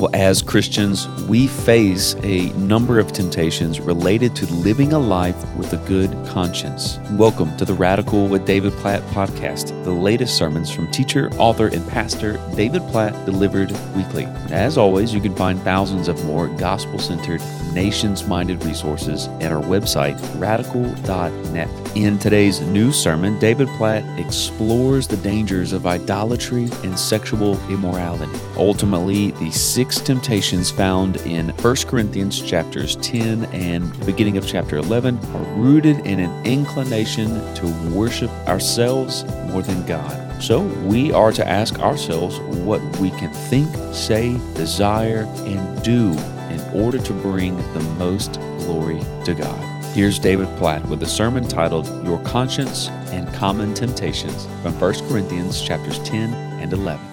Well, 0.00 0.08
as 0.14 0.40
Christians, 0.40 1.06
we 1.28 1.46
face 1.46 2.16
a 2.22 2.48
number 2.54 2.98
of 2.98 3.12
temptations 3.12 3.80
related 3.80 4.34
to 4.36 4.46
living 4.46 4.94
a 4.94 4.98
life 4.98 5.36
with 5.56 5.74
a 5.74 5.76
good 5.86 6.10
conscience. 6.26 6.98
Welcome 7.10 7.54
to 7.58 7.66
the 7.66 7.74
Radical 7.74 8.26
with 8.26 8.46
David 8.46 8.72
Platt 8.78 9.02
podcast, 9.08 9.68
the 9.84 9.90
latest 9.90 10.38
sermons 10.38 10.70
from 10.70 10.90
teacher, 10.90 11.30
author, 11.32 11.66
and 11.66 11.86
pastor 11.90 12.40
David 12.56 12.80
Platt 12.88 13.26
delivered 13.26 13.72
weekly. 13.94 14.24
As 14.50 14.78
always, 14.78 15.12
you 15.12 15.20
can 15.20 15.36
find 15.36 15.60
thousands 15.60 16.08
of 16.08 16.24
more 16.24 16.48
gospel 16.56 16.98
centered, 16.98 17.42
nations 17.74 18.26
minded 18.26 18.64
resources 18.64 19.26
at 19.42 19.52
our 19.52 19.62
website, 19.62 20.18
radical.net. 20.40 21.68
In 21.94 22.18
today's 22.18 22.60
new 22.60 22.90
sermon, 22.90 23.38
David 23.38 23.68
Platt 23.76 24.02
explores 24.18 25.08
the 25.08 25.16
dangers 25.18 25.72
of 25.72 25.86
idolatry 25.86 26.70
and 26.84 26.98
sexual 26.98 27.60
immorality. 27.68 28.32
Ultimately, 28.56 29.32
the 29.32 29.50
six 29.50 29.89
temptations 29.98 30.70
found 30.70 31.16
in 31.18 31.48
1 31.48 31.76
Corinthians 31.86 32.40
chapters 32.40 32.96
10 32.96 33.44
and 33.46 34.06
beginning 34.06 34.36
of 34.36 34.46
chapter 34.46 34.76
11 34.76 35.18
are 35.18 35.54
rooted 35.54 35.98
in 36.06 36.20
an 36.20 36.46
inclination 36.46 37.28
to 37.54 37.66
worship 37.92 38.30
ourselves 38.46 39.24
more 39.48 39.62
than 39.62 39.84
God. 39.86 40.42
So 40.42 40.60
we 40.60 41.12
are 41.12 41.32
to 41.32 41.46
ask 41.46 41.78
ourselves 41.80 42.38
what 42.64 42.80
we 42.98 43.10
can 43.10 43.32
think, 43.32 43.68
say, 43.94 44.32
desire, 44.54 45.24
and 45.38 45.82
do 45.82 46.12
in 46.50 46.60
order 46.72 46.98
to 46.98 47.12
bring 47.12 47.56
the 47.74 47.80
most 47.98 48.34
glory 48.58 49.00
to 49.24 49.34
God. 49.34 49.84
Here's 49.94 50.18
David 50.18 50.48
Platt 50.56 50.86
with 50.88 51.02
a 51.02 51.06
sermon 51.06 51.48
titled 51.48 51.86
Your 52.06 52.22
Conscience 52.22 52.88
and 53.10 53.32
Common 53.34 53.74
Temptations 53.74 54.46
from 54.62 54.78
1 54.78 55.08
Corinthians 55.08 55.60
chapters 55.60 55.98
10 56.00 56.32
and 56.60 56.72
11. 56.72 57.09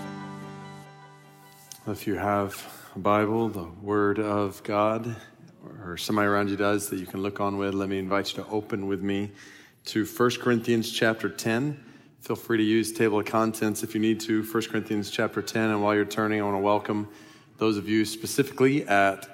If 1.89 2.05
you 2.05 2.15
have 2.15 2.89
a 2.97 2.99
Bible, 2.99 3.47
the 3.47 3.63
Word 3.81 4.19
of 4.19 4.61
God, 4.63 5.15
or 5.85 5.95
somebody 5.95 6.27
around 6.27 6.49
you 6.49 6.57
does 6.57 6.89
that 6.89 6.99
you 6.99 7.05
can 7.05 7.23
look 7.23 7.39
on 7.39 7.57
with, 7.57 7.73
let 7.73 7.87
me 7.87 7.97
invite 7.97 8.35
you 8.35 8.43
to 8.43 8.49
open 8.49 8.87
with 8.87 9.01
me 9.01 9.31
to 9.85 10.03
1 10.03 10.31
Corinthians 10.41 10.91
chapter 10.91 11.29
10. 11.29 11.81
Feel 12.19 12.35
free 12.35 12.57
to 12.57 12.63
use 12.63 12.91
table 12.91 13.21
of 13.21 13.25
contents 13.25 13.83
if 13.83 13.93
you 13.93 14.01
need 14.01 14.19
to, 14.19 14.43
1 14.43 14.63
Corinthians 14.63 15.09
chapter 15.09 15.41
10. 15.41 15.69
And 15.69 15.81
while 15.81 15.95
you're 15.95 16.03
turning, 16.03 16.41
I 16.41 16.43
want 16.43 16.55
to 16.55 16.61
welcome 16.61 17.07
those 17.57 17.77
of 17.77 17.87
you 17.87 18.03
specifically 18.03 18.85
at 18.85 19.25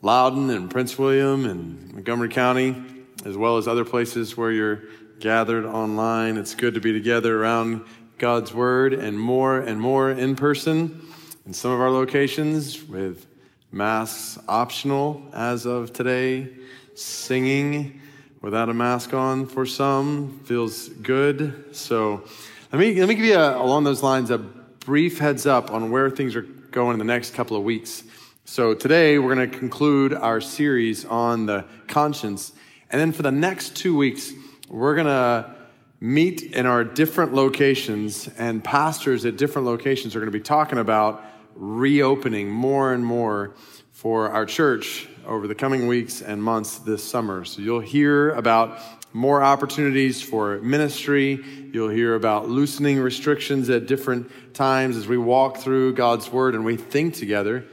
Loudoun 0.00 0.50
and 0.50 0.70
Prince 0.70 0.96
William 1.00 1.46
and 1.46 1.94
Montgomery 1.94 2.28
County, 2.28 2.80
as 3.24 3.36
well 3.36 3.56
as 3.56 3.66
other 3.66 3.84
places 3.84 4.36
where 4.36 4.52
you're 4.52 4.82
gathered 5.18 5.64
online. 5.64 6.36
It's 6.36 6.54
good 6.54 6.74
to 6.74 6.80
be 6.80 6.92
together 6.92 7.42
around 7.42 7.84
God's 8.18 8.54
Word 8.54 8.92
and 8.92 9.18
more 9.18 9.58
and 9.58 9.80
more 9.80 10.12
in 10.12 10.36
person 10.36 11.07
in 11.48 11.54
some 11.54 11.70
of 11.70 11.80
our 11.80 11.90
locations 11.90 12.84
with 12.84 13.26
masks 13.72 14.38
optional 14.48 15.22
as 15.32 15.64
of 15.64 15.94
today, 15.94 16.46
singing 16.94 18.02
without 18.42 18.68
a 18.68 18.74
mask 18.74 19.14
on 19.14 19.46
for 19.46 19.64
some 19.64 20.40
feels 20.44 20.90
good. 20.90 21.74
So 21.74 22.22
let 22.70 22.78
me, 22.78 23.00
let 23.00 23.08
me 23.08 23.14
give 23.14 23.24
you, 23.24 23.36
a, 23.38 23.56
along 23.56 23.84
those 23.84 24.02
lines, 24.02 24.30
a 24.30 24.36
brief 24.36 25.20
heads 25.20 25.46
up 25.46 25.70
on 25.70 25.90
where 25.90 26.10
things 26.10 26.36
are 26.36 26.42
going 26.42 26.92
in 26.92 26.98
the 26.98 27.06
next 27.06 27.32
couple 27.32 27.56
of 27.56 27.62
weeks. 27.62 28.04
So 28.44 28.74
today 28.74 29.18
we're 29.18 29.34
going 29.34 29.50
to 29.50 29.58
conclude 29.58 30.12
our 30.12 30.42
series 30.42 31.06
on 31.06 31.46
the 31.46 31.64
conscience. 31.86 32.52
And 32.90 33.00
then 33.00 33.10
for 33.10 33.22
the 33.22 33.32
next 33.32 33.74
two 33.74 33.96
weeks, 33.96 34.34
we're 34.68 34.94
going 34.94 35.06
to 35.06 35.56
meet 35.98 36.42
in 36.42 36.66
our 36.66 36.84
different 36.84 37.32
locations, 37.32 38.28
and 38.36 38.62
pastors 38.62 39.24
at 39.24 39.38
different 39.38 39.66
locations 39.66 40.14
are 40.14 40.20
going 40.20 40.30
to 40.30 40.38
be 40.38 40.44
talking 40.44 40.76
about 40.76 41.24
reopening 41.58 42.48
more 42.48 42.94
and 42.94 43.04
more 43.04 43.54
for 43.90 44.30
our 44.30 44.46
church 44.46 45.08
over 45.26 45.48
the 45.48 45.54
coming 45.56 45.88
weeks 45.88 46.22
and 46.22 46.40
months 46.40 46.78
this 46.78 47.02
summer. 47.02 47.44
So 47.44 47.60
you'll 47.60 47.80
hear 47.80 48.30
about 48.30 48.78
more 49.12 49.42
opportunities 49.42 50.22
for 50.22 50.58
ministry. 50.60 51.44
You'll 51.72 51.88
hear 51.88 52.14
about 52.14 52.48
loosening 52.48 53.00
restrictions 53.00 53.68
at 53.70 53.86
different 53.86 54.54
times 54.54 54.96
as 54.96 55.08
we 55.08 55.18
walk 55.18 55.56
through 55.56 55.94
God's 55.94 56.30
word 56.30 56.54
and 56.54 56.64
we 56.64 56.76
think 56.76 57.14
together 57.14 57.64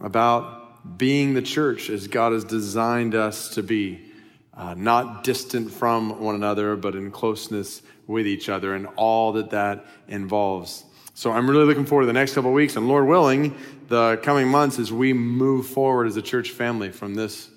about 0.00 0.96
being 0.96 1.34
the 1.34 1.42
church 1.42 1.90
as 1.90 2.06
God 2.06 2.32
has 2.32 2.44
designed 2.44 3.16
us 3.16 3.48
to 3.54 3.62
be, 3.62 4.12
uh, 4.54 4.74
not 4.74 5.24
distant 5.24 5.72
from 5.72 6.20
one 6.20 6.36
another, 6.36 6.76
but 6.76 6.94
in 6.94 7.10
closeness 7.10 7.82
with 8.06 8.26
each 8.26 8.48
other 8.48 8.74
and 8.74 8.86
all 8.94 9.32
that 9.32 9.50
that 9.50 9.84
involves. 10.06 10.84
So 11.18 11.32
I'm 11.32 11.48
really 11.48 11.64
looking 11.64 11.86
forward 11.86 12.02
to 12.02 12.08
the 12.08 12.12
next 12.12 12.34
couple 12.34 12.50
of 12.50 12.54
weeks, 12.54 12.76
and 12.76 12.88
Lord 12.88 13.06
willing, 13.06 13.56
the 13.88 14.20
coming 14.22 14.48
months 14.48 14.78
as 14.78 14.92
we 14.92 15.14
move 15.14 15.66
forward 15.66 16.08
as 16.08 16.18
a 16.18 16.20
church 16.20 16.50
family 16.50 16.92
from 16.92 17.14
this 17.14 17.48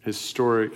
historic 0.00 0.72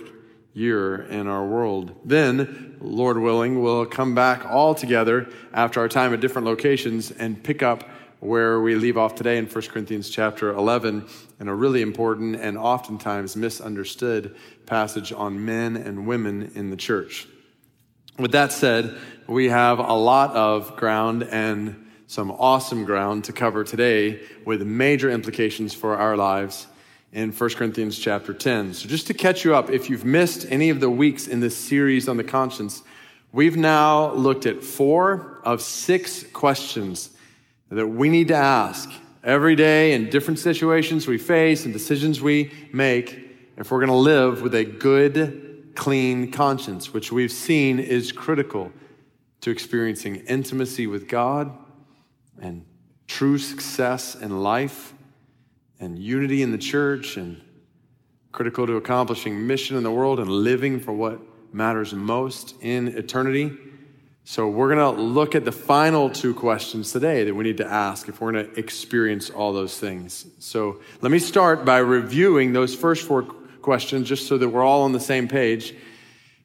year 0.53 1.01
in 1.01 1.27
our 1.27 1.45
world. 1.45 1.99
Then, 2.05 2.77
Lord 2.79 3.17
willing, 3.17 3.61
we'll 3.61 3.85
come 3.85 4.15
back 4.15 4.45
all 4.45 4.73
together 4.73 5.27
after 5.51 5.81
our 5.81 5.89
time 5.89 6.13
at 6.13 6.21
different 6.21 6.45
locations 6.45 7.11
and 7.11 7.43
pick 7.43 7.61
up 7.61 7.83
where 8.21 8.61
we 8.61 8.75
leave 8.75 8.97
off 8.97 9.15
today 9.15 9.37
in 9.37 9.45
1 9.45 9.63
Corinthians 9.65 10.09
chapter 10.09 10.49
11 10.53 11.09
in 11.41 11.49
a 11.49 11.53
really 11.53 11.81
important 11.81 12.37
and 12.37 12.57
oftentimes 12.57 13.35
misunderstood 13.35 14.33
passage 14.65 15.11
on 15.11 15.43
men 15.43 15.75
and 15.75 16.07
women 16.07 16.53
in 16.55 16.69
the 16.69 16.77
church. 16.77 17.27
With 18.17 18.31
that 18.31 18.53
said, 18.53 18.97
we 19.27 19.49
have 19.49 19.79
a 19.79 19.93
lot 19.93 20.33
of 20.37 20.77
ground 20.77 21.23
and 21.23 21.87
some 22.09 22.31
awesome 22.31 22.85
ground 22.85 23.23
to 23.23 23.31
cover 23.31 23.63
today 23.63 24.19
with 24.43 24.63
major 24.63 25.11
implications 25.11 25.75
for 25.75 25.95
our 25.95 26.17
lives 26.17 26.65
in 27.13 27.31
1 27.31 27.49
Corinthians 27.51 27.99
chapter 27.99 28.33
10. 28.33 28.73
So 28.73 28.89
just 28.89 29.05
to 29.07 29.13
catch 29.13 29.45
you 29.45 29.55
up, 29.55 29.69
if 29.69 29.91
you've 29.91 30.05
missed 30.05 30.47
any 30.49 30.71
of 30.71 30.79
the 30.79 30.89
weeks 30.89 31.27
in 31.27 31.39
this 31.39 31.55
series 31.55 32.09
on 32.09 32.17
the 32.17 32.23
conscience, 32.23 32.81
we've 33.31 33.55
now 33.55 34.11
looked 34.13 34.47
at 34.47 34.63
four 34.63 35.39
of 35.43 35.61
six 35.61 36.23
questions 36.33 37.11
that 37.69 37.85
we 37.85 38.09
need 38.09 38.29
to 38.29 38.35
ask 38.35 38.89
every 39.23 39.55
day 39.55 39.93
in 39.93 40.09
different 40.09 40.39
situations 40.39 41.05
we 41.05 41.19
face 41.19 41.65
and 41.65 41.73
decisions 41.73 42.19
we 42.19 42.51
make 42.73 43.19
if 43.55 43.69
we're 43.69 43.85
going 43.85 43.87
to 43.87 43.93
live 43.93 44.41
with 44.41 44.55
a 44.55 44.65
good, 44.65 45.75
clean 45.75 46.31
conscience, 46.31 46.91
which 46.91 47.11
we've 47.11 47.31
seen 47.31 47.77
is 47.77 48.11
critical 48.11 48.71
to 49.41 49.51
experiencing 49.51 50.15
intimacy 50.25 50.87
with 50.87 51.07
God 51.07 51.55
and 52.41 52.65
true 53.07 53.37
success 53.37 54.15
in 54.15 54.41
life 54.41 54.93
and 55.79 55.97
unity 55.97 56.41
in 56.41 56.51
the 56.51 56.57
church 56.57 57.17
and 57.17 57.41
critical 58.31 58.67
to 58.67 58.75
accomplishing 58.75 59.47
mission 59.47 59.75
in 59.77 59.83
the 59.83 59.91
world 59.91 60.19
and 60.19 60.29
living 60.29 60.79
for 60.79 60.93
what 60.93 61.19
matters 61.53 61.93
most 61.93 62.55
in 62.61 62.89
eternity. 62.89 63.57
So, 64.23 64.47
we're 64.47 64.75
going 64.75 64.95
to 64.95 65.01
look 65.01 65.33
at 65.33 65.43
the 65.43 65.51
final 65.51 66.07
two 66.07 66.35
questions 66.35 66.91
today 66.91 67.23
that 67.23 67.33
we 67.33 67.43
need 67.43 67.57
to 67.57 67.65
ask 67.65 68.07
if 68.07 68.21
we're 68.21 68.31
going 68.31 68.45
to 68.45 68.59
experience 68.59 69.31
all 69.31 69.53
those 69.53 69.79
things. 69.79 70.27
So, 70.37 70.81
let 71.01 71.11
me 71.11 71.17
start 71.17 71.65
by 71.65 71.79
reviewing 71.79 72.53
those 72.53 72.75
first 72.75 73.07
four 73.07 73.23
questions 73.23 74.07
just 74.07 74.27
so 74.27 74.37
that 74.37 74.49
we're 74.49 74.63
all 74.63 74.83
on 74.83 74.91
the 74.91 74.99
same 74.99 75.27
page 75.27 75.73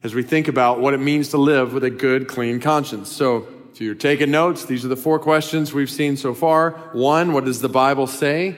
as 0.03 0.15
we 0.15 0.22
think 0.22 0.49
about 0.49 0.81
what 0.81 0.94
it 0.94 0.99
means 0.99 1.28
to 1.31 1.38
live 1.38 1.75
with 1.75 1.84
a 1.84 1.91
good, 1.91 2.26
clean 2.26 2.59
conscience. 2.59 3.11
So, 3.11 3.47
if 3.75 3.81
you're 3.81 3.97
taking 3.97 4.31
notes, 4.31 4.67
these 4.67 4.85
are 4.85 4.89
the 4.89 4.97
four 4.97 5.19
questions 5.19 5.75
we've 5.75 5.91
seen 5.91 6.17
so 6.17 6.33
far. 6.33 6.79
One, 6.93 7.33
what 7.33 7.45
does 7.45 7.61
the 7.61 7.69
Bible 7.69 8.07
say? 8.07 8.57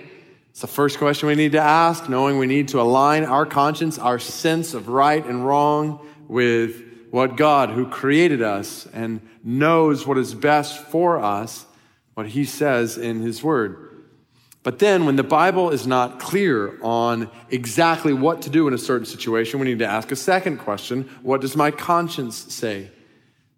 It's 0.51 0.61
the 0.61 0.67
first 0.67 0.99
question 0.99 1.27
we 1.27 1.35
need 1.35 1.53
to 1.53 1.59
ask, 1.59 2.07
knowing 2.07 2.37
we 2.37 2.47
need 2.47 2.69
to 2.69 2.83
align 2.83 3.25
our 3.25 3.47
conscience, 3.47 3.99
our 3.99 4.19
sense 4.19 4.75
of 4.75 4.89
right 4.89 5.25
and 5.25 5.47
wrong 5.47 6.07
with 6.29 6.83
what 7.11 7.39
God, 7.39 7.71
who 7.71 7.89
created 7.89 8.43
us 8.43 8.87
and 8.93 9.27
knows 9.43 10.07
what 10.07 10.19
is 10.19 10.35
best 10.35 10.81
for 10.81 11.17
us, 11.19 11.65
what 12.13 12.27
he 12.27 12.45
says 12.45 12.99
in 12.99 13.23
his 13.23 13.43
word. 13.43 14.05
But 14.63 14.81
then, 14.81 15.07
when 15.07 15.17
the 15.17 15.25
Bible 15.25 15.71
is 15.71 15.87
not 15.87 16.21
clear 16.21 16.79
on 16.83 17.31
exactly 17.49 18.13
what 18.13 18.43
to 18.43 18.51
do 18.51 18.69
in 18.69 18.75
a 18.75 18.79
certain 18.79 19.07
situation, 19.07 19.61
we 19.61 19.67
need 19.67 19.79
to 19.79 19.87
ask 19.87 20.13
a 20.13 20.17
second 20.17 20.59
question 20.59 21.09
What 21.23 21.41
does 21.41 21.57
my 21.57 21.71
conscience 21.71 22.37
say? 22.53 22.91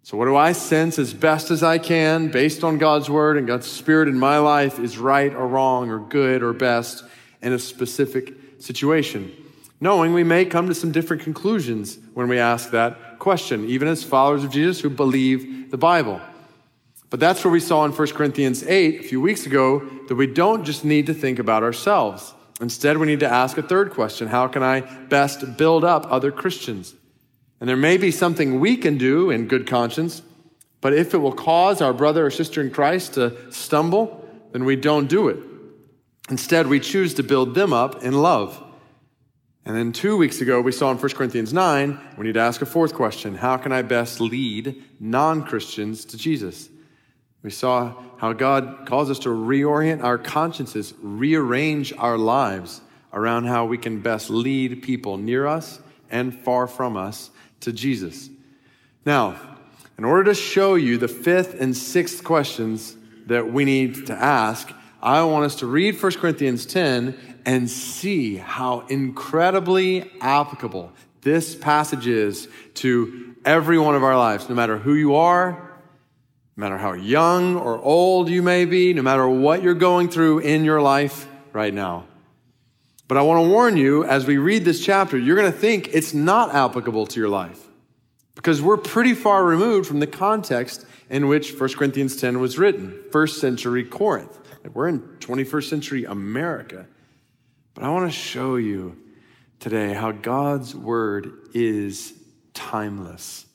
So, 0.03 0.17
what 0.17 0.25
do 0.25 0.35
I 0.35 0.53
sense 0.53 0.97
as 0.97 1.13
best 1.13 1.51
as 1.51 1.61
I 1.61 1.77
can, 1.77 2.29
based 2.29 2.63
on 2.63 2.77
God's 2.77 3.09
word 3.09 3.37
and 3.37 3.45
God's 3.45 3.67
spirit 3.67 4.07
in 4.07 4.17
my 4.17 4.37
life, 4.37 4.79
is 4.79 4.97
right 4.97 5.33
or 5.33 5.47
wrong 5.47 5.89
or 5.89 5.99
good 5.99 6.41
or 6.41 6.53
best 6.53 7.03
in 7.41 7.53
a 7.53 7.59
specific 7.59 8.33
situation? 8.59 9.31
Knowing 9.81 10.13
we 10.13 10.23
may 10.23 10.45
come 10.45 10.67
to 10.67 10.75
some 10.75 10.91
different 10.91 11.21
conclusions 11.21 11.97
when 12.13 12.27
we 12.27 12.37
ask 12.39 12.71
that 12.71 13.19
question, 13.19 13.67
even 13.69 13.87
as 13.87 14.03
followers 14.03 14.43
of 14.43 14.51
Jesus 14.51 14.81
who 14.81 14.89
believe 14.89 15.71
the 15.71 15.77
Bible. 15.77 16.19
But 17.09 17.19
that's 17.19 17.43
where 17.43 17.51
we 17.51 17.59
saw 17.59 17.85
in 17.85 17.91
1 17.91 18.07
Corinthians 18.09 18.63
8 18.63 18.99
a 18.99 19.03
few 19.03 19.21
weeks 19.21 19.45
ago 19.45 19.79
that 20.07 20.15
we 20.15 20.27
don't 20.27 20.63
just 20.63 20.85
need 20.85 21.07
to 21.07 21.13
think 21.13 21.39
about 21.39 21.63
ourselves. 21.63 22.33
Instead, 22.61 22.97
we 22.97 23.07
need 23.07 23.21
to 23.21 23.29
ask 23.29 23.57
a 23.57 23.63
third 23.63 23.91
question 23.91 24.27
How 24.27 24.47
can 24.47 24.63
I 24.63 24.81
best 24.81 25.57
build 25.57 25.83
up 25.83 26.05
other 26.09 26.31
Christians? 26.31 26.93
And 27.59 27.67
there 27.67 27.77
may 27.77 27.97
be 27.97 28.11
something 28.11 28.59
we 28.59 28.77
can 28.77 28.97
do 28.97 29.29
in 29.29 29.47
good 29.47 29.67
conscience, 29.67 30.21
but 30.81 30.93
if 30.93 31.13
it 31.13 31.17
will 31.17 31.33
cause 31.33 31.81
our 31.81 31.93
brother 31.93 32.25
or 32.25 32.31
sister 32.31 32.61
in 32.61 32.71
Christ 32.71 33.15
to 33.15 33.51
stumble, 33.51 34.25
then 34.51 34.63
we 34.63 34.75
don't 34.75 35.07
do 35.07 35.27
it. 35.27 35.37
Instead, 36.29 36.67
we 36.67 36.79
choose 36.79 37.15
to 37.15 37.23
build 37.23 37.55
them 37.55 37.73
up 37.73 38.03
in 38.03 38.13
love. 38.13 38.63
And 39.65 39.75
then 39.75 39.91
two 39.91 40.15
weeks 40.15 40.41
ago, 40.41 40.61
we 40.61 40.71
saw 40.71 40.91
in 40.91 40.97
1 40.97 41.09
Corinthians 41.11 41.53
9, 41.53 41.99
we 42.17 42.25
need 42.25 42.33
to 42.33 42.39
ask 42.39 42.61
a 42.61 42.65
fourth 42.65 42.93
question 42.93 43.35
How 43.35 43.57
can 43.57 43.71
I 43.71 43.81
best 43.81 44.21
lead 44.21 44.81
non 44.99 45.43
Christians 45.43 46.05
to 46.05 46.17
Jesus? 46.17 46.69
We 47.43 47.49
saw 47.49 47.95
how 48.17 48.33
God 48.33 48.85
calls 48.85 49.09
us 49.09 49.19
to 49.19 49.29
reorient 49.29 50.03
our 50.03 50.17
consciences, 50.17 50.93
rearrange 51.01 51.93
our 51.97 52.17
lives 52.17 52.81
around 53.13 53.45
how 53.45 53.65
we 53.65 53.77
can 53.77 54.01
best 54.01 54.29
lead 54.29 54.83
people 54.83 55.17
near 55.17 55.47
us 55.47 55.79
and 56.09 56.37
far 56.37 56.67
from 56.67 56.97
us 56.97 57.31
to 57.61 57.71
Jesus. 57.73 58.29
Now, 59.05 59.35
in 59.97 60.05
order 60.05 60.25
to 60.25 60.33
show 60.33 60.75
you 60.75 60.97
the 60.97 61.07
fifth 61.07 61.59
and 61.59 61.75
sixth 61.75 62.23
questions 62.23 62.95
that 63.27 63.51
we 63.51 63.65
need 63.65 64.07
to 64.07 64.13
ask, 64.13 64.71
I 65.01 65.23
want 65.23 65.45
us 65.45 65.55
to 65.57 65.65
read 65.65 66.01
1 66.01 66.11
Corinthians 66.13 66.65
10 66.65 67.17
and 67.45 67.69
see 67.69 68.35
how 68.35 68.81
incredibly 68.87 70.09
applicable 70.21 70.91
this 71.21 71.55
passage 71.55 72.07
is 72.07 72.47
to 72.75 73.35
every 73.45 73.77
one 73.77 73.95
of 73.95 74.03
our 74.03 74.17
lives, 74.17 74.49
no 74.49 74.55
matter 74.55 74.77
who 74.77 74.93
you 74.93 75.15
are, 75.15 75.51
no 76.55 76.61
matter 76.61 76.77
how 76.77 76.93
young 76.93 77.55
or 77.55 77.77
old 77.77 78.29
you 78.29 78.41
may 78.41 78.65
be, 78.65 78.93
no 78.93 79.01
matter 79.01 79.27
what 79.27 79.63
you're 79.63 79.73
going 79.73 80.09
through 80.09 80.39
in 80.39 80.65
your 80.65 80.81
life 80.81 81.27
right 81.53 81.73
now. 81.73 82.05
But 83.09 83.17
I 83.17 83.23
want 83.23 83.43
to 83.43 83.49
warn 83.49 83.75
you 83.75 84.05
as 84.05 84.27
we 84.27 84.37
read 84.37 84.63
this 84.63 84.85
chapter, 84.85 85.17
you're 85.17 85.35
going 85.35 85.51
to 85.51 85.57
think 85.57 85.89
it's 85.93 86.13
not 86.13 86.53
applicable 86.53 87.07
to 87.07 87.19
your 87.19 87.27
life 87.27 87.59
because 88.35 88.61
we're 88.61 88.77
pretty 88.77 89.15
far 89.15 89.43
removed 89.43 89.87
from 89.87 89.99
the 89.99 90.05
context 90.05 90.85
in 91.09 91.27
which 91.27 91.59
1 91.59 91.73
Corinthians 91.73 92.15
10 92.17 92.39
was 92.39 92.59
written, 92.59 92.95
first 93.11 93.41
century 93.41 93.83
Corinth. 93.83 94.39
We're 94.75 94.89
in 94.89 94.99
21st 95.21 95.69
century 95.69 96.05
America. 96.05 96.85
But 97.73 97.83
I 97.83 97.89
want 97.89 98.11
to 98.11 98.15
show 98.15 98.57
you 98.57 98.95
today 99.59 99.91
how 99.93 100.11
God's 100.11 100.75
word 100.75 101.33
is 101.55 102.13
timeless. 102.53 103.47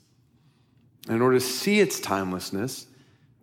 in 1.08 1.22
order 1.22 1.38
to 1.38 1.44
see 1.44 1.78
its 1.78 2.00
timelessness, 2.00 2.88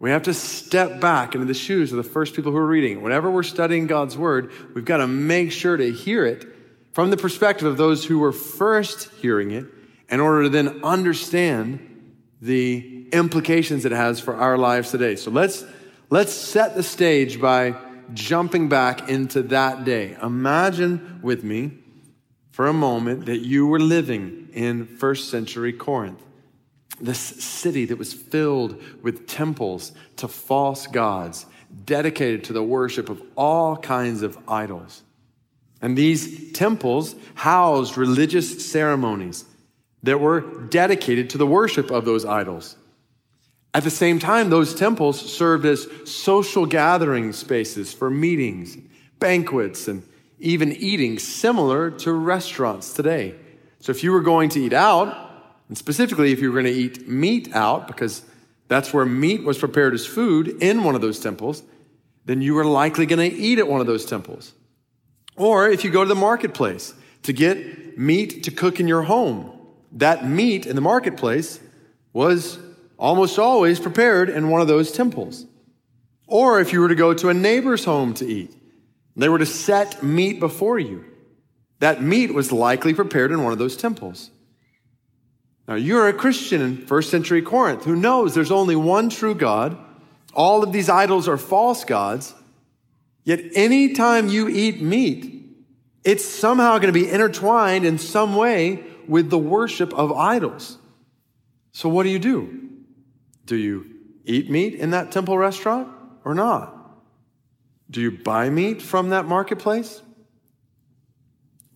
we 0.02 0.10
have 0.10 0.24
to 0.24 0.34
step 0.34 1.00
back 1.00 1.36
into 1.36 1.46
the 1.46 1.54
shoes 1.54 1.92
of 1.92 1.98
the 1.98 2.04
first 2.04 2.36
people 2.36 2.52
who 2.52 2.58
are 2.58 2.66
reading. 2.66 3.04
Whenever 3.04 3.30
we're 3.30 3.44
studying 3.44 3.86
God's 3.86 4.18
word, 4.18 4.52
we've 4.74 4.84
got 4.84 4.98
to 4.98 5.08
make 5.08 5.52
sure 5.52 5.78
to 5.78 5.92
hear 5.92 6.26
it 6.26 6.44
from 6.92 7.12
the 7.12 7.18
perspective 7.18 7.68
of 7.68 7.78
those 7.78 8.04
who 8.04 8.18
were 8.18 8.32
first 8.32 9.12
hearing 9.22 9.52
it 9.52 9.68
in 10.10 10.20
order 10.20 10.44
to 10.44 10.50
then 10.50 10.84
understand 10.84 12.16
the 12.42 13.08
implications 13.14 13.86
it 13.86 13.92
has 13.92 14.20
for 14.20 14.36
our 14.36 14.58
lives 14.58 14.90
today. 14.90 15.16
So 15.16 15.30
let's, 15.30 15.64
let's 16.10 16.34
set 16.34 16.74
the 16.74 16.82
stage 16.82 17.40
by 17.40 17.76
jumping 18.16 18.70
back 18.70 19.08
into 19.08 19.44
that 19.44 19.86
day. 19.86 20.18
Imagine 20.22 21.20
with 21.22 21.44
me 21.44 21.78
for 22.50 22.66
a 22.66 22.74
moment 22.74 23.28
that 23.28 23.42
you 23.42 23.68
were 23.68 23.80
living 23.80 24.50
in 24.52 24.88
first 24.88 25.30
century 25.30 25.72
Corinth, 25.72 26.22
this 27.02 27.20
city 27.20 27.86
that 27.86 27.98
was 27.98 28.14
filled 28.14 28.82
with 29.02 29.28
temples 29.28 29.92
to 30.18 30.28
false 30.28 30.88
gods, 30.88 31.46
dedicated 31.86 32.44
to 32.46 32.54
the 32.54 32.64
worship 32.64 33.10
of 33.10 33.22
all 33.36 33.78
kinds 33.78 34.22
of 34.22 34.38
idols. 34.48 35.04
And 35.82 35.98
these 35.98 36.52
temples 36.52 37.16
housed 37.36 37.98
religious 37.98 38.70
ceremonies 38.72 39.46
that 40.04 40.20
were 40.20 40.42
dedicated 40.42 41.30
to 41.32 41.38
the 41.38 41.48
worship 41.48 41.92
of 41.92 42.06
those 42.06 42.26
idols. 42.26 42.76
At 43.74 43.84
the 43.84 43.90
same 43.90 44.20
time, 44.20 44.50
those 44.50 44.76
temples 44.76 45.20
served 45.20 45.66
as 45.66 45.88
social 46.06 46.66
gathering 46.66 47.32
spaces 47.32 47.94
for 47.94 48.10
meetings, 48.10 48.78
banquets, 49.20 49.88
and 49.88 50.04
even 50.40 50.72
eating, 50.74 51.20
similar 51.20 51.90
to 51.92 52.12
restaurants 52.12 52.94
today. 52.94 53.36
So 53.80 53.92
if 53.92 54.04
you 54.04 54.12
were 54.12 54.22
going 54.22 54.50
to 54.50 54.60
eat 54.60 54.74
out, 54.74 55.31
and 55.72 55.78
specifically 55.78 56.34
if 56.34 56.42
you 56.42 56.52
were 56.52 56.62
going 56.62 56.74
to 56.74 56.78
eat 56.78 57.08
meat 57.08 57.56
out, 57.56 57.88
because 57.88 58.24
that's 58.68 58.94
where 58.94 59.06
meat 59.06 59.46
was 59.46 59.58
prepared 59.58 59.94
as 59.94 60.06
food 60.06 60.50
in 60.62 60.84
one 60.84 60.96
of 60.96 61.02
those 61.02 61.18
temples, 61.18 61.64
then 62.26 62.42
you 62.42 62.56
were 62.56 62.66
likely 62.66 63.06
going 63.06 63.32
to 63.32 63.38
eat 63.38 63.58
at 63.58 63.70
one 63.70 63.80
of 63.80 63.88
those 63.88 64.06
temples. 64.06 64.52
Or 65.38 65.70
if 65.70 65.86
you 65.86 65.90
go 65.90 66.04
to 66.04 66.10
the 66.10 66.14
marketplace 66.14 66.94
to 67.24 67.32
get 67.32 67.98
meat 67.98 68.44
to 68.44 68.52
cook 68.52 68.82
in 68.82 68.88
your 68.90 69.04
home, 69.04 69.50
that 69.94 70.28
meat 70.28 70.66
in 70.66 70.76
the 70.76 70.82
marketplace 70.82 71.62
was 72.12 72.60
almost 72.98 73.40
always 73.40 73.80
prepared 73.80 74.30
in 74.30 74.50
one 74.50 74.60
of 74.60 74.68
those 74.68 74.92
temples. 74.92 75.46
Or 76.28 76.60
if 76.60 76.74
you 76.74 76.82
were 76.82 76.90
to 76.90 76.96
go 76.96 77.14
to 77.14 77.30
a 77.30 77.34
neighbor's 77.34 77.86
home 77.86 78.14
to 78.16 78.28
eat, 78.28 78.54
they 79.16 79.30
were 79.30 79.40
to 79.40 79.46
set 79.46 80.04
meat 80.04 80.42
before 80.42 80.80
you. 80.80 81.06
That 81.80 82.02
meat 82.02 82.34
was 82.34 82.52
likely 82.52 82.94
prepared 82.94 83.32
in 83.32 83.42
one 83.42 83.54
of 83.54 83.58
those 83.58 83.78
temples. 83.78 84.32
Now, 85.72 85.78
you're 85.78 86.10
a 86.10 86.14
Christian 86.14 86.60
in 86.60 86.86
first 86.86 87.10
century 87.10 87.42
Corinth 87.42 87.86
who 87.86 87.96
knows 87.96 88.36
there's 88.36 88.52
only 88.52 88.76
one 88.76 89.10
true 89.10 89.34
God. 89.34 89.78
All 90.34 90.64
of 90.64 90.74
these 90.74 90.90
idols 90.90 91.30
are 91.30 91.38
false 91.38 91.86
gods. 91.86 92.34
Yet, 93.24 93.40
anytime 93.56 94.28
you 94.28 94.50
eat 94.50 94.82
meat, 94.82 95.46
it's 96.04 96.26
somehow 96.26 96.72
going 96.80 96.94
to 96.94 97.00
be 97.00 97.10
intertwined 97.10 97.86
in 97.86 97.98
some 98.00 98.36
way 98.36 98.84
with 99.08 99.30
the 99.30 99.38
worship 99.38 99.94
of 99.94 100.12
idols. 100.12 100.78
So, 101.72 101.88
what 101.88 102.04
do 102.04 102.10
you 102.10 102.20
do? 102.20 102.68
Do 103.46 103.56
you 103.56 103.86
eat 104.26 104.50
meat 104.50 104.76
in 104.76 104.90
that 104.90 105.14
temple 105.14 105.38
restaurant 105.38 105.88
or 106.26 106.36
not? 106.36 106.76
Do 107.90 108.02
you 108.02 108.12
buy 108.12 108.50
meat 108.50 108.82
from 108.82 109.12
that 109.12 109.26
marketplace? 109.26 110.02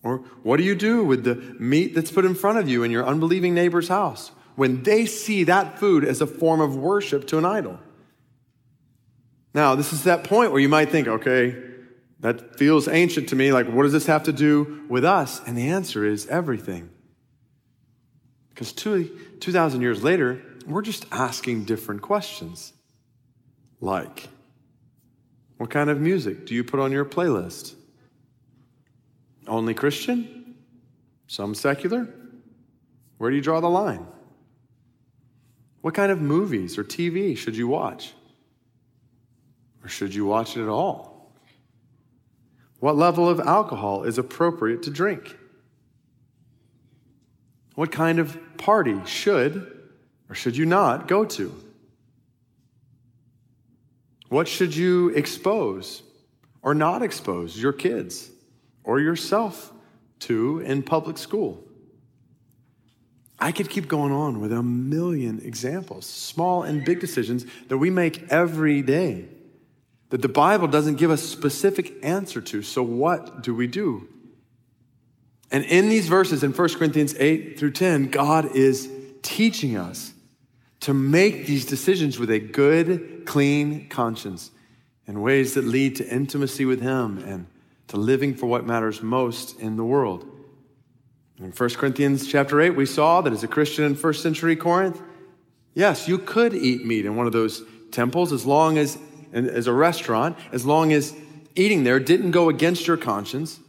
Or 0.06 0.18
what 0.44 0.58
do 0.58 0.62
you 0.62 0.76
do 0.76 1.02
with 1.02 1.24
the 1.24 1.34
meat 1.58 1.92
that's 1.92 2.12
put 2.12 2.24
in 2.24 2.36
front 2.36 2.58
of 2.58 2.68
you 2.68 2.84
in 2.84 2.92
your 2.92 3.04
unbelieving 3.04 3.54
neighbor's 3.54 3.88
house 3.88 4.30
when 4.54 4.84
they 4.84 5.04
see 5.04 5.42
that 5.44 5.80
food 5.80 6.04
as 6.04 6.20
a 6.20 6.28
form 6.28 6.60
of 6.60 6.76
worship 6.76 7.26
to 7.26 7.38
an 7.38 7.44
idol? 7.44 7.80
Now, 9.52 9.74
this 9.74 9.92
is 9.92 10.04
that 10.04 10.22
point 10.22 10.52
where 10.52 10.60
you 10.60 10.68
might 10.68 10.90
think, 10.90 11.08
okay, 11.08 11.60
that 12.20 12.56
feels 12.56 12.86
ancient 12.86 13.30
to 13.30 13.36
me. 13.36 13.52
Like, 13.52 13.66
what 13.66 13.82
does 13.82 13.92
this 13.92 14.06
have 14.06 14.22
to 14.24 14.32
do 14.32 14.84
with 14.88 15.04
us? 15.04 15.40
And 15.44 15.58
the 15.58 15.70
answer 15.70 16.04
is 16.04 16.28
everything. 16.28 16.88
Because 18.50 18.72
2,000 18.72 19.80
years 19.80 20.04
later, 20.04 20.40
we're 20.66 20.82
just 20.82 21.04
asking 21.10 21.64
different 21.64 22.02
questions. 22.02 22.72
Like, 23.80 24.28
what 25.56 25.70
kind 25.70 25.90
of 25.90 26.00
music 26.00 26.46
do 26.46 26.54
you 26.54 26.62
put 26.62 26.78
on 26.78 26.92
your 26.92 27.04
playlist? 27.04 27.74
Only 29.46 29.74
Christian? 29.74 30.56
Some 31.26 31.54
secular? 31.54 32.08
Where 33.18 33.30
do 33.30 33.36
you 33.36 33.42
draw 33.42 33.60
the 33.60 33.68
line? 33.68 34.06
What 35.80 35.94
kind 35.94 36.10
of 36.10 36.20
movies 36.20 36.78
or 36.78 36.84
TV 36.84 37.36
should 37.36 37.56
you 37.56 37.68
watch? 37.68 38.12
Or 39.84 39.88
should 39.88 40.14
you 40.14 40.26
watch 40.26 40.56
it 40.56 40.62
at 40.62 40.68
all? 40.68 41.32
What 42.80 42.96
level 42.96 43.28
of 43.28 43.40
alcohol 43.40 44.02
is 44.04 44.18
appropriate 44.18 44.82
to 44.82 44.90
drink? 44.90 45.36
What 47.74 47.92
kind 47.92 48.18
of 48.18 48.38
party 48.58 49.00
should 49.06 49.72
or 50.28 50.34
should 50.34 50.56
you 50.56 50.66
not 50.66 51.08
go 51.08 51.24
to? 51.24 51.54
What 54.28 54.48
should 54.48 54.74
you 54.74 55.10
expose 55.10 56.02
or 56.62 56.74
not 56.74 57.02
expose 57.02 57.56
your 57.56 57.72
kids 57.72 58.30
or 58.86 59.00
yourself 59.00 59.72
to 60.20 60.60
in 60.60 60.82
public 60.82 61.18
school? 61.18 61.62
I 63.38 63.52
could 63.52 63.68
keep 63.68 63.86
going 63.86 64.12
on 64.12 64.40
with 64.40 64.52
a 64.52 64.62
million 64.62 65.42
examples, 65.44 66.06
small 66.06 66.62
and 66.62 66.84
big 66.84 67.00
decisions 67.00 67.44
that 67.68 67.76
we 67.76 67.90
make 67.90 68.32
every 68.32 68.80
day 68.80 69.28
that 70.08 70.22
the 70.22 70.28
Bible 70.28 70.68
doesn't 70.68 70.94
give 70.96 71.10
us 71.10 71.22
a 71.22 71.26
specific 71.26 72.02
answer 72.02 72.40
to. 72.40 72.62
So, 72.62 72.82
what 72.82 73.42
do 73.42 73.54
we 73.54 73.66
do? 73.66 74.08
And 75.50 75.64
in 75.64 75.88
these 75.88 76.08
verses 76.08 76.42
in 76.42 76.52
1 76.52 76.68
Corinthians 76.74 77.14
8 77.18 77.58
through 77.58 77.72
10, 77.72 78.10
God 78.10 78.56
is 78.56 78.90
teaching 79.22 79.76
us 79.76 80.12
to 80.80 80.94
make 80.94 81.46
these 81.46 81.66
decisions 81.66 82.18
with 82.18 82.30
a 82.30 82.38
good, 82.38 83.26
clean 83.26 83.88
conscience 83.88 84.50
in 85.06 85.20
ways 85.20 85.54
that 85.54 85.64
lead 85.64 85.96
to 85.96 86.08
intimacy 86.08 86.64
with 86.64 86.80
Him 86.80 87.18
and 87.18 87.46
to 87.88 87.96
living 87.96 88.34
for 88.34 88.46
what 88.46 88.66
matters 88.66 89.02
most 89.02 89.58
in 89.60 89.76
the 89.76 89.84
world. 89.84 90.24
In 91.38 91.52
1 91.52 91.70
Corinthians 91.70 92.26
chapter 92.26 92.60
8, 92.60 92.70
we 92.70 92.86
saw 92.86 93.20
that 93.20 93.32
as 93.32 93.44
a 93.44 93.48
Christian 93.48 93.84
in 93.84 93.94
first 93.94 94.22
century 94.22 94.56
Corinth, 94.56 95.00
yes, 95.74 96.08
you 96.08 96.18
could 96.18 96.54
eat 96.54 96.84
meat 96.84 97.04
in 97.04 97.16
one 97.16 97.26
of 97.26 97.32
those 97.32 97.62
temples 97.90 98.32
as 98.32 98.46
long 98.46 98.78
as, 98.78 98.98
as 99.32 99.66
a 99.66 99.72
restaurant, 99.72 100.36
as 100.52 100.64
long 100.64 100.92
as 100.92 101.14
eating 101.54 101.84
there 101.84 102.00
didn't 102.00 102.30
go 102.30 102.48
against 102.48 102.86
your 102.86 102.96
conscience 102.96 103.60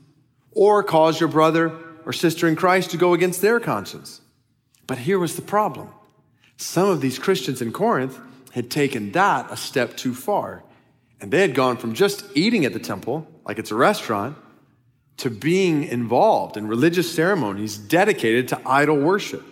or 0.51 0.81
cause 0.81 1.19
your 1.19 1.29
brother 1.29 1.77
or 2.05 2.13
sister 2.13 2.47
in 2.47 2.55
Christ 2.55 2.91
to 2.91 2.97
go 2.97 3.13
against 3.13 3.41
their 3.41 3.59
conscience. 3.59 4.21
But 4.87 4.97
here 4.99 5.19
was 5.19 5.35
the 5.35 5.41
problem. 5.41 5.89
Some 6.55 6.89
of 6.89 7.01
these 7.01 7.19
Christians 7.19 7.61
in 7.61 7.71
Corinth 7.71 8.17
had 8.51 8.71
taken 8.71 9.11
that 9.11 9.51
a 9.51 9.57
step 9.57 9.97
too 9.97 10.15
far. 10.15 10.63
And 11.19 11.31
they 11.31 11.41
had 11.41 11.53
gone 11.53 11.77
from 11.77 11.93
just 11.93 12.23
eating 12.33 12.65
at 12.65 12.73
the 12.73 12.79
temple, 12.79 13.27
like 13.47 13.57
it's 13.57 13.71
a 13.71 13.75
restaurant, 13.75 14.37
to 15.17 15.31
being 15.31 15.83
involved 15.83 16.57
in 16.57 16.67
religious 16.67 17.11
ceremonies 17.11 17.77
dedicated 17.77 18.49
to 18.49 18.61
idol 18.65 18.97
worship. 18.97 19.43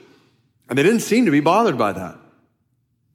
And 0.69 0.77
they 0.77 0.83
didn't 0.83 0.99
seem 0.99 1.25
to 1.25 1.31
be 1.31 1.39
bothered 1.39 1.77
by 1.77 1.93
that. 1.93 2.17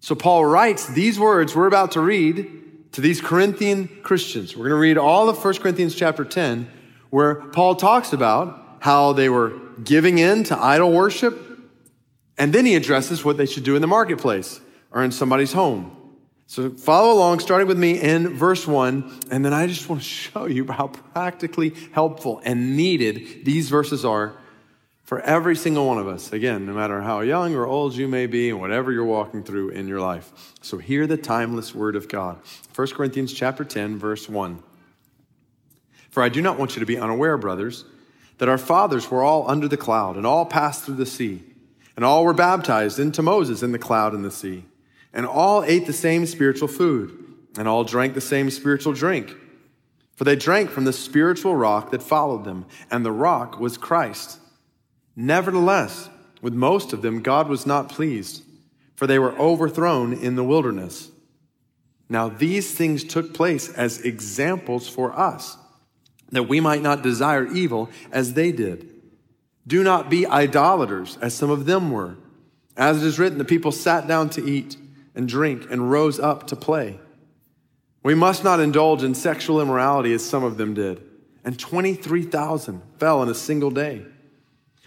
So 0.00 0.14
Paul 0.14 0.46
writes 0.46 0.86
these 0.88 1.20
words 1.20 1.54
we're 1.54 1.66
about 1.66 1.92
to 1.92 2.00
read 2.00 2.92
to 2.92 3.00
these 3.00 3.20
Corinthian 3.20 3.88
Christians. 4.02 4.56
We're 4.56 4.64
going 4.64 4.76
to 4.76 4.80
read 4.80 4.98
all 4.98 5.28
of 5.28 5.42
1 5.44 5.54
Corinthians 5.58 5.94
chapter 5.94 6.24
10, 6.24 6.68
where 7.10 7.36
Paul 7.36 7.76
talks 7.76 8.12
about 8.12 8.78
how 8.80 9.12
they 9.12 9.28
were 9.28 9.52
giving 9.84 10.18
in 10.18 10.42
to 10.44 10.58
idol 10.58 10.90
worship. 10.90 11.38
And 12.38 12.52
then 12.52 12.64
he 12.64 12.74
addresses 12.74 13.24
what 13.24 13.36
they 13.36 13.46
should 13.46 13.64
do 13.64 13.76
in 13.76 13.82
the 13.82 13.86
marketplace 13.86 14.60
or 14.90 15.04
in 15.04 15.12
somebody's 15.12 15.52
home. 15.52 15.96
So 16.50 16.68
follow 16.68 17.12
along, 17.12 17.38
starting 17.38 17.68
with 17.68 17.78
me 17.78 18.00
in 18.00 18.34
verse 18.34 18.66
one, 18.66 19.20
and 19.30 19.44
then 19.44 19.54
I 19.54 19.68
just 19.68 19.88
want 19.88 20.02
to 20.02 20.08
show 20.08 20.46
you 20.46 20.66
how 20.66 20.88
practically 20.88 21.74
helpful 21.92 22.40
and 22.42 22.76
needed 22.76 23.44
these 23.44 23.68
verses 23.68 24.04
are 24.04 24.34
for 25.04 25.20
every 25.20 25.54
single 25.54 25.86
one 25.86 25.98
of 25.98 26.08
us. 26.08 26.32
Again, 26.32 26.66
no 26.66 26.72
matter 26.72 27.02
how 27.02 27.20
young 27.20 27.54
or 27.54 27.66
old 27.66 27.94
you 27.94 28.08
may 28.08 28.26
be 28.26 28.50
and 28.50 28.58
whatever 28.58 28.90
you're 28.90 29.04
walking 29.04 29.44
through 29.44 29.68
in 29.68 29.86
your 29.86 30.00
life. 30.00 30.32
So 30.60 30.78
hear 30.78 31.06
the 31.06 31.16
timeless 31.16 31.72
word 31.72 31.94
of 31.94 32.08
God. 32.08 32.40
1 32.74 32.88
Corinthians 32.88 33.32
chapter 33.32 33.64
10, 33.64 34.00
verse 34.00 34.28
1. 34.28 34.60
For 36.10 36.20
I 36.20 36.28
do 36.28 36.42
not 36.42 36.58
want 36.58 36.74
you 36.74 36.80
to 36.80 36.86
be 36.86 36.98
unaware, 36.98 37.38
brothers, 37.38 37.84
that 38.38 38.48
our 38.48 38.58
fathers 38.58 39.08
were 39.08 39.22
all 39.22 39.48
under 39.48 39.68
the 39.68 39.76
cloud 39.76 40.16
and 40.16 40.26
all 40.26 40.46
passed 40.46 40.82
through 40.82 40.96
the 40.96 41.06
sea, 41.06 41.44
and 41.94 42.04
all 42.04 42.24
were 42.24 42.34
baptized 42.34 42.98
into 42.98 43.22
Moses 43.22 43.62
in 43.62 43.70
the 43.70 43.78
cloud 43.78 44.14
and 44.14 44.24
the 44.24 44.32
sea 44.32 44.64
and 45.12 45.26
all 45.26 45.64
ate 45.64 45.86
the 45.86 45.92
same 45.92 46.26
spiritual 46.26 46.68
food, 46.68 47.16
and 47.58 47.66
all 47.66 47.84
drank 47.84 48.14
the 48.14 48.20
same 48.20 48.50
spiritual 48.50 48.92
drink. 48.92 49.34
For 50.14 50.24
they 50.24 50.36
drank 50.36 50.70
from 50.70 50.84
the 50.84 50.92
spiritual 50.92 51.56
rock 51.56 51.90
that 51.90 52.02
followed 52.02 52.44
them, 52.44 52.66
and 52.90 53.04
the 53.04 53.12
rock 53.12 53.58
was 53.58 53.78
Christ. 53.78 54.38
Nevertheless, 55.16 56.08
with 56.42 56.54
most 56.54 56.92
of 56.92 57.02
them, 57.02 57.22
God 57.22 57.48
was 57.48 57.66
not 57.66 57.88
pleased, 57.88 58.42
for 58.94 59.06
they 59.06 59.18
were 59.18 59.38
overthrown 59.38 60.12
in 60.12 60.36
the 60.36 60.44
wilderness. 60.44 61.10
Now, 62.08 62.28
these 62.28 62.74
things 62.74 63.04
took 63.04 63.32
place 63.32 63.72
as 63.72 64.02
examples 64.02 64.88
for 64.88 65.18
us, 65.18 65.56
that 66.30 66.48
we 66.48 66.60
might 66.60 66.82
not 66.82 67.02
desire 67.02 67.46
evil 67.46 67.88
as 68.12 68.34
they 68.34 68.52
did. 68.52 68.92
Do 69.66 69.82
not 69.82 70.10
be 70.10 70.26
idolaters, 70.26 71.18
as 71.20 71.34
some 71.34 71.50
of 71.50 71.66
them 71.66 71.90
were. 71.90 72.16
As 72.76 73.02
it 73.02 73.06
is 73.06 73.18
written, 73.18 73.38
the 73.38 73.44
people 73.44 73.72
sat 73.72 74.06
down 74.06 74.30
to 74.30 74.44
eat 74.44 74.76
and 75.14 75.28
drink 75.28 75.66
and 75.70 75.90
rose 75.90 76.18
up 76.18 76.46
to 76.48 76.56
play. 76.56 76.98
We 78.02 78.14
must 78.14 78.44
not 78.44 78.60
indulge 78.60 79.02
in 79.02 79.14
sexual 79.14 79.60
immorality 79.60 80.12
as 80.12 80.24
some 80.24 80.44
of 80.44 80.56
them 80.56 80.74
did, 80.74 81.02
and 81.44 81.58
23,000 81.58 82.82
fell 82.98 83.22
in 83.22 83.28
a 83.28 83.34
single 83.34 83.70
day. 83.70 84.04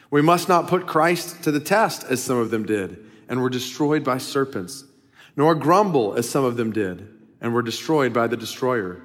We 0.09 0.21
must 0.21 0.47
not 0.47 0.67
put 0.67 0.87
Christ 0.87 1.43
to 1.43 1.51
the 1.51 1.59
test 1.59 2.03
as 2.03 2.23
some 2.23 2.37
of 2.37 2.51
them 2.51 2.65
did, 2.65 3.03
and 3.27 3.41
were 3.41 3.49
destroyed 3.49 4.03
by 4.03 4.17
serpents, 4.17 4.83
nor 5.35 5.55
grumble 5.55 6.15
as 6.15 6.29
some 6.29 6.43
of 6.43 6.57
them 6.57 6.71
did, 6.71 7.07
and 7.41 7.53
were 7.53 7.61
destroyed 7.61 8.13
by 8.13 8.27
the 8.27 8.37
destroyer. 8.37 9.01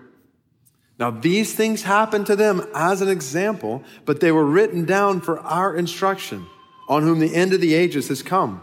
Now, 0.99 1.11
these 1.11 1.55
things 1.55 1.83
happened 1.83 2.27
to 2.27 2.37
them 2.37 2.67
as 2.75 3.01
an 3.01 3.09
example, 3.09 3.85
but 4.05 4.21
they 4.21 4.33
were 4.33 4.45
written 4.45 4.85
down 4.85 5.21
for 5.21 5.39
our 5.41 5.75
instruction, 5.75 6.47
on 6.89 7.03
whom 7.03 7.21
the 7.21 7.35
end 7.35 7.53
of 7.53 7.61
the 7.61 7.75
ages 7.75 8.09
has 8.09 8.23
come. 8.23 8.63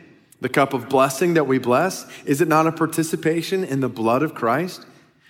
The 0.41 0.49
cup 0.49 0.73
of 0.73 0.89
blessing 0.89 1.35
that 1.35 1.47
we 1.47 1.59
bless, 1.59 2.05
is 2.25 2.41
it 2.41 2.47
not 2.47 2.67
a 2.67 2.71
participation 2.71 3.63
in 3.63 3.79
the 3.79 3.89
blood 3.89 4.23
of 4.23 4.33
Christ? 4.33 4.85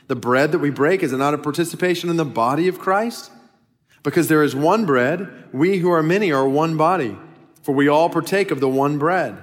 The 0.08 0.16
bread 0.16 0.52
that 0.54 0.60
we 0.60 0.70
break, 0.70 1.04
is 1.04 1.14
it 1.14 1.18
not 1.18 1.34
a 1.34 1.38
participation 1.38 2.10
in 2.10 2.18
the 2.18 2.26
body 2.26 2.68
of 2.68 2.80
Christ? 2.80 3.32
Because 4.04 4.30
there 4.30 4.42
is 4.42 4.56
one 4.56 4.86
bread, 4.86 5.50
we 5.54 5.78
who 5.78 5.92
are 5.92 6.02
many 6.02 6.32
are 6.32 6.48
one 6.48 6.78
body, 6.78 7.18
for 7.62 7.76
we 7.76 7.88
all 7.88 8.10
partake 8.10 8.52
of 8.52 8.60
the 8.60 8.70
one 8.70 8.98
bread. 8.98 9.38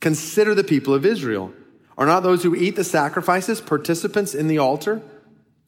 Consider 0.00 0.54
the 0.54 0.64
people 0.64 0.94
of 0.94 1.04
Israel. 1.04 1.52
Are 1.98 2.06
not 2.06 2.22
those 2.22 2.42
who 2.42 2.54
eat 2.54 2.76
the 2.76 2.84
sacrifices 2.84 3.60
participants 3.60 4.34
in 4.34 4.48
the 4.48 4.58
altar? 4.58 5.02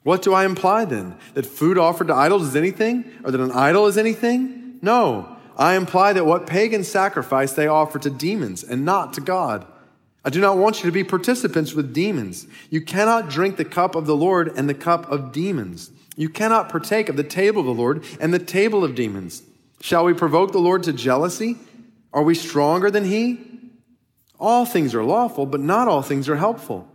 What 0.05 0.23
do 0.23 0.33
I 0.33 0.45
imply 0.45 0.85
then? 0.85 1.17
That 1.35 1.47
food 1.47 1.77
offered 1.77 2.09
to 2.09 2.15
idols 2.15 2.43
is 2.43 2.57
anything? 2.57 3.05
Or 3.25 3.31
that 3.31 3.41
an 3.41 3.53
idol 3.53 3.87
is 3.87 3.99
anything? 3.99 4.79
No. 4.81 5.34
I 5.57 5.75
imply 5.77 6.13
that 6.13 6.27
what 6.27 6.47
pagan 6.47 6.85
sacrifice 6.85 7.53
they 7.53 7.67
offer 7.67 7.99
to 8.01 8.11
demons 8.11 8.65
and 8.65 8.85
not 8.85 9.13
to 9.15 9.21
God. 9.21 9.67
I 10.25 10.31
do 10.31 10.41
not 10.41 10.57
want 10.57 10.79
you 10.79 10.87
to 10.87 10.93
be 10.93 11.05
participants 11.05 11.75
with 11.75 11.93
demons. 11.93 12.47
You 12.71 12.81
cannot 12.81 13.29
drink 13.29 13.57
the 13.57 13.65
cup 13.65 13.95
of 13.95 14.07
the 14.07 14.17
Lord 14.17 14.53
and 14.57 14.69
the 14.69 14.75
cup 14.75 15.11
of 15.11 15.33
demons. 15.33 15.91
You 16.17 16.29
cannot 16.29 16.71
partake 16.71 17.09
of 17.09 17.17
the 17.17 17.25
table 17.25 17.61
of 17.61 17.67
the 17.67 17.75
Lord 17.75 18.05
and 18.19 18.33
the 18.33 18.39
table 18.39 18.85
of 18.85 18.95
demons. 18.95 19.43
Shall 19.81 20.05
we 20.05 20.15
provoke 20.15 20.53
the 20.53 20.59
Lord 20.59 20.83
to 20.85 20.93
jealousy? 20.93 21.57
Are 22.13 22.23
we 22.23 22.35
stronger 22.35 22.91
than 22.91 23.05
he? 23.05 23.41
All 24.41 24.65
things 24.65 24.95
are 24.95 25.05
lawful, 25.05 25.47
but 25.47 25.61
not 25.61 25.89
all 25.89 26.03
things 26.03 26.29
are 26.29 26.37
helpful. 26.37 26.89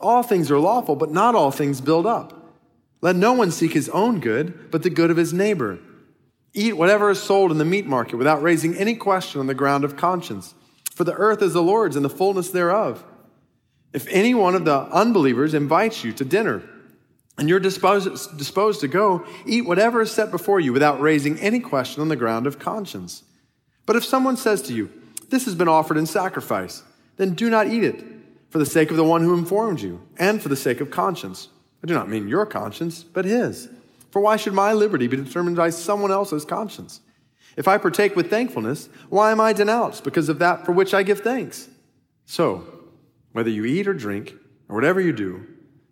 All 0.00 0.22
things 0.22 0.50
are 0.50 0.58
lawful, 0.58 0.96
but 0.96 1.10
not 1.10 1.34
all 1.34 1.50
things 1.50 1.80
build 1.80 2.06
up. 2.06 2.56
Let 3.00 3.16
no 3.16 3.32
one 3.32 3.50
seek 3.50 3.72
his 3.72 3.88
own 3.90 4.20
good, 4.20 4.70
but 4.70 4.82
the 4.82 4.90
good 4.90 5.10
of 5.10 5.16
his 5.16 5.32
neighbor. 5.32 5.78
Eat 6.54 6.76
whatever 6.76 7.10
is 7.10 7.22
sold 7.22 7.50
in 7.50 7.58
the 7.58 7.64
meat 7.64 7.86
market 7.86 8.16
without 8.16 8.42
raising 8.42 8.74
any 8.76 8.94
question 8.94 9.40
on 9.40 9.46
the 9.46 9.54
ground 9.54 9.84
of 9.84 9.96
conscience. 9.96 10.54
For 10.92 11.04
the 11.04 11.14
earth 11.14 11.40
is 11.40 11.54
the 11.54 11.62
Lord's 11.62 11.96
and 11.96 12.04
the 12.04 12.10
fullness 12.10 12.50
thereof. 12.50 13.04
If 13.92 14.06
any 14.08 14.34
one 14.34 14.54
of 14.54 14.64
the 14.64 14.80
unbelievers 14.92 15.54
invites 15.54 16.04
you 16.04 16.12
to 16.12 16.24
dinner 16.24 16.62
and 17.38 17.48
you're 17.48 17.60
disposed, 17.60 18.36
disposed 18.36 18.80
to 18.80 18.88
go, 18.88 19.24
eat 19.46 19.64
whatever 19.64 20.02
is 20.02 20.10
set 20.10 20.30
before 20.30 20.60
you 20.60 20.72
without 20.72 21.00
raising 21.00 21.38
any 21.40 21.60
question 21.60 22.02
on 22.02 22.08
the 22.08 22.16
ground 22.16 22.46
of 22.46 22.58
conscience. 22.58 23.22
But 23.86 23.96
if 23.96 24.04
someone 24.04 24.36
says 24.36 24.62
to 24.62 24.74
you, 24.74 24.90
This 25.30 25.46
has 25.46 25.54
been 25.54 25.68
offered 25.68 25.96
in 25.96 26.06
sacrifice, 26.06 26.82
then 27.16 27.34
do 27.34 27.48
not 27.48 27.68
eat 27.68 27.84
it 27.84 28.04
for 28.50 28.58
the 28.58 28.66
sake 28.66 28.90
of 28.90 28.98
the 28.98 29.04
one 29.04 29.22
who 29.22 29.36
informed 29.36 29.80
you 29.80 30.06
and 30.18 30.42
for 30.42 30.50
the 30.50 30.56
sake 30.56 30.80
of 30.82 30.90
conscience. 30.90 31.48
I 31.82 31.86
do 31.86 31.94
not 31.94 32.08
mean 32.08 32.28
your 32.28 32.44
conscience, 32.44 33.02
but 33.02 33.24
his. 33.24 33.68
For 34.12 34.20
why 34.20 34.36
should 34.36 34.52
my 34.52 34.74
liberty 34.74 35.08
be 35.08 35.16
determined 35.16 35.56
by 35.56 35.70
someone 35.70 36.12
else's 36.12 36.44
conscience? 36.44 37.00
If 37.56 37.66
I 37.66 37.78
partake 37.78 38.14
with 38.14 38.28
thankfulness, 38.28 38.90
why 39.08 39.32
am 39.32 39.40
I 39.40 39.54
denounced 39.54 40.04
because 40.04 40.28
of 40.28 40.38
that 40.38 40.66
for 40.66 40.72
which 40.72 40.92
I 40.92 41.02
give 41.02 41.20
thanks? 41.20 41.68
So, 42.26 42.66
whether 43.32 43.48
you 43.48 43.64
eat 43.64 43.88
or 43.88 43.94
drink, 43.94 44.34
or 44.68 44.74
whatever 44.74 45.00
you 45.00 45.12
do, 45.12 45.46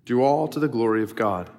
do 0.04 0.22
all 0.22 0.48
to 0.48 0.60
the 0.60 0.68
glory 0.68 1.02
of 1.02 1.16
God. 1.16 1.50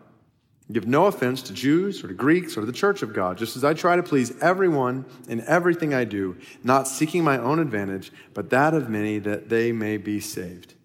Give 0.71 0.87
no 0.87 1.07
offense 1.07 1.41
to 1.43 1.53
Jews 1.53 2.03
or 2.03 2.07
to 2.07 2.13
Greeks 2.13 2.55
or 2.55 2.61
to 2.61 2.65
the 2.67 2.71
church 2.71 3.01
of 3.01 3.13
God, 3.13 3.39
just 3.39 3.57
as 3.57 3.63
I 3.63 3.73
try 3.73 3.95
to 3.95 4.03
please 4.03 4.37
everyone 4.39 5.05
in 5.27 5.41
everything 5.47 5.95
I 5.95 6.05
do, 6.05 6.37
not 6.63 6.87
seeking 6.87 7.23
my 7.23 7.39
own 7.39 7.57
advantage, 7.57 8.11
but 8.35 8.51
that 8.51 8.75
of 8.75 8.87
many 8.87 9.17
that 9.19 9.49
they 9.49 9.71
may 9.71 9.97
be 9.97 10.19
saved. 10.19 10.75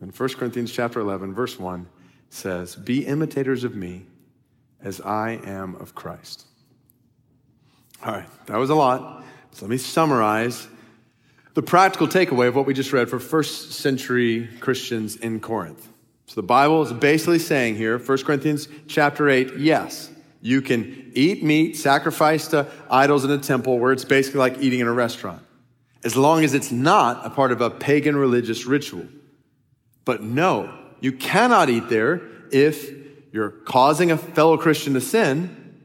And 0.00 0.16
1 0.16 0.28
Corinthians 0.34 0.72
chapter 0.72 1.00
11, 1.00 1.34
verse 1.34 1.58
1 1.58 1.86
says, 2.30 2.76
Be 2.76 3.04
imitators 3.06 3.64
of 3.64 3.74
me 3.74 4.06
as 4.84 5.00
I 5.00 5.40
am 5.44 5.74
of 5.76 5.94
Christ. 5.94 6.44
All 8.04 8.12
right, 8.12 8.28
that 8.46 8.58
was 8.58 8.70
a 8.70 8.74
lot. 8.74 9.24
So 9.52 9.64
let 9.64 9.70
me 9.70 9.78
summarize 9.78 10.68
the 11.54 11.62
practical 11.62 12.06
takeaway 12.06 12.48
of 12.48 12.54
what 12.54 12.66
we 12.66 12.74
just 12.74 12.92
read 12.92 13.08
for 13.08 13.18
first 13.18 13.72
century 13.72 14.48
Christians 14.60 15.16
in 15.16 15.40
Corinth. 15.40 15.88
So 16.26 16.34
the 16.36 16.46
Bible 16.46 16.82
is 16.82 16.92
basically 16.92 17.38
saying 17.38 17.76
here, 17.76 17.98
1 17.98 18.18
Corinthians 18.24 18.68
chapter 18.86 19.28
8, 19.28 19.56
yes, 19.56 20.10
you 20.42 20.60
can 20.60 21.12
eat 21.14 21.42
meat 21.42 21.76
sacrificed 21.76 22.50
to 22.50 22.66
idols 22.90 23.24
in 23.24 23.30
a 23.30 23.38
temple 23.38 23.78
where 23.78 23.92
it's 23.92 24.04
basically 24.04 24.40
like 24.40 24.58
eating 24.58 24.80
in 24.80 24.86
a 24.86 24.92
restaurant, 24.92 25.42
as 26.02 26.16
long 26.16 26.44
as 26.44 26.52
it's 26.52 26.72
not 26.72 27.24
a 27.24 27.30
part 27.30 27.52
of 27.52 27.60
a 27.60 27.70
pagan 27.70 28.16
religious 28.16 28.66
ritual. 28.66 29.06
But 30.04 30.22
no, 30.22 30.76
you 31.00 31.12
cannot 31.12 31.70
eat 31.70 31.88
there 31.88 32.20
if 32.50 33.03
you're 33.34 33.50
causing 33.50 34.12
a 34.12 34.16
fellow 34.16 34.56
Christian 34.56 34.94
to 34.94 35.00
sin, 35.00 35.82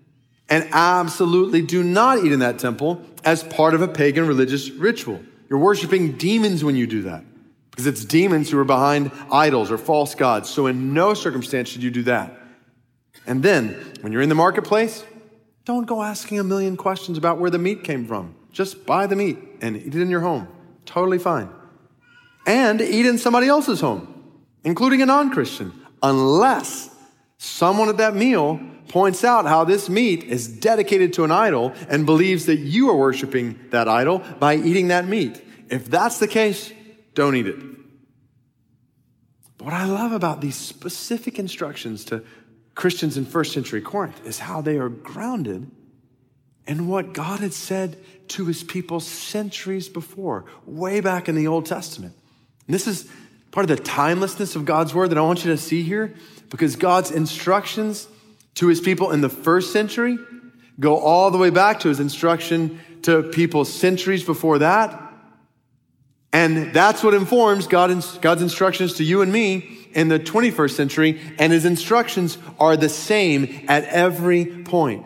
and 0.49 0.69
absolutely 0.71 1.63
do 1.63 1.81
not 1.81 2.23
eat 2.23 2.31
in 2.31 2.41
that 2.41 2.59
temple 2.59 3.01
as 3.23 3.43
part 3.43 3.73
of 3.73 3.81
a 3.81 3.87
pagan 3.87 4.27
religious 4.27 4.69
ritual. 4.69 5.19
You're 5.49 5.57
worshiping 5.57 6.11
demons 6.11 6.63
when 6.63 6.75
you 6.75 6.85
do 6.85 7.01
that 7.01 7.23
because 7.71 7.87
it's 7.87 8.05
demons 8.05 8.51
who 8.51 8.59
are 8.59 8.65
behind 8.65 9.11
idols 9.31 9.71
or 9.71 9.79
false 9.79 10.13
gods. 10.13 10.47
So, 10.47 10.67
in 10.67 10.93
no 10.93 11.15
circumstance 11.15 11.69
should 11.69 11.81
you 11.81 11.89
do 11.89 12.03
that. 12.03 12.39
And 13.25 13.41
then, 13.41 13.69
when 14.01 14.13
you're 14.13 14.21
in 14.21 14.29
the 14.29 14.35
marketplace, 14.35 15.03
don't 15.65 15.87
go 15.87 16.03
asking 16.03 16.37
a 16.37 16.43
million 16.43 16.77
questions 16.77 17.17
about 17.17 17.39
where 17.39 17.49
the 17.49 17.57
meat 17.57 17.83
came 17.83 18.05
from. 18.05 18.35
Just 18.51 18.85
buy 18.85 19.07
the 19.07 19.15
meat 19.15 19.39
and 19.59 19.75
eat 19.75 19.95
it 19.95 20.01
in 20.03 20.11
your 20.11 20.21
home. 20.21 20.47
Totally 20.85 21.17
fine. 21.17 21.49
And 22.45 22.79
eat 22.79 23.07
in 23.07 23.17
somebody 23.17 23.47
else's 23.47 23.81
home, 23.81 24.37
including 24.63 25.01
a 25.01 25.07
non 25.07 25.31
Christian, 25.31 25.73
unless 26.03 26.95
someone 27.39 27.87
at 27.89 27.97
that 27.97 28.15
meal 28.15 28.59
points 28.89 29.23
out 29.23 29.45
how 29.45 29.63
this 29.63 29.89
meat 29.89 30.23
is 30.23 30.47
dedicated 30.47 31.13
to 31.13 31.23
an 31.23 31.31
idol 31.31 31.73
and 31.87 32.05
believes 32.05 32.45
that 32.47 32.57
you 32.57 32.89
are 32.89 32.95
worshiping 32.95 33.57
that 33.69 33.87
idol 33.87 34.21
by 34.39 34.55
eating 34.55 34.89
that 34.89 35.07
meat. 35.07 35.41
If 35.69 35.89
that's 35.89 36.19
the 36.19 36.27
case, 36.27 36.71
don't 37.15 37.35
eat 37.35 37.47
it. 37.47 37.57
But 39.57 39.65
what 39.65 39.73
I 39.73 39.85
love 39.85 40.11
about 40.11 40.41
these 40.41 40.55
specific 40.55 41.39
instructions 41.39 42.05
to 42.05 42.23
Christians 42.75 43.17
in 43.17 43.25
first 43.25 43.53
century 43.53 43.81
Corinth 43.81 44.25
is 44.25 44.39
how 44.39 44.61
they 44.61 44.77
are 44.77 44.89
grounded 44.89 45.71
in 46.67 46.87
what 46.87 47.13
God 47.13 47.39
had 47.39 47.53
said 47.53 47.97
to 48.29 48.45
his 48.45 48.63
people 48.63 48.99
centuries 48.99 49.87
before, 49.89 50.45
way 50.65 50.99
back 50.99 51.29
in 51.29 51.35
the 51.35 51.47
Old 51.47 51.65
Testament. 51.65 52.13
And 52.67 52.73
this 52.73 52.85
is 52.85 53.09
part 53.51 53.69
of 53.69 53.75
the 53.75 53.83
timelessness 53.83 54.55
of 54.55 54.65
God's 54.65 54.93
word 54.93 55.09
that 55.09 55.17
I 55.17 55.21
want 55.21 55.43
you 55.43 55.51
to 55.51 55.57
see 55.57 55.83
here 55.83 56.13
because 56.49 56.75
God's 56.75 57.11
instructions 57.11 58.07
to 58.55 58.67
his 58.67 58.81
people 58.81 59.11
in 59.11 59.21
the 59.21 59.29
first 59.29 59.71
century 59.71 60.17
go 60.79 60.97
all 60.97 61.31
the 61.31 61.37
way 61.37 61.49
back 61.49 61.81
to 61.81 61.89
his 61.89 61.99
instruction 61.99 62.79
to 63.03 63.23
people 63.23 63.65
centuries 63.65 64.23
before 64.23 64.59
that. 64.59 65.13
And 66.31 66.73
that's 66.73 67.03
what 67.03 67.13
informs 67.13 67.67
God's 67.67 68.41
instructions 68.41 68.93
to 68.95 69.03
you 69.03 69.21
and 69.21 69.31
me 69.31 69.77
in 69.93 70.07
the 70.07 70.19
21st 70.19 70.71
century, 70.71 71.19
and 71.39 71.51
his 71.51 71.65
instructions 71.65 72.37
are 72.59 72.77
the 72.77 72.89
same 72.89 73.65
at 73.67 73.85
every 73.85 74.45
point. 74.45 75.05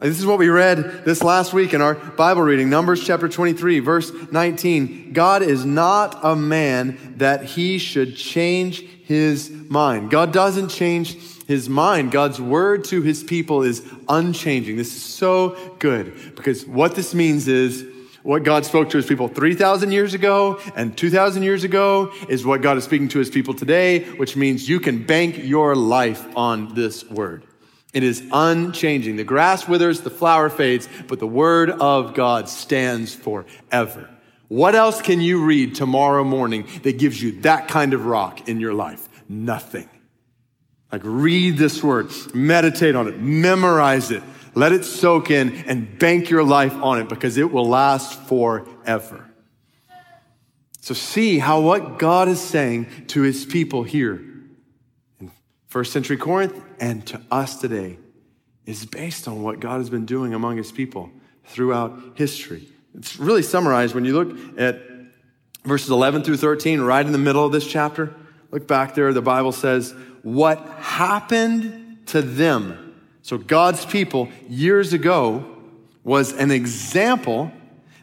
This 0.00 0.18
is 0.18 0.26
what 0.26 0.38
we 0.38 0.48
read 0.48 1.04
this 1.04 1.22
last 1.22 1.52
week 1.52 1.74
in 1.74 1.80
our 1.80 1.94
Bible 1.94 2.42
reading, 2.42 2.70
Numbers 2.70 3.04
chapter 3.06 3.28
23, 3.28 3.80
verse 3.80 4.10
19. 4.32 5.12
God 5.12 5.42
is 5.42 5.64
not 5.64 6.18
a 6.24 6.34
man 6.34 7.16
that 7.18 7.44
he 7.44 7.78
should 7.78 8.16
change 8.16 8.84
his 9.10 9.50
mind. 9.50 10.08
God 10.08 10.32
doesn't 10.32 10.68
change 10.68 11.16
his 11.48 11.68
mind. 11.68 12.12
God's 12.12 12.40
word 12.40 12.84
to 12.84 13.02
his 13.02 13.24
people 13.24 13.64
is 13.64 13.82
unchanging. 14.08 14.76
This 14.76 14.94
is 14.94 15.02
so 15.02 15.56
good 15.80 16.36
because 16.36 16.64
what 16.64 16.94
this 16.94 17.12
means 17.12 17.48
is 17.48 17.84
what 18.22 18.44
God 18.44 18.64
spoke 18.64 18.90
to 18.90 18.98
his 18.98 19.06
people 19.06 19.26
3,000 19.26 19.90
years 19.90 20.14
ago 20.14 20.60
and 20.76 20.96
2,000 20.96 21.42
years 21.42 21.64
ago 21.64 22.12
is 22.28 22.46
what 22.46 22.62
God 22.62 22.76
is 22.76 22.84
speaking 22.84 23.08
to 23.08 23.18
his 23.18 23.30
people 23.30 23.52
today, 23.52 24.04
which 24.10 24.36
means 24.36 24.68
you 24.68 24.78
can 24.78 25.04
bank 25.04 25.38
your 25.38 25.74
life 25.74 26.24
on 26.36 26.76
this 26.76 27.02
word. 27.10 27.42
It 27.92 28.04
is 28.04 28.22
unchanging. 28.30 29.16
The 29.16 29.24
grass 29.24 29.66
withers, 29.66 30.02
the 30.02 30.10
flower 30.10 30.50
fades, 30.50 30.88
but 31.08 31.18
the 31.18 31.26
word 31.26 31.70
of 31.70 32.14
God 32.14 32.48
stands 32.48 33.12
forever. 33.12 34.08
What 34.50 34.74
else 34.74 35.00
can 35.00 35.20
you 35.20 35.44
read 35.44 35.76
tomorrow 35.76 36.24
morning 36.24 36.66
that 36.82 36.98
gives 36.98 37.22
you 37.22 37.40
that 37.42 37.68
kind 37.68 37.94
of 37.94 38.06
rock 38.06 38.48
in 38.48 38.58
your 38.58 38.74
life? 38.74 39.08
Nothing. 39.28 39.88
Like 40.90 41.02
read 41.04 41.56
this 41.56 41.84
word, 41.84 42.10
meditate 42.34 42.96
on 42.96 43.06
it, 43.06 43.20
memorize 43.20 44.10
it, 44.10 44.24
let 44.56 44.72
it 44.72 44.84
soak 44.84 45.30
in 45.30 45.54
and 45.66 45.96
bank 46.00 46.30
your 46.30 46.42
life 46.42 46.74
on 46.82 47.00
it 47.00 47.08
because 47.08 47.36
it 47.36 47.52
will 47.52 47.68
last 47.68 48.20
forever. 48.22 49.24
So 50.80 50.94
see 50.94 51.38
how 51.38 51.60
what 51.60 52.00
God 52.00 52.26
is 52.26 52.40
saying 52.40 52.88
to 53.06 53.22
his 53.22 53.44
people 53.44 53.84
here 53.84 54.20
in 55.20 55.30
first 55.68 55.92
century 55.92 56.16
Corinth 56.16 56.60
and 56.80 57.06
to 57.06 57.22
us 57.30 57.54
today 57.60 57.98
is 58.66 58.84
based 58.84 59.28
on 59.28 59.44
what 59.44 59.60
God 59.60 59.78
has 59.78 59.90
been 59.90 60.06
doing 60.06 60.34
among 60.34 60.56
his 60.56 60.72
people 60.72 61.12
throughout 61.44 61.96
history. 62.16 62.66
It's 62.94 63.18
really 63.18 63.42
summarized 63.42 63.94
when 63.94 64.04
you 64.04 64.12
look 64.14 64.58
at 64.58 64.80
verses 65.64 65.90
11 65.90 66.22
through 66.22 66.38
13, 66.38 66.80
right 66.80 67.04
in 67.04 67.12
the 67.12 67.18
middle 67.18 67.44
of 67.44 67.52
this 67.52 67.66
chapter. 67.66 68.14
Look 68.50 68.66
back 68.66 68.94
there, 68.94 69.12
the 69.12 69.22
Bible 69.22 69.52
says, 69.52 69.94
What 70.22 70.58
happened 70.80 71.98
to 72.06 72.22
them 72.22 72.90
so 73.22 73.38
God's 73.38 73.84
people 73.84 74.28
years 74.48 74.92
ago 74.92 75.44
was 76.02 76.32
an 76.32 76.50
example 76.50 77.52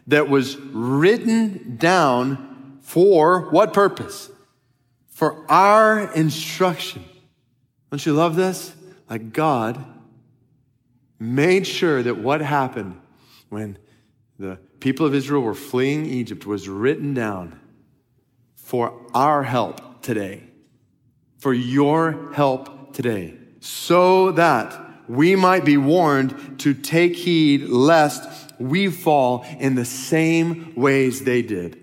that 0.06 0.28
was 0.28 0.56
written 0.56 1.76
down 1.76 2.78
for 2.80 3.50
what 3.50 3.74
purpose? 3.74 4.30
For 5.08 5.44
our 5.50 6.12
instruction. 6.14 7.04
Don't 7.90 8.04
you 8.06 8.14
love 8.14 8.36
this? 8.36 8.74
Like 9.10 9.32
God 9.32 9.84
made 11.18 11.66
sure 11.66 12.02
that 12.02 12.18
what 12.18 12.40
happened 12.40 13.00
when 13.48 13.76
people 14.80 15.06
of 15.06 15.14
Israel 15.14 15.42
were 15.42 15.54
fleeing 15.54 16.06
Egypt 16.06 16.46
was 16.46 16.68
written 16.68 17.14
down 17.14 17.58
for 18.56 18.94
our 19.14 19.42
help 19.42 20.02
today, 20.02 20.42
for 21.38 21.52
your 21.52 22.32
help 22.34 22.94
today, 22.94 23.34
so 23.60 24.32
that 24.32 24.78
we 25.08 25.34
might 25.34 25.64
be 25.64 25.76
warned 25.76 26.60
to 26.60 26.74
take 26.74 27.16
heed 27.16 27.62
lest 27.62 28.52
we 28.58 28.88
fall 28.88 29.44
in 29.58 29.74
the 29.74 29.84
same 29.84 30.74
ways 30.74 31.24
they 31.24 31.42
did. 31.42 31.78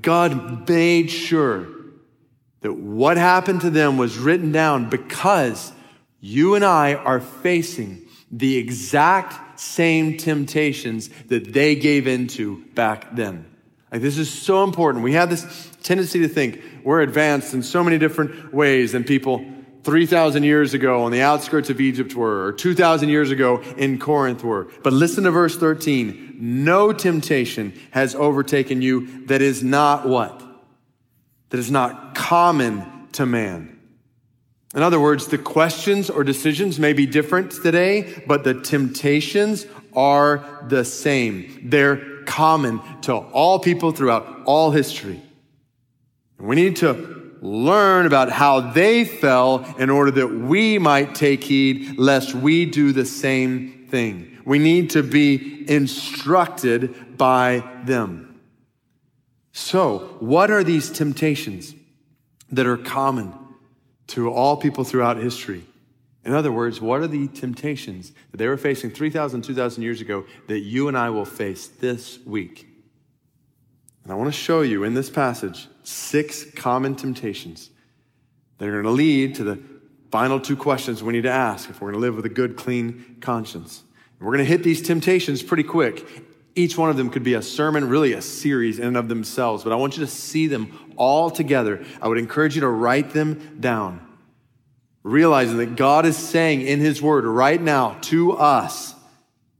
God 0.00 0.68
made 0.68 1.10
sure 1.10 1.68
that 2.62 2.72
what 2.72 3.16
happened 3.18 3.60
to 3.60 3.70
them 3.70 3.98
was 3.98 4.16
written 4.16 4.50
down 4.50 4.88
because 4.88 5.72
you 6.20 6.54
and 6.54 6.64
I 6.64 6.94
are 6.94 7.20
facing 7.20 8.06
the 8.30 8.56
exact 8.56 9.34
same 9.56 10.16
temptations 10.16 11.08
that 11.28 11.52
they 11.52 11.74
gave 11.74 12.06
into 12.06 12.64
back 12.74 13.14
then. 13.14 13.46
Like 13.92 14.02
this 14.02 14.18
is 14.18 14.30
so 14.30 14.64
important. 14.64 15.04
We 15.04 15.12
have 15.12 15.30
this 15.30 15.70
tendency 15.82 16.20
to 16.20 16.28
think 16.28 16.60
we're 16.82 17.00
advanced 17.00 17.54
in 17.54 17.62
so 17.62 17.84
many 17.84 17.98
different 17.98 18.52
ways 18.52 18.92
than 18.92 19.04
people 19.04 19.44
3,000 19.84 20.42
years 20.42 20.72
ago 20.74 21.02
on 21.02 21.12
the 21.12 21.20
outskirts 21.20 21.68
of 21.68 21.80
Egypt 21.80 22.14
were, 22.14 22.46
or 22.46 22.52
2,000 22.52 23.08
years 23.10 23.30
ago 23.30 23.60
in 23.76 23.98
Corinth 23.98 24.42
were. 24.42 24.68
But 24.82 24.94
listen 24.94 25.24
to 25.24 25.30
verse 25.30 25.56
13. 25.56 26.36
No 26.40 26.92
temptation 26.92 27.78
has 27.90 28.14
overtaken 28.14 28.82
you 28.82 29.26
that 29.26 29.42
is 29.42 29.62
not 29.62 30.08
what? 30.08 30.42
That 31.50 31.60
is 31.60 31.70
not 31.70 32.14
common 32.14 33.08
to 33.12 33.26
man. 33.26 33.73
In 34.74 34.82
other 34.82 34.98
words, 34.98 35.28
the 35.28 35.38
questions 35.38 36.10
or 36.10 36.24
decisions 36.24 36.80
may 36.80 36.92
be 36.92 37.06
different 37.06 37.52
today, 37.52 38.24
but 38.26 38.42
the 38.42 38.60
temptations 38.60 39.66
are 39.94 40.64
the 40.68 40.84
same. 40.84 41.60
They're 41.64 42.22
common 42.24 42.80
to 43.02 43.14
all 43.14 43.60
people 43.60 43.92
throughout 43.92 44.42
all 44.46 44.72
history. 44.72 45.22
We 46.38 46.56
need 46.56 46.76
to 46.76 47.36
learn 47.40 48.06
about 48.06 48.32
how 48.32 48.72
they 48.72 49.04
fell 49.04 49.64
in 49.78 49.90
order 49.90 50.10
that 50.10 50.28
we 50.28 50.78
might 50.78 51.14
take 51.14 51.44
heed 51.44 51.96
lest 51.98 52.34
we 52.34 52.66
do 52.66 52.92
the 52.92 53.04
same 53.04 53.86
thing. 53.88 54.38
We 54.44 54.58
need 54.58 54.90
to 54.90 55.02
be 55.02 55.70
instructed 55.70 57.16
by 57.16 57.62
them. 57.84 58.40
So, 59.52 60.16
what 60.18 60.50
are 60.50 60.64
these 60.64 60.90
temptations 60.90 61.74
that 62.50 62.66
are 62.66 62.76
common 62.76 63.32
to 64.08 64.30
all 64.30 64.56
people 64.56 64.84
throughout 64.84 65.16
history? 65.16 65.64
In 66.24 66.32
other 66.32 66.50
words, 66.50 66.80
what 66.80 67.00
are 67.00 67.06
the 67.06 67.28
temptations 67.28 68.12
that 68.30 68.38
they 68.38 68.48
were 68.48 68.56
facing 68.56 68.90
3,000, 68.90 69.42
2,000 69.42 69.82
years 69.82 70.00
ago 70.00 70.24
that 70.48 70.60
you 70.60 70.88
and 70.88 70.96
I 70.96 71.10
will 71.10 71.26
face 71.26 71.66
this 71.66 72.18
week? 72.24 72.66
And 74.02 74.12
I 74.12 74.16
want 74.16 74.32
to 74.32 74.38
show 74.38 74.62
you 74.62 74.84
in 74.84 74.94
this 74.94 75.10
passage 75.10 75.68
six 75.82 76.44
common 76.52 76.94
temptations 76.94 77.70
that 78.58 78.68
are 78.68 78.72
going 78.72 78.84
to 78.84 78.90
lead 78.90 79.34
to 79.36 79.44
the 79.44 79.60
final 80.10 80.38
two 80.38 80.56
questions 80.56 81.02
we 81.02 81.12
need 81.12 81.24
to 81.24 81.30
ask 81.30 81.68
if 81.68 81.80
we're 81.80 81.90
going 81.90 82.00
to 82.00 82.06
live 82.06 82.16
with 82.16 82.24
a 82.24 82.30
good, 82.30 82.56
clean 82.56 83.16
conscience. 83.20 83.82
And 84.18 84.26
we're 84.26 84.34
going 84.34 84.44
to 84.44 84.50
hit 84.50 84.62
these 84.62 84.80
temptations 84.80 85.42
pretty 85.42 85.64
quick. 85.64 86.06
Each 86.54 86.78
one 86.78 86.90
of 86.90 86.96
them 86.96 87.10
could 87.10 87.24
be 87.24 87.34
a 87.34 87.42
sermon, 87.42 87.88
really 87.88 88.12
a 88.12 88.22
series 88.22 88.78
in 88.78 88.86
and 88.86 88.96
of 88.96 89.08
themselves, 89.08 89.64
but 89.64 89.72
I 89.72 89.76
want 89.76 89.96
you 89.96 90.04
to 90.04 90.10
see 90.10 90.46
them 90.46 90.94
all 90.96 91.30
together. 91.30 91.84
I 92.00 92.08
would 92.08 92.18
encourage 92.18 92.54
you 92.54 92.60
to 92.60 92.68
write 92.68 93.10
them 93.10 93.58
down, 93.60 94.00
realizing 95.02 95.56
that 95.58 95.76
God 95.76 96.06
is 96.06 96.16
saying 96.16 96.62
in 96.62 96.80
His 96.80 97.02
Word 97.02 97.24
right 97.24 97.60
now 97.60 97.98
to 98.02 98.32
us, 98.32 98.94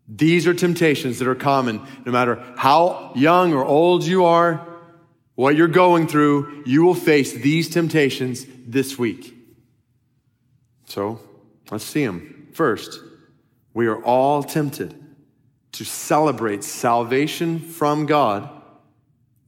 these 0.07 0.47
are 0.47 0.55
temptations 0.55 1.19
that 1.19 1.27
are 1.27 1.35
common 1.35 1.81
no 2.05 2.13
matter 2.13 2.45
how 2.57 3.13
young 3.15 3.55
or 3.55 3.65
old 3.65 4.05
you 4.05 4.25
are 4.25 4.67
what 5.35 5.57
you're 5.57 5.69
going 5.69 6.07
through, 6.07 6.63
you 6.65 6.85
will 6.85 6.95
face 6.95 7.33
these 7.33 7.69
temptations 7.69 8.47
this 8.67 8.99
week. 8.99 9.35
So 10.87 11.21
let's 11.71 11.85
see 11.85 12.07
them. 12.07 12.49
First, 12.53 13.01
we 13.73 13.87
are 13.87 14.03
all 14.03 14.43
tempted 14.43 14.95
to 15.75 15.85
celebrate 15.85 16.63
salvation 16.63 17.59
from 17.59 18.07
God 18.07 18.49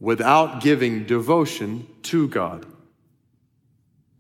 without 0.01 0.61
giving 0.61 1.05
devotion 1.05 1.87
to 2.03 2.27
God. 2.29 2.67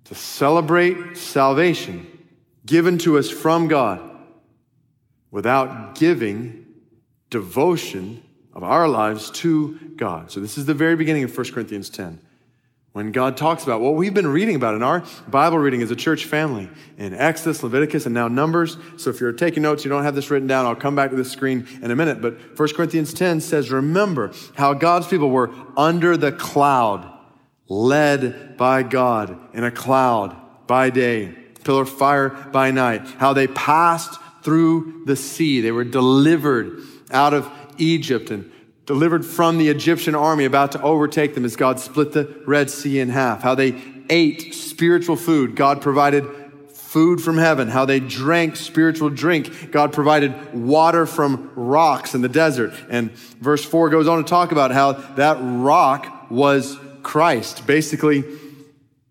To 0.04 0.14
celebrate 0.14 1.16
salvation 1.16 2.06
given 2.64 2.98
to 2.98 3.18
us 3.18 3.28
from 3.28 3.66
God 3.66 4.00
without 5.32 5.96
giving 5.96 6.66
devotion 7.28 8.22
of 8.52 8.62
our 8.62 8.88
lives 8.88 9.30
to 9.32 9.76
God. 9.96 10.30
So 10.30 10.38
this 10.38 10.56
is 10.56 10.64
the 10.64 10.74
very 10.74 10.94
beginning 10.94 11.24
of 11.24 11.36
1 11.36 11.52
Corinthians 11.52 11.90
10 11.90 12.20
when 12.96 13.12
God 13.12 13.36
talks 13.36 13.62
about 13.62 13.82
what 13.82 13.94
we've 13.94 14.14
been 14.14 14.26
reading 14.26 14.56
about 14.56 14.74
in 14.74 14.82
our 14.82 15.04
Bible 15.28 15.58
reading 15.58 15.82
as 15.82 15.90
a 15.90 15.96
church 15.96 16.24
family 16.24 16.70
in 16.96 17.12
Exodus, 17.12 17.62
Leviticus, 17.62 18.06
and 18.06 18.14
now 18.14 18.26
Numbers. 18.26 18.78
So 18.96 19.10
if 19.10 19.20
you're 19.20 19.34
taking 19.34 19.62
notes, 19.62 19.84
you 19.84 19.90
don't 19.90 20.04
have 20.04 20.14
this 20.14 20.30
written 20.30 20.48
down, 20.48 20.64
I'll 20.64 20.74
come 20.74 20.96
back 20.96 21.10
to 21.10 21.16
the 21.16 21.22
screen 21.22 21.68
in 21.82 21.90
a 21.90 21.94
minute. 21.94 22.22
But 22.22 22.58
1 22.58 22.68
Corinthians 22.72 23.12
10 23.12 23.42
says, 23.42 23.70
Remember 23.70 24.32
how 24.54 24.72
God's 24.72 25.08
people 25.08 25.28
were 25.28 25.50
under 25.76 26.16
the 26.16 26.32
cloud, 26.32 27.06
led 27.68 28.56
by 28.56 28.82
God 28.82 29.38
in 29.52 29.62
a 29.62 29.70
cloud 29.70 30.34
by 30.66 30.88
day, 30.88 31.36
pillar 31.64 31.82
of 31.82 31.90
fire 31.90 32.30
by 32.30 32.70
night, 32.70 33.02
how 33.18 33.34
they 33.34 33.46
passed 33.46 34.18
through 34.42 35.02
the 35.04 35.16
sea. 35.16 35.60
They 35.60 35.70
were 35.70 35.84
delivered 35.84 36.80
out 37.10 37.34
of 37.34 37.50
Egypt 37.76 38.30
and 38.30 38.50
delivered 38.86 39.26
from 39.26 39.58
the 39.58 39.68
Egyptian 39.68 40.14
army 40.14 40.44
about 40.44 40.72
to 40.72 40.82
overtake 40.82 41.34
them 41.34 41.44
as 41.44 41.56
God 41.56 41.80
split 41.80 42.12
the 42.12 42.42
Red 42.46 42.70
Sea 42.70 43.00
in 43.00 43.08
half, 43.08 43.42
how 43.42 43.54
they 43.54 43.82
ate 44.08 44.54
spiritual 44.54 45.16
food. 45.16 45.56
God 45.56 45.82
provided 45.82 46.24
food 46.72 47.20
from 47.20 47.36
heaven, 47.36 47.68
how 47.68 47.84
they 47.84 47.98
drank 48.00 48.56
spiritual 48.56 49.10
drink. 49.10 49.72
God 49.72 49.92
provided 49.92 50.54
water 50.54 51.04
from 51.04 51.50
rocks 51.56 52.14
in 52.14 52.22
the 52.22 52.28
desert. 52.28 52.72
And 52.88 53.10
verse 53.10 53.64
4 53.64 53.90
goes 53.90 54.06
on 54.06 54.18
to 54.18 54.24
talk 54.24 54.52
about 54.52 54.70
how 54.70 54.92
that 54.92 55.36
rock 55.40 56.30
was 56.30 56.78
Christ. 57.02 57.66
Basically, 57.66 58.24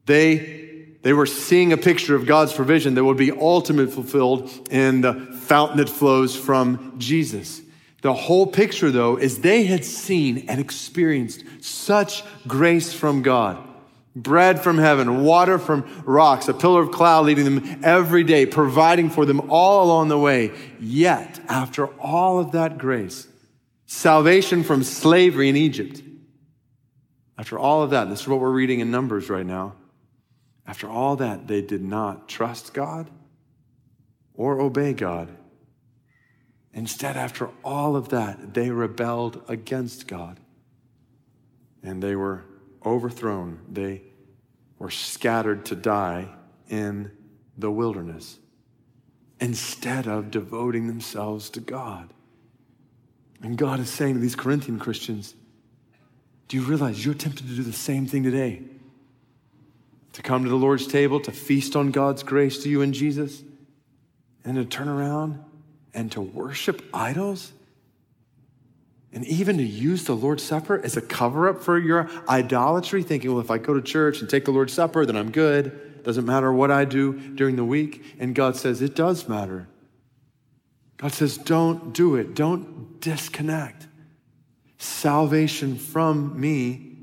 they, 0.05 0.95
they 1.01 1.13
were 1.13 1.25
seeing 1.25 1.73
a 1.73 1.77
picture 1.77 2.15
of 2.15 2.25
God's 2.25 2.53
provision 2.53 2.95
that 2.95 3.03
would 3.03 3.17
be 3.17 3.31
ultimately 3.31 3.91
fulfilled 3.91 4.49
in 4.71 5.01
the 5.01 5.13
fountain 5.41 5.77
that 5.77 5.89
flows 5.89 6.35
from 6.35 6.95
Jesus. 6.97 7.61
The 8.05 8.13
whole 8.13 8.45
picture, 8.45 8.91
though, 8.91 9.17
is 9.17 9.39
they 9.39 9.63
had 9.63 9.83
seen 9.83 10.45
and 10.47 10.61
experienced 10.61 11.43
such 11.59 12.23
grace 12.47 12.93
from 12.93 13.23
God. 13.23 13.57
Bread 14.15 14.61
from 14.61 14.77
heaven, 14.77 15.23
water 15.23 15.57
from 15.57 16.03
rocks, 16.05 16.47
a 16.47 16.53
pillar 16.53 16.83
of 16.83 16.91
cloud 16.91 17.25
leading 17.25 17.45
them 17.45 17.81
every 17.83 18.23
day, 18.23 18.45
providing 18.45 19.09
for 19.09 19.25
them 19.25 19.49
all 19.49 19.83
along 19.83 20.09
the 20.09 20.19
way. 20.19 20.51
Yet, 20.79 21.39
after 21.49 21.87
all 21.99 22.37
of 22.37 22.51
that 22.51 22.77
grace, 22.77 23.27
salvation 23.87 24.63
from 24.63 24.83
slavery 24.83 25.49
in 25.49 25.55
Egypt, 25.55 26.03
after 27.39 27.57
all 27.57 27.81
of 27.81 27.89
that, 27.89 28.07
this 28.07 28.21
is 28.21 28.27
what 28.27 28.39
we're 28.39 28.51
reading 28.51 28.81
in 28.81 28.91
Numbers 28.91 29.31
right 29.31 29.47
now. 29.47 29.73
After 30.67 30.87
all 30.87 31.15
that, 31.15 31.47
they 31.47 31.63
did 31.63 31.83
not 31.83 32.29
trust 32.29 32.71
God 32.71 33.09
or 34.35 34.61
obey 34.61 34.93
God. 34.93 35.35
Instead, 36.75 37.15
after 37.15 37.49
all 37.63 37.95
of 37.95 38.09
that, 38.09 38.53
they 38.53 38.69
rebelled 38.69 39.41
against 39.47 40.07
God 40.07 40.39
and 41.81 42.03
they 42.03 42.15
were 42.15 42.43
overthrown. 42.85 43.61
They 43.71 44.01
were 44.77 44.91
scattered 44.91 45.65
to 45.67 45.75
die 45.75 46.27
in 46.67 47.11
the 47.57 47.71
wilderness 47.71 48.39
instead 49.39 50.05
of 50.05 50.31
devoting 50.31 50.87
themselves 50.87 51.49
to 51.51 51.61
God. 51.61 52.13
And 53.41 53.57
God 53.57 53.79
is 53.79 53.89
saying 53.89 54.15
to 54.15 54.19
these 54.19 54.35
Corinthian 54.35 54.77
Christians, 54.77 55.33
Do 56.49 56.57
you 56.57 56.63
realize 56.63 57.05
you're 57.05 57.13
tempted 57.13 57.47
to 57.47 57.55
do 57.55 57.63
the 57.63 57.71
same 57.71 58.05
thing 58.05 58.23
today? 58.23 58.63
To 60.13 60.21
come 60.21 60.43
to 60.43 60.49
the 60.49 60.55
Lord's 60.55 60.87
table, 60.87 61.19
to 61.21 61.31
feast 61.31 61.75
on 61.75 61.91
God's 61.91 62.23
grace 62.23 62.63
to 62.63 62.69
you 62.69 62.81
in 62.81 62.91
Jesus, 62.91 63.43
and 64.43 64.55
to 64.55 64.65
turn 64.65 64.89
around 64.89 65.43
and 65.95 66.11
to 66.11 66.21
worship 66.21 66.83
idols? 66.93 67.51
And 69.11 69.25
even 69.25 69.57
to 69.57 69.63
use 69.63 70.03
the 70.03 70.15
Lord's 70.15 70.43
Supper 70.43 70.79
as 70.83 70.97
a 70.97 71.01
cover 71.01 71.47
up 71.47 71.63
for 71.63 71.79
your 71.79 72.09
idolatry, 72.27 73.01
thinking, 73.01 73.31
well, 73.31 73.39
if 73.39 73.49
I 73.49 73.57
go 73.57 73.73
to 73.73 73.81
church 73.81 74.19
and 74.19 74.29
take 74.29 74.43
the 74.43 74.51
Lord's 74.51 74.73
Supper, 74.73 75.05
then 75.05 75.15
I'm 75.15 75.31
good. 75.31 76.03
Doesn't 76.03 76.25
matter 76.25 76.51
what 76.51 76.69
I 76.69 76.83
do 76.83 77.13
during 77.13 77.55
the 77.55 77.63
week. 77.63 78.03
And 78.19 78.35
God 78.35 78.57
says, 78.57 78.81
it 78.81 78.93
does 78.93 79.29
matter. 79.29 79.67
God 80.97 81.13
says, 81.13 81.37
don't 81.37 81.93
do 81.93 82.15
it. 82.15 82.35
Don't 82.35 82.99
disconnect. 82.99 83.87
Salvation 84.77 85.77
from 85.77 86.39
me, 86.39 86.97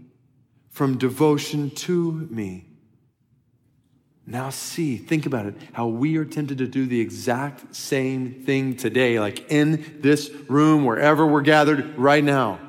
from 0.71 0.99
devotion 0.99 1.71
to 1.71 2.13
me. 2.13 2.67
Now, 4.27 4.51
see, 4.51 4.97
think 4.97 5.27
about 5.27 5.47
it, 5.47 5.55
how 5.73 5.89
we 5.89 6.17
are 6.17 6.25
tempted 6.25 6.59
to 6.59 6.69
do 6.69 6.87
the 6.87 7.01
exact 7.01 7.75
same 7.75 8.45
thing 8.45 8.77
today, 8.77 9.19
like 9.19 9.51
in 9.51 9.99
this 10.01 10.31
room, 10.49 10.85
wherever 10.85 11.27
we're 11.27 11.43
gathered 11.43 11.99
right 11.99 12.23
now. 12.23 12.61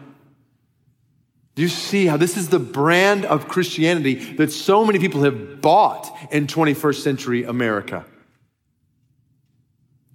Do 1.55 1.61
you 1.61 1.69
see 1.69 2.07
how 2.07 2.17
this 2.17 2.35
is 2.35 2.49
the 2.49 2.57
brand 2.57 3.25
of 3.25 3.47
Christianity 3.47 4.15
that 4.35 4.51
so 4.51 4.83
many 4.83 4.97
people 4.97 5.21
have 5.21 5.61
bought 5.61 6.11
in 6.31 6.47
21st 6.47 7.01
century 7.03 7.43
America? 7.43 8.05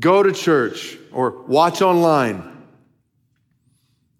Go 0.00 0.24
to 0.24 0.32
church 0.32 0.98
or 1.12 1.42
watch 1.42 1.80
online. 1.80 2.57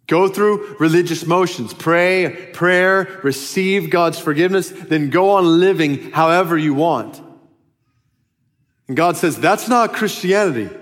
Go 0.09 0.27
through 0.27 0.77
religious 0.81 1.27
motions, 1.27 1.75
pray, 1.75 2.51
prayer, 2.55 3.21
receive 3.23 3.91
God's 3.91 4.19
forgiveness, 4.19 4.71
then 4.71 5.11
go 5.11 5.31
on 5.33 5.61
living 5.61 6.11
however 6.13 6.57
you 6.57 6.73
want. 6.73 7.21
And 8.89 8.97
God 8.97 9.19
says, 9.19 9.39
that's 9.39 9.69
not 9.69 9.93
Christianity. 9.93 10.75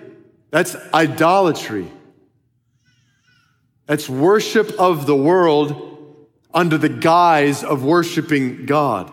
That's 0.52 0.76
idolatry. 0.94 1.90
That's 3.86 4.08
worship 4.08 4.70
of 4.78 5.06
the 5.06 5.16
world 5.16 6.28
under 6.54 6.78
the 6.78 6.88
guise 6.88 7.64
of 7.64 7.84
worshiping 7.84 8.64
God. 8.64 9.12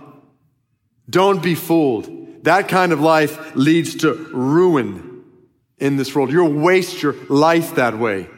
Don't 1.09 1.41
be 1.41 1.55
fooled. 1.55 2.43
That 2.43 2.67
kind 2.67 2.91
of 2.91 3.01
life 3.01 3.55
leads 3.55 3.95
to 3.95 4.13
ruin 4.31 5.23
in 5.79 5.97
this 5.97 6.13
world. 6.13 6.31
You'll 6.31 6.53
waste 6.53 7.01
your 7.01 7.15
life 7.29 7.75
that 7.75 7.97
way. 7.97 8.29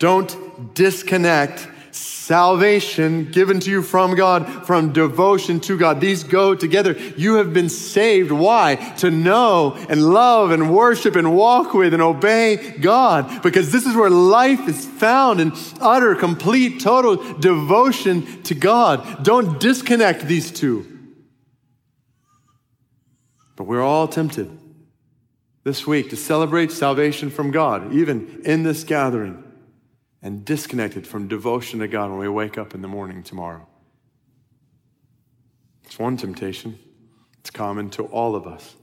Don't 0.00 0.74
disconnect 0.74 1.68
salvation 1.92 3.30
given 3.30 3.60
to 3.60 3.70
you 3.70 3.82
from 3.82 4.14
God, 4.14 4.64
from 4.66 4.94
devotion 4.94 5.60
to 5.60 5.76
God. 5.76 6.00
These 6.00 6.24
go 6.24 6.54
together. 6.54 6.92
You 7.18 7.34
have 7.34 7.52
been 7.52 7.68
saved. 7.68 8.32
Why? 8.32 8.76
To 8.98 9.10
know 9.10 9.74
and 9.90 10.02
love 10.02 10.52
and 10.52 10.74
worship 10.74 11.16
and 11.16 11.36
walk 11.36 11.74
with 11.74 11.92
and 11.92 12.02
obey 12.02 12.78
God. 12.80 13.42
Because 13.42 13.72
this 13.72 13.84
is 13.84 13.94
where 13.94 14.08
life 14.08 14.66
is 14.68 14.86
found 14.86 15.38
in 15.38 15.52
utter, 15.82 16.14
complete, 16.14 16.80
total 16.80 17.16
devotion 17.38 18.42
to 18.44 18.54
God. 18.54 19.22
Don't 19.22 19.60
disconnect 19.60 20.22
these 20.22 20.50
two. 20.50 20.86
But 23.54 23.64
we're 23.64 23.82
all 23.82 24.08
tempted 24.08 24.56
this 25.62 25.86
week 25.86 26.08
to 26.08 26.16
celebrate 26.16 26.72
salvation 26.72 27.28
from 27.28 27.50
God, 27.50 27.92
even 27.92 28.40
in 28.46 28.62
this 28.62 28.82
gathering 28.82 29.44
and 30.22 30.44
disconnected 30.44 31.06
from 31.06 31.28
devotion 31.28 31.80
to 31.80 31.88
God 31.88 32.10
when 32.10 32.18
we 32.18 32.28
wake 32.28 32.58
up 32.58 32.74
in 32.74 32.82
the 32.82 32.88
morning 32.88 33.22
tomorrow. 33.22 33.66
It's 35.84 35.98
one 35.98 36.16
temptation. 36.16 36.78
It's 37.40 37.50
common 37.50 37.90
to 37.90 38.04
all 38.04 38.36
of 38.36 38.46
us. 38.46 38.76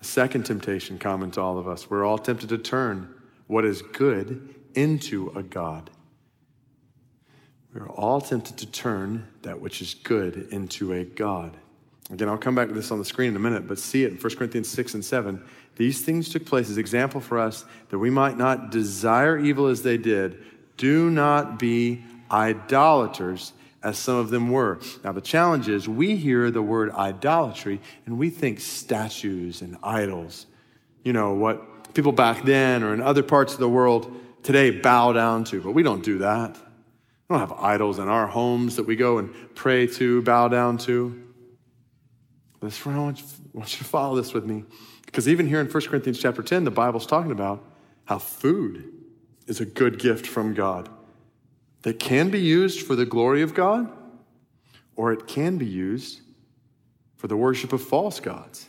A 0.00 0.04
second 0.04 0.44
temptation 0.44 0.98
common 0.98 1.30
to 1.32 1.40
all 1.40 1.58
of 1.58 1.66
us. 1.66 1.88
We're 1.88 2.04
all 2.04 2.18
tempted 2.18 2.50
to 2.50 2.58
turn 2.58 3.14
what 3.46 3.64
is 3.64 3.82
good 3.82 4.54
into 4.74 5.32
a 5.34 5.42
God. 5.42 5.90
We're 7.72 7.88
all 7.88 8.20
tempted 8.20 8.58
to 8.58 8.66
turn 8.66 9.26
that 9.42 9.60
which 9.60 9.80
is 9.82 9.94
good 9.94 10.48
into 10.50 10.92
a 10.92 11.04
God. 11.04 11.56
Again, 12.10 12.28
I'll 12.28 12.38
come 12.38 12.54
back 12.54 12.68
to 12.68 12.74
this 12.74 12.90
on 12.92 12.98
the 12.98 13.04
screen 13.04 13.30
in 13.30 13.36
a 13.36 13.40
minute, 13.40 13.66
but 13.66 13.78
see 13.78 14.04
it 14.04 14.12
in 14.12 14.18
1 14.18 14.36
Corinthians 14.36 14.68
6 14.68 14.94
and 14.94 15.04
7. 15.04 15.42
These 15.74 16.02
things 16.02 16.28
took 16.28 16.46
place 16.46 16.70
as 16.70 16.78
example 16.78 17.20
for 17.20 17.38
us 17.38 17.64
that 17.88 17.98
we 17.98 18.10
might 18.10 18.38
not 18.38 18.70
desire 18.70 19.38
evil 19.38 19.66
as 19.66 19.82
they 19.82 19.96
did. 19.96 20.42
Do 20.76 21.10
not 21.10 21.58
be 21.58 22.04
idolaters 22.30 23.52
as 23.82 23.98
some 23.98 24.16
of 24.16 24.30
them 24.30 24.50
were. 24.50 24.78
Now, 25.02 25.12
the 25.12 25.20
challenge 25.20 25.68
is 25.68 25.88
we 25.88 26.16
hear 26.16 26.50
the 26.50 26.62
word 26.62 26.92
idolatry 26.92 27.80
and 28.06 28.18
we 28.18 28.30
think 28.30 28.60
statues 28.60 29.60
and 29.60 29.76
idols. 29.82 30.46
You 31.02 31.12
know, 31.12 31.34
what 31.34 31.94
people 31.94 32.12
back 32.12 32.44
then 32.44 32.82
or 32.82 32.94
in 32.94 33.02
other 33.02 33.22
parts 33.22 33.52
of 33.52 33.58
the 33.58 33.68
world 33.68 34.14
today 34.42 34.70
bow 34.70 35.12
down 35.12 35.44
to, 35.44 35.60
but 35.60 35.72
we 35.72 35.82
don't 35.82 36.04
do 36.04 36.18
that. 36.18 36.56
We 37.28 37.34
don't 37.34 37.40
have 37.40 37.58
idols 37.58 37.98
in 37.98 38.08
our 38.08 38.28
homes 38.28 38.76
that 38.76 38.86
we 38.86 38.94
go 38.94 39.18
and 39.18 39.34
pray 39.56 39.88
to, 39.88 40.22
bow 40.22 40.48
down 40.48 40.78
to. 40.78 41.25
This, 42.62 42.86
I 42.86 42.96
want 42.96 43.20
you 43.54 43.64
to 43.64 43.84
follow 43.84 44.16
this 44.16 44.32
with 44.32 44.44
me. 44.44 44.64
Because 45.04 45.28
even 45.28 45.46
here 45.46 45.60
in 45.60 45.68
1 45.68 45.82
Corinthians 45.84 46.18
chapter 46.18 46.42
10, 46.42 46.64
the 46.64 46.70
Bible's 46.70 47.06
talking 47.06 47.30
about 47.32 47.64
how 48.06 48.18
food 48.18 48.92
is 49.46 49.60
a 49.60 49.66
good 49.66 49.98
gift 49.98 50.26
from 50.26 50.54
God 50.54 50.88
that 51.82 51.98
can 51.98 52.30
be 52.30 52.40
used 52.40 52.86
for 52.86 52.96
the 52.96 53.06
glory 53.06 53.42
of 53.42 53.54
God, 53.54 53.90
or 54.96 55.12
it 55.12 55.26
can 55.26 55.58
be 55.58 55.66
used 55.66 56.20
for 57.16 57.28
the 57.28 57.36
worship 57.36 57.72
of 57.72 57.82
false 57.82 58.18
gods. 58.18 58.68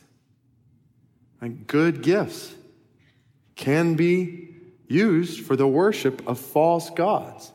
And 1.41 1.65
good 1.65 2.03
gifts 2.03 2.53
can 3.55 3.95
be 3.95 4.55
used 4.87 5.45
for 5.45 5.55
the 5.55 5.67
worship 5.67 6.27
of 6.27 6.39
false 6.39 6.89
gods. 6.89 7.51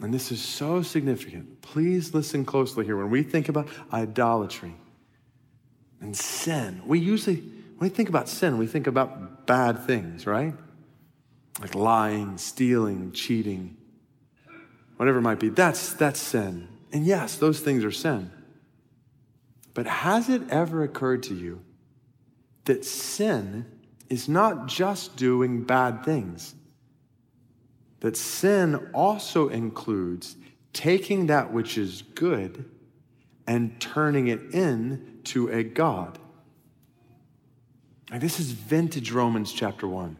And 0.00 0.14
this 0.14 0.30
is 0.30 0.40
so 0.40 0.82
significant. 0.82 1.60
Please 1.60 2.14
listen 2.14 2.44
closely 2.44 2.84
here. 2.84 2.96
When 2.96 3.10
we 3.10 3.22
think 3.22 3.48
about 3.48 3.68
idolatry 3.92 4.74
and 6.00 6.16
sin, 6.16 6.82
we 6.86 7.00
usually, 7.00 7.36
when 7.36 7.80
we 7.80 7.88
think 7.88 8.08
about 8.08 8.28
sin, 8.28 8.58
we 8.58 8.66
think 8.66 8.86
about 8.86 9.46
bad 9.46 9.84
things, 9.84 10.26
right? 10.26 10.54
Like 11.60 11.74
lying, 11.74 12.38
stealing, 12.38 13.10
cheating, 13.10 13.76
whatever 14.96 15.18
it 15.18 15.22
might 15.22 15.40
be. 15.40 15.48
That's, 15.48 15.94
that's 15.94 16.20
sin. 16.20 16.68
And 16.92 17.04
yes, 17.04 17.36
those 17.36 17.58
things 17.58 17.84
are 17.84 17.90
sin. 17.90 18.30
But 19.74 19.86
has 19.86 20.28
it 20.28 20.42
ever 20.50 20.84
occurred 20.84 21.24
to 21.24 21.34
you 21.34 21.60
that 22.64 22.84
sin 22.84 23.66
is 24.08 24.28
not 24.28 24.66
just 24.68 25.16
doing 25.16 25.64
bad 25.64 26.04
things? 26.04 26.54
That 28.00 28.16
sin 28.16 28.90
also 28.94 29.48
includes 29.48 30.36
taking 30.72 31.26
that 31.26 31.52
which 31.52 31.76
is 31.76 32.02
good 32.14 32.70
and 33.46 33.80
turning 33.80 34.28
it 34.28 34.54
into 34.54 35.48
a 35.48 35.64
God. 35.64 36.18
Like 38.10 38.20
this 38.20 38.38
is 38.38 38.52
vintage 38.52 39.10
Romans 39.10 39.52
chapter 39.52 39.88
1. 39.88 40.16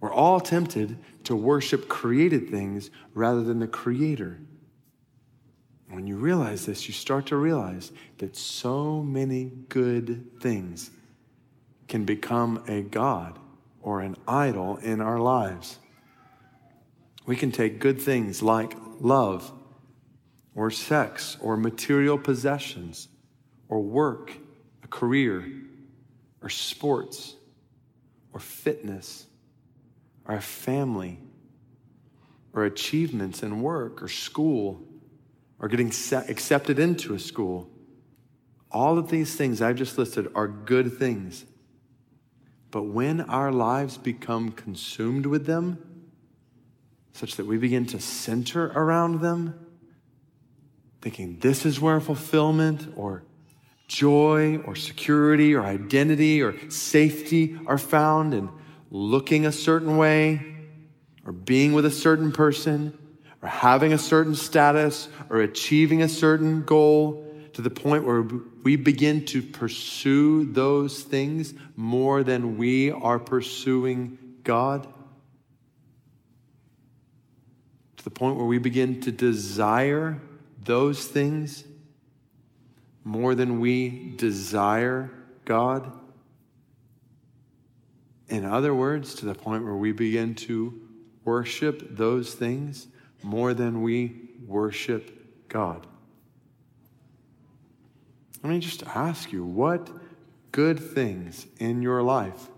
We're 0.00 0.12
all 0.12 0.40
tempted 0.40 0.98
to 1.24 1.34
worship 1.34 1.88
created 1.88 2.50
things 2.50 2.90
rather 3.14 3.42
than 3.42 3.58
the 3.58 3.66
creator. 3.66 4.38
When 5.90 6.06
you 6.06 6.16
realize 6.16 6.66
this, 6.66 6.86
you 6.86 6.94
start 6.94 7.26
to 7.26 7.36
realize 7.36 7.92
that 8.18 8.36
so 8.36 9.02
many 9.02 9.50
good 9.68 10.40
things 10.40 10.90
can 11.88 12.04
become 12.04 12.62
a 12.68 12.82
God 12.82 13.38
or 13.82 14.00
an 14.00 14.16
idol 14.26 14.76
in 14.76 15.00
our 15.00 15.18
lives. 15.18 15.78
We 17.28 17.36
can 17.36 17.52
take 17.52 17.78
good 17.78 18.00
things 18.00 18.42
like 18.42 18.74
love 19.00 19.52
or 20.54 20.70
sex 20.70 21.36
or 21.42 21.58
material 21.58 22.16
possessions 22.16 23.06
or 23.68 23.82
work, 23.82 24.32
a 24.82 24.86
career, 24.86 25.46
or 26.40 26.48
sports 26.48 27.36
or 28.32 28.40
fitness 28.40 29.26
or 30.24 30.36
a 30.36 30.40
family 30.40 31.20
or 32.54 32.64
achievements 32.64 33.42
in 33.42 33.60
work 33.60 34.02
or 34.02 34.08
school 34.08 34.82
or 35.58 35.68
getting 35.68 35.88
accepted 36.28 36.78
into 36.78 37.12
a 37.12 37.18
school. 37.18 37.68
All 38.72 38.96
of 38.96 39.10
these 39.10 39.36
things 39.36 39.60
I've 39.60 39.76
just 39.76 39.98
listed 39.98 40.28
are 40.34 40.48
good 40.48 40.96
things. 40.98 41.44
But 42.70 42.84
when 42.84 43.20
our 43.20 43.52
lives 43.52 43.98
become 43.98 44.50
consumed 44.50 45.26
with 45.26 45.44
them, 45.44 45.87
such 47.12 47.36
that 47.36 47.46
we 47.46 47.58
begin 47.58 47.86
to 47.86 48.00
center 48.00 48.66
around 48.66 49.20
them, 49.20 49.66
thinking 51.00 51.38
this 51.40 51.66
is 51.66 51.80
where 51.80 52.00
fulfillment 52.00 52.86
or 52.96 53.24
joy 53.88 54.58
or 54.58 54.74
security 54.74 55.54
or 55.54 55.62
identity 55.62 56.42
or 56.42 56.54
safety 56.70 57.58
are 57.66 57.78
found, 57.78 58.34
and 58.34 58.48
looking 58.90 59.46
a 59.46 59.52
certain 59.52 59.96
way 59.96 60.56
or 61.24 61.32
being 61.32 61.72
with 61.72 61.84
a 61.84 61.90
certain 61.90 62.32
person 62.32 62.96
or 63.42 63.48
having 63.48 63.92
a 63.92 63.98
certain 63.98 64.34
status 64.34 65.08
or 65.30 65.40
achieving 65.40 66.02
a 66.02 66.08
certain 66.08 66.62
goal 66.62 67.24
to 67.52 67.62
the 67.62 67.70
point 67.70 68.04
where 68.04 68.22
we 68.62 68.76
begin 68.76 69.24
to 69.24 69.42
pursue 69.42 70.44
those 70.52 71.02
things 71.02 71.54
more 71.76 72.22
than 72.22 72.56
we 72.56 72.90
are 72.90 73.18
pursuing 73.18 74.18
God. 74.44 74.86
To 77.96 77.97
the 78.08 78.14
point 78.14 78.36
where 78.36 78.46
we 78.46 78.56
begin 78.56 79.02
to 79.02 79.12
desire 79.12 80.18
those 80.64 81.04
things 81.04 81.62
more 83.04 83.34
than 83.34 83.60
we 83.60 84.14
desire 84.16 85.10
God. 85.44 85.92
In 88.28 88.46
other 88.46 88.72
words, 88.74 89.14
to 89.16 89.26
the 89.26 89.34
point 89.34 89.62
where 89.62 89.76
we 89.76 89.92
begin 89.92 90.34
to 90.36 90.80
worship 91.22 91.98
those 91.98 92.32
things 92.32 92.86
more 93.22 93.52
than 93.52 93.82
we 93.82 94.30
worship 94.46 95.46
God. 95.50 95.86
Let 98.42 98.48
me 98.48 98.58
just 98.58 98.84
ask 98.84 99.32
you 99.32 99.44
what 99.44 99.90
good 100.50 100.80
things 100.80 101.46
in 101.58 101.82
your 101.82 102.02
life 102.02 102.48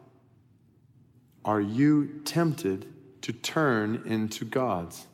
are 1.45 1.61
you 1.61 2.21
tempted 2.25 2.87
to 3.23 3.33
turn 3.33 4.05
into 4.07 4.45
God's? 4.45 5.09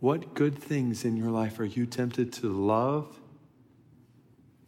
What 0.00 0.34
good 0.34 0.58
things 0.58 1.04
in 1.04 1.16
your 1.16 1.30
life 1.30 1.58
are 1.58 1.64
you 1.64 1.86
tempted 1.86 2.32
to 2.34 2.48
love 2.48 3.18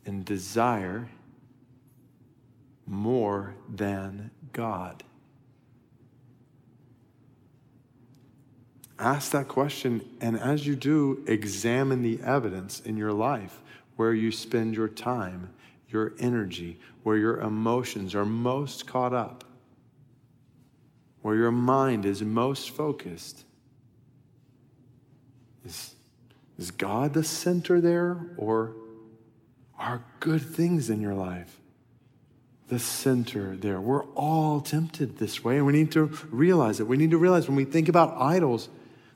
and 0.07 0.25
desire 0.25 1.09
more 2.87 3.55
than 3.69 4.31
God? 4.53 5.03
Ask 8.99 9.31
that 9.33 9.47
question, 9.47 10.05
and 10.21 10.38
as 10.38 10.67
you 10.67 10.75
do, 10.75 11.23
examine 11.29 12.03
the 12.03 12.21
evidence 12.25 12.81
in 12.81 12.97
your 12.97 13.12
life 13.12 13.61
where 13.95 14.12
you 14.12 14.33
spend 14.33 14.75
your 14.75 14.88
time, 14.88 15.51
your 15.88 16.14
energy, 16.19 16.81
where 17.05 17.17
your 17.17 17.38
emotions 17.41 18.14
are 18.14 18.25
most 18.25 18.87
caught 18.88 19.12
up, 19.12 19.45
where 21.23 21.37
your 21.37 21.53
mind 21.53 22.07
is 22.07 22.23
most 22.23 22.71
focused. 22.71 23.45
Is, 25.68 25.94
is 26.59 26.70
God 26.70 27.12
the 27.12 27.22
center 27.22 27.81
there, 27.81 28.16
or 28.38 28.72
are 29.78 30.02
good 30.18 30.42
things 30.42 30.88
in 30.90 31.00
your 31.00 31.14
life 31.14 31.61
the 32.68 32.78
center 32.78 33.54
there? 33.54 33.81
We're 33.81 34.04
all 34.14 34.61
tempted 34.61 35.18
this 35.18 35.44
way, 35.44 35.59
and 35.59 35.66
we 35.66 35.74
need 35.74 35.92
to 35.92 36.07
realize 36.31 36.81
it. 36.81 36.88
We 36.88 36.96
need 36.96 37.11
to 37.11 37.18
realize 37.18 37.48
when 37.48 37.57
we 37.57 37.64
think 37.64 37.88
about 37.88 38.16
idols, 38.18 38.70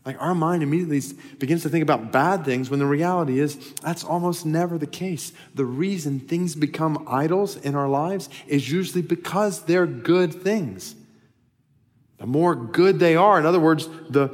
like 0.05 0.21
our 0.21 0.35
mind 0.35 0.63
immediately 0.63 1.01
begins 1.39 1.63
to 1.63 1.71
think 1.71 1.83
about 1.83 2.13
bad 2.13 2.45
things 2.45 2.69
when 2.69 2.81
the 2.81 2.87
reality 2.87 3.41
is 3.41 3.73
that's 3.75 4.05
almost 4.05 4.45
never 4.45 4.77
the 4.77 4.87
case. 4.87 5.33
The 5.55 5.65
reason 5.65 6.21
things 6.21 6.55
become 6.55 7.07
idols 7.09 7.57
in 7.57 7.75
our 7.75 7.89
lives 7.89 8.29
is 8.47 8.71
usually 8.71 9.03
because 9.03 9.63
they're 9.63 9.87
good 9.87 10.35
things. 10.35 10.97
The 12.19 12.27
more 12.27 12.55
good 12.55 12.99
they 12.99 13.17
are, 13.17 13.39
in 13.39 13.47
other 13.47 13.61
words, 13.61 13.89
the 14.11 14.29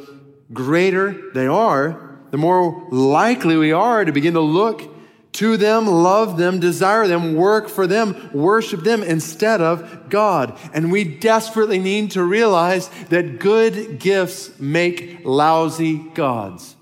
greater 0.52 1.31
they 1.33 1.46
are, 1.46 2.08
the 2.31 2.38
more 2.38 2.87
likely 2.91 3.57
we 3.57 3.73
are 3.73 4.05
to 4.05 4.12
begin 4.12 4.35
to 4.35 4.41
look 4.41 4.95
to 5.33 5.57
them, 5.57 5.87
love 5.87 6.37
them, 6.37 6.59
desire 6.59 7.07
them, 7.07 7.35
work 7.35 7.69
for 7.69 7.87
them, 7.87 8.31
worship 8.33 8.83
them 8.83 9.03
instead 9.03 9.61
of 9.61 10.09
God. 10.09 10.59
And 10.73 10.91
we 10.91 11.05
desperately 11.05 11.79
need 11.79 12.12
to 12.12 12.23
realize 12.23 12.88
that 13.11 13.38
good 13.38 13.99
gifts 14.01 14.59
make 14.59 15.21
lousy 15.25 15.99
gods. 15.99 16.75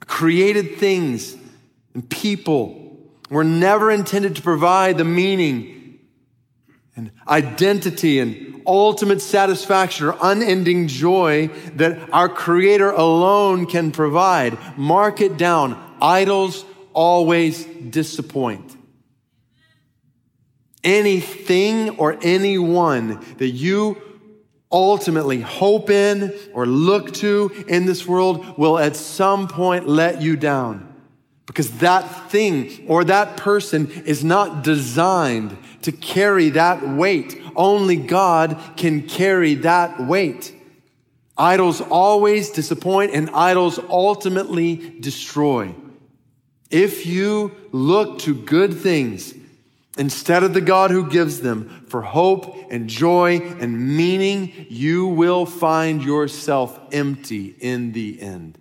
Created 0.00 0.76
things 0.78 1.36
and 1.94 2.08
people 2.08 2.98
were 3.30 3.44
never 3.44 3.90
intended 3.90 4.36
to 4.36 4.42
provide 4.42 4.98
the 4.98 5.04
meaning 5.04 5.98
and 6.96 7.12
identity 7.28 8.18
and 8.18 8.47
ultimate 8.68 9.22
satisfaction 9.22 10.06
or 10.08 10.16
unending 10.20 10.86
joy 10.86 11.48
that 11.76 12.10
our 12.12 12.28
Creator 12.28 12.90
alone 12.90 13.66
can 13.66 13.90
provide. 13.90 14.58
Mark 14.76 15.20
it 15.20 15.36
down. 15.36 15.82
Idols 16.00 16.64
always 16.92 17.64
disappoint. 17.64 18.76
Anything 20.84 21.90
or 21.98 22.18
anyone 22.22 23.24
that 23.38 23.48
you 23.48 24.00
ultimately 24.70 25.40
hope 25.40 25.88
in 25.90 26.34
or 26.52 26.66
look 26.66 27.12
to 27.14 27.50
in 27.66 27.86
this 27.86 28.06
world 28.06 28.58
will 28.58 28.78
at 28.78 28.94
some 28.94 29.48
point 29.48 29.88
let 29.88 30.20
you 30.20 30.36
down. 30.36 30.87
Because 31.48 31.78
that 31.78 32.30
thing 32.30 32.84
or 32.88 33.04
that 33.04 33.38
person 33.38 33.90
is 34.04 34.22
not 34.22 34.62
designed 34.62 35.56
to 35.80 35.90
carry 35.90 36.50
that 36.50 36.86
weight. 36.86 37.40
Only 37.56 37.96
God 37.96 38.60
can 38.76 39.08
carry 39.08 39.54
that 39.54 39.98
weight. 39.98 40.54
Idols 41.38 41.80
always 41.80 42.50
disappoint 42.50 43.14
and 43.14 43.30
idols 43.30 43.78
ultimately 43.88 44.76
destroy. 45.00 45.74
If 46.70 47.06
you 47.06 47.52
look 47.72 48.18
to 48.20 48.34
good 48.34 48.74
things 48.74 49.32
instead 49.96 50.42
of 50.42 50.52
the 50.52 50.60
God 50.60 50.90
who 50.90 51.08
gives 51.08 51.40
them 51.40 51.86
for 51.88 52.02
hope 52.02 52.70
and 52.70 52.90
joy 52.90 53.38
and 53.38 53.96
meaning, 53.96 54.66
you 54.68 55.06
will 55.06 55.46
find 55.46 56.04
yourself 56.04 56.78
empty 56.92 57.54
in 57.58 57.92
the 57.92 58.20
end. 58.20 58.58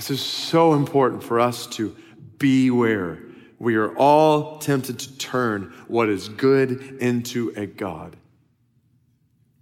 This 0.00 0.12
is 0.12 0.22
so 0.22 0.72
important 0.72 1.22
for 1.22 1.38
us 1.38 1.66
to 1.76 1.94
beware. 2.38 3.18
We 3.58 3.74
are 3.74 3.94
all 3.98 4.56
tempted 4.56 4.98
to 4.98 5.18
turn 5.18 5.74
what 5.88 6.08
is 6.08 6.30
good 6.30 6.70
into 7.02 7.52
a 7.54 7.66
God 7.66 8.16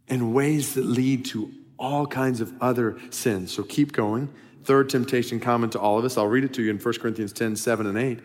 in 0.06 0.32
ways 0.32 0.74
that 0.74 0.84
lead 0.86 1.24
to 1.24 1.52
all 1.76 2.06
kinds 2.06 2.40
of 2.40 2.52
other 2.60 3.00
sins. 3.10 3.50
So 3.50 3.64
keep 3.64 3.90
going. 3.90 4.32
Third 4.62 4.90
temptation 4.90 5.40
common 5.40 5.70
to 5.70 5.80
all 5.80 5.98
of 5.98 6.04
us. 6.04 6.16
I'll 6.16 6.28
read 6.28 6.44
it 6.44 6.54
to 6.54 6.62
you 6.62 6.70
in 6.70 6.78
1 6.78 6.94
Corinthians 7.00 7.32
10 7.32 7.56
7 7.56 7.88
and 7.88 7.98
8. 7.98 8.20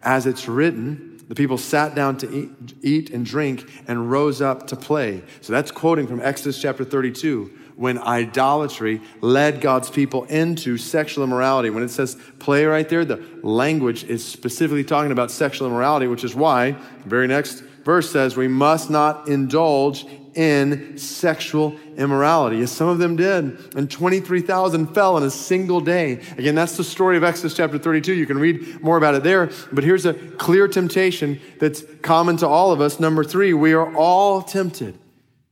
As 0.00 0.24
it's 0.24 0.48
written, 0.48 1.20
the 1.28 1.34
people 1.34 1.58
sat 1.58 1.94
down 1.94 2.16
to 2.18 2.34
eat, 2.34 2.74
eat 2.80 3.10
and 3.10 3.26
drink 3.26 3.70
and 3.86 4.10
rose 4.10 4.40
up 4.40 4.68
to 4.68 4.76
play. 4.76 5.22
So 5.42 5.52
that's 5.52 5.70
quoting 5.70 6.06
from 6.06 6.22
Exodus 6.22 6.62
chapter 6.62 6.82
32 6.82 7.52
when 7.78 7.96
idolatry 7.98 9.00
led 9.20 9.60
God's 9.60 9.88
people 9.88 10.24
into 10.24 10.76
sexual 10.76 11.22
immorality. 11.22 11.70
When 11.70 11.84
it 11.84 11.90
says 11.90 12.16
play 12.40 12.64
right 12.64 12.88
there, 12.88 13.04
the 13.04 13.24
language 13.42 14.02
is 14.04 14.24
specifically 14.24 14.82
talking 14.82 15.12
about 15.12 15.30
sexual 15.30 15.68
immorality, 15.68 16.08
which 16.08 16.24
is 16.24 16.34
why 16.34 16.72
the 16.72 17.08
very 17.08 17.28
next 17.28 17.60
verse 17.84 18.10
says 18.10 18.36
we 18.36 18.48
must 18.48 18.90
not 18.90 19.28
indulge 19.28 20.04
in 20.34 20.98
sexual 20.98 21.76
immorality, 21.96 22.60
as 22.62 22.70
some 22.72 22.88
of 22.88 22.98
them 22.98 23.14
did. 23.14 23.74
And 23.76 23.88
23,000 23.88 24.88
fell 24.88 25.16
in 25.16 25.22
a 25.22 25.30
single 25.30 25.80
day. 25.80 26.20
Again, 26.36 26.56
that's 26.56 26.76
the 26.76 26.84
story 26.84 27.16
of 27.16 27.24
Exodus 27.24 27.56
chapter 27.56 27.78
32. 27.78 28.12
You 28.12 28.26
can 28.26 28.38
read 28.38 28.80
more 28.82 28.96
about 28.96 29.14
it 29.14 29.22
there. 29.22 29.50
But 29.72 29.84
here's 29.84 30.04
a 30.04 30.14
clear 30.14 30.68
temptation 30.68 31.40
that's 31.60 31.82
common 32.02 32.36
to 32.38 32.48
all 32.48 32.72
of 32.72 32.80
us. 32.80 32.98
Number 33.00 33.24
three, 33.24 33.54
we 33.54 33.72
are 33.72 33.94
all 33.96 34.42
tempted 34.42 34.98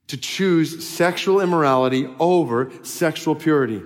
to 0.09 0.17
choose 0.17 0.87
sexual 0.87 1.41
immorality 1.41 2.09
over 2.19 2.71
sexual 2.83 3.35
purity. 3.35 3.83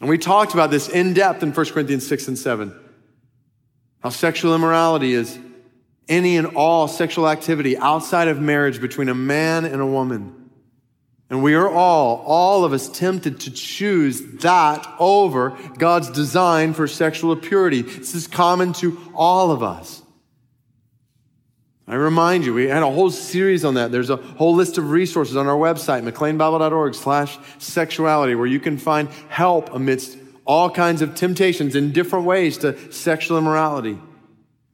And 0.00 0.08
we 0.08 0.18
talked 0.18 0.54
about 0.54 0.70
this 0.70 0.88
in 0.88 1.14
depth 1.14 1.42
in 1.42 1.52
1 1.52 1.66
Corinthians 1.66 2.06
6 2.06 2.28
and 2.28 2.38
7. 2.38 2.78
How 4.00 4.08
sexual 4.08 4.54
immorality 4.54 5.14
is 5.14 5.38
any 6.08 6.36
and 6.36 6.48
all 6.56 6.88
sexual 6.88 7.28
activity 7.28 7.76
outside 7.76 8.28
of 8.28 8.40
marriage 8.40 8.80
between 8.80 9.08
a 9.08 9.14
man 9.14 9.64
and 9.64 9.80
a 9.80 9.86
woman. 9.86 10.50
And 11.30 11.42
we 11.42 11.54
are 11.54 11.68
all, 11.68 12.22
all 12.26 12.64
of 12.64 12.72
us, 12.72 12.88
tempted 12.88 13.40
to 13.40 13.50
choose 13.50 14.20
that 14.40 14.86
over 14.98 15.56
God's 15.78 16.10
design 16.10 16.74
for 16.74 16.86
sexual 16.86 17.36
purity. 17.36 17.82
This 17.82 18.14
is 18.14 18.26
common 18.26 18.74
to 18.74 19.00
all 19.14 19.50
of 19.50 19.62
us. 19.62 20.01
I 21.92 21.96
remind 21.96 22.46
you, 22.46 22.54
we 22.54 22.68
had 22.68 22.82
a 22.82 22.90
whole 22.90 23.10
series 23.10 23.66
on 23.66 23.74
that. 23.74 23.92
There's 23.92 24.08
a 24.08 24.16
whole 24.16 24.54
list 24.54 24.78
of 24.78 24.90
resources 24.90 25.36
on 25.36 25.46
our 25.46 25.58
website, 25.58 26.10
mcleanbible.org 26.10 26.94
slash 26.94 27.38
sexuality, 27.58 28.34
where 28.34 28.46
you 28.46 28.60
can 28.60 28.78
find 28.78 29.10
help 29.28 29.74
amidst 29.74 30.16
all 30.46 30.70
kinds 30.70 31.02
of 31.02 31.14
temptations 31.14 31.76
in 31.76 31.92
different 31.92 32.24
ways 32.24 32.56
to 32.58 32.90
sexual 32.90 33.36
immorality. 33.36 33.98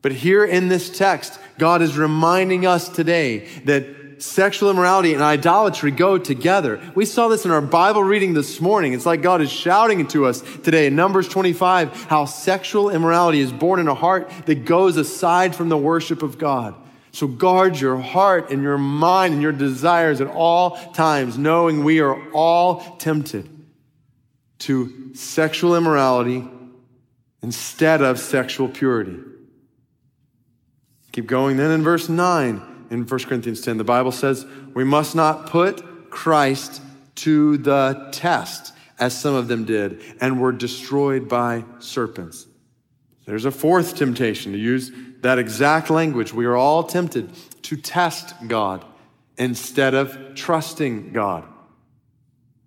But 0.00 0.12
here 0.12 0.44
in 0.44 0.68
this 0.68 0.96
text, 0.96 1.40
God 1.58 1.82
is 1.82 1.98
reminding 1.98 2.66
us 2.66 2.88
today 2.88 3.48
that 3.64 4.22
sexual 4.22 4.70
immorality 4.70 5.12
and 5.12 5.20
idolatry 5.20 5.90
go 5.90 6.18
together. 6.18 6.80
We 6.94 7.04
saw 7.04 7.26
this 7.26 7.44
in 7.44 7.50
our 7.50 7.60
Bible 7.60 8.04
reading 8.04 8.34
this 8.34 8.60
morning. 8.60 8.92
It's 8.92 9.06
like 9.06 9.22
God 9.22 9.42
is 9.42 9.50
shouting 9.50 10.06
to 10.06 10.26
us 10.26 10.40
today 10.62 10.86
in 10.86 10.94
Numbers 10.94 11.26
25 11.26 12.04
how 12.04 12.26
sexual 12.26 12.90
immorality 12.90 13.40
is 13.40 13.52
born 13.52 13.80
in 13.80 13.88
a 13.88 13.94
heart 13.94 14.30
that 14.46 14.64
goes 14.64 14.96
aside 14.96 15.56
from 15.56 15.68
the 15.68 15.76
worship 15.76 16.22
of 16.22 16.38
God. 16.38 16.76
So 17.12 17.26
guard 17.26 17.80
your 17.80 17.98
heart 17.98 18.50
and 18.50 18.62
your 18.62 18.78
mind 18.78 19.34
and 19.34 19.42
your 19.42 19.52
desires 19.52 20.20
at 20.20 20.28
all 20.28 20.76
times, 20.92 21.38
knowing 21.38 21.84
we 21.84 22.00
are 22.00 22.20
all 22.32 22.96
tempted 22.98 23.48
to 24.60 25.14
sexual 25.14 25.76
immorality 25.76 26.48
instead 27.42 28.02
of 28.02 28.18
sexual 28.18 28.68
purity. 28.68 29.18
Keep 31.12 31.26
going 31.26 31.56
then 31.56 31.70
in 31.70 31.82
verse 31.82 32.08
9 32.08 32.86
in 32.90 33.06
1 33.06 33.20
Corinthians 33.24 33.60
10. 33.60 33.78
The 33.78 33.84
Bible 33.84 34.12
says, 34.12 34.46
We 34.74 34.84
must 34.84 35.14
not 35.14 35.48
put 35.48 36.10
Christ 36.10 36.82
to 37.16 37.58
the 37.58 38.08
test, 38.12 38.72
as 38.98 39.18
some 39.18 39.34
of 39.34 39.48
them 39.48 39.64
did, 39.64 40.02
and 40.20 40.40
were 40.40 40.52
destroyed 40.52 41.28
by 41.28 41.64
serpents. 41.78 42.46
There's 43.26 43.44
a 43.44 43.50
fourth 43.50 43.96
temptation 43.96 44.52
to 44.52 44.58
use 44.58 44.90
that 45.20 45.38
exact 45.38 45.90
language. 45.90 46.32
We 46.32 46.46
are 46.46 46.56
all 46.56 46.84
tempted 46.84 47.30
to 47.62 47.76
test 47.76 48.34
God 48.46 48.84
instead 49.36 49.94
of 49.94 50.34
trusting 50.34 51.12
God. 51.12 51.44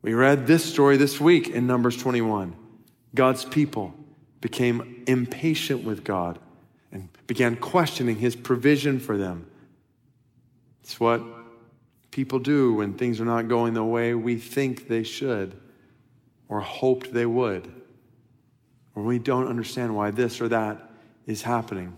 We 0.02 0.14
read 0.14 0.48
this 0.48 0.66
story 0.66 0.98
this 0.98 1.20
week 1.20 1.50
in 1.50 1.68
Numbers 1.68 1.98
21. 1.98 2.56
God's 3.14 3.46
people 3.46 3.94
became 4.40 5.04
impatient 5.08 5.84
with 5.84 6.04
God 6.04 6.40
and 6.92 7.10
began 7.28 7.56
questioning 7.56 8.18
his 8.18 8.36
provision 8.36 9.00
for 9.00 9.18
them. 9.18 9.46
It's 10.84 11.00
what 11.00 11.22
people 12.10 12.40
do 12.40 12.74
when 12.74 12.96
things 12.96 13.22
are 13.22 13.26
not 13.26 13.48
going 13.48 13.74
the 13.74 13.84
way 13.84 14.14
we 14.14 14.38
think 14.38 14.88
they 14.88 15.04
should 15.04 15.56
or 16.50 16.60
hoped 16.60 17.14
they 17.14 17.26
would, 17.26 17.72
or 18.96 19.04
we 19.04 19.20
don't 19.20 19.48
understand 19.48 19.96
why 19.96 20.12
this 20.12 20.42
or 20.42 20.50
that 20.50 20.92
is 21.26 21.44
happening. 21.44 21.96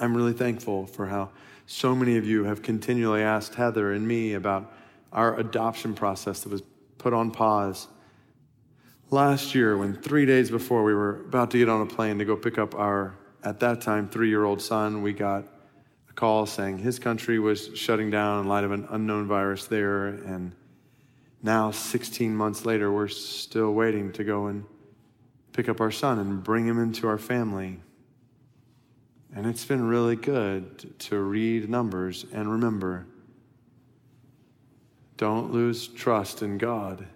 I'm 0.00 0.16
really 0.16 0.32
thankful 0.32 0.86
for 0.86 1.06
how 1.06 1.28
so 1.66 1.94
many 1.94 2.16
of 2.16 2.24
you 2.24 2.44
have 2.44 2.62
continually 2.62 3.22
asked 3.22 3.54
Heather 3.54 3.92
and 3.92 4.08
me 4.08 4.32
about 4.32 4.72
our 5.12 5.38
adoption 5.38 5.94
process 5.94 6.40
that 6.40 6.48
was 6.50 6.62
put 6.96 7.12
on 7.12 7.30
pause. 7.30 7.86
Last 9.10 9.54
year, 9.54 9.76
when 9.76 9.94
three 9.94 10.24
days 10.24 10.50
before 10.50 10.84
we 10.84 10.94
were 10.94 11.20
about 11.20 11.50
to 11.50 11.58
get 11.58 11.68
on 11.68 11.82
a 11.82 11.86
plane 11.86 12.18
to 12.18 12.24
go 12.24 12.34
pick 12.34 12.56
up 12.56 12.74
our, 12.74 13.14
at 13.44 13.60
that 13.60 13.82
time, 13.82 14.08
three 14.08 14.30
year 14.30 14.44
old 14.44 14.62
son, 14.62 15.02
we 15.02 15.12
got 15.12 15.44
a 16.08 16.12
call 16.14 16.46
saying 16.46 16.78
his 16.78 16.98
country 16.98 17.38
was 17.38 17.70
shutting 17.74 18.10
down 18.10 18.40
in 18.40 18.48
light 18.48 18.64
of 18.64 18.72
an 18.72 18.86
unknown 18.90 19.26
virus 19.26 19.66
there. 19.66 20.06
And 20.06 20.52
now, 21.42 21.72
16 21.72 22.34
months 22.34 22.64
later, 22.64 22.90
we're 22.90 23.08
still 23.08 23.74
waiting 23.74 24.12
to 24.12 24.24
go 24.24 24.46
and 24.46 24.64
pick 25.52 25.68
up 25.68 25.78
our 25.78 25.90
son 25.90 26.18
and 26.18 26.42
bring 26.42 26.66
him 26.66 26.82
into 26.82 27.06
our 27.06 27.18
family. 27.18 27.80
And 29.34 29.46
it's 29.46 29.64
been 29.64 29.86
really 29.86 30.16
good 30.16 30.98
to 31.00 31.18
read 31.20 31.68
Numbers 31.68 32.26
and 32.32 32.50
remember 32.50 33.06
don't 35.20 35.52
lose 35.52 35.86
trust 35.86 36.40
in 36.40 36.56
God. 36.56 37.06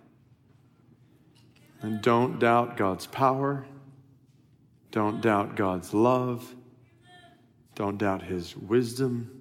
And 1.80 2.02
don't 2.02 2.38
doubt 2.38 2.76
God's 2.76 3.06
power. 3.06 3.64
Don't 4.90 5.22
doubt 5.22 5.56
God's 5.56 5.94
love. 5.94 6.54
Don't 7.74 7.96
doubt 7.96 8.22
His 8.22 8.54
wisdom, 8.58 9.40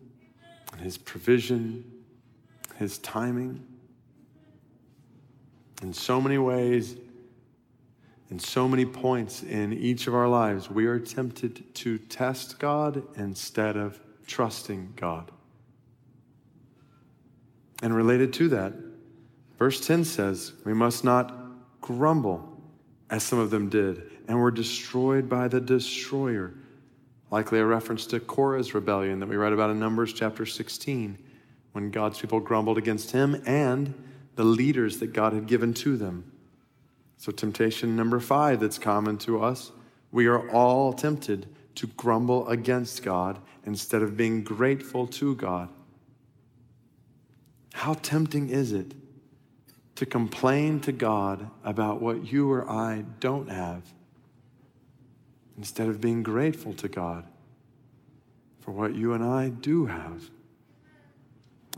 His 0.79 0.97
provision, 0.97 1.83
His 2.77 2.99
timing. 2.99 3.61
In 5.81 5.91
so 5.91 6.21
many 6.21 6.37
ways, 6.37 6.95
in 8.33 8.39
so 8.39 8.67
many 8.67 8.83
points 8.83 9.43
in 9.43 9.71
each 9.71 10.07
of 10.07 10.15
our 10.15 10.27
lives, 10.27 10.67
we 10.67 10.87
are 10.87 10.97
tempted 10.97 11.71
to 11.75 11.99
test 11.99 12.57
God 12.57 13.03
instead 13.15 13.77
of 13.77 13.99
trusting 14.25 14.91
God. 14.95 15.31
And 17.83 17.95
related 17.95 18.33
to 18.33 18.49
that, 18.49 18.73
verse 19.59 19.85
10 19.85 20.03
says, 20.03 20.53
We 20.65 20.73
must 20.73 21.03
not 21.03 21.31
grumble 21.79 22.59
as 23.11 23.21
some 23.21 23.37
of 23.37 23.51
them 23.51 23.69
did 23.69 24.09
and 24.27 24.39
were 24.39 24.49
destroyed 24.49 25.29
by 25.29 25.47
the 25.47 25.61
destroyer. 25.61 26.55
Likely 27.29 27.59
a 27.59 27.65
reference 27.67 28.07
to 28.07 28.19
Korah's 28.19 28.73
rebellion 28.73 29.19
that 29.19 29.29
we 29.29 29.35
read 29.35 29.53
about 29.53 29.69
in 29.69 29.79
Numbers 29.79 30.11
chapter 30.11 30.47
16, 30.47 31.19
when 31.73 31.91
God's 31.91 32.19
people 32.19 32.39
grumbled 32.39 32.79
against 32.79 33.11
him 33.11 33.43
and 33.45 33.93
the 34.37 34.43
leaders 34.43 34.97
that 35.01 35.13
God 35.13 35.33
had 35.33 35.45
given 35.45 35.75
to 35.75 35.97
them. 35.97 36.32
So, 37.23 37.31
temptation 37.31 37.95
number 37.95 38.19
five 38.19 38.59
that's 38.59 38.77
common 38.77 39.17
to 39.19 39.41
us 39.41 39.71
we 40.11 40.27
are 40.27 40.49
all 40.49 40.91
tempted 40.91 41.47
to 41.75 41.87
grumble 41.87 42.45
against 42.49 43.01
God 43.01 43.39
instead 43.65 44.01
of 44.01 44.17
being 44.17 44.43
grateful 44.43 45.07
to 45.07 45.33
God. 45.33 45.69
How 47.75 47.93
tempting 47.93 48.49
is 48.49 48.73
it 48.73 48.93
to 49.95 50.05
complain 50.05 50.81
to 50.81 50.91
God 50.91 51.49
about 51.63 52.01
what 52.01 52.29
you 52.29 52.51
or 52.51 52.69
I 52.69 53.05
don't 53.21 53.49
have 53.49 53.83
instead 55.57 55.87
of 55.87 56.01
being 56.01 56.23
grateful 56.23 56.73
to 56.73 56.89
God 56.89 57.25
for 58.59 58.71
what 58.71 58.95
you 58.95 59.13
and 59.13 59.23
I 59.23 59.47
do 59.47 59.85
have? 59.85 60.29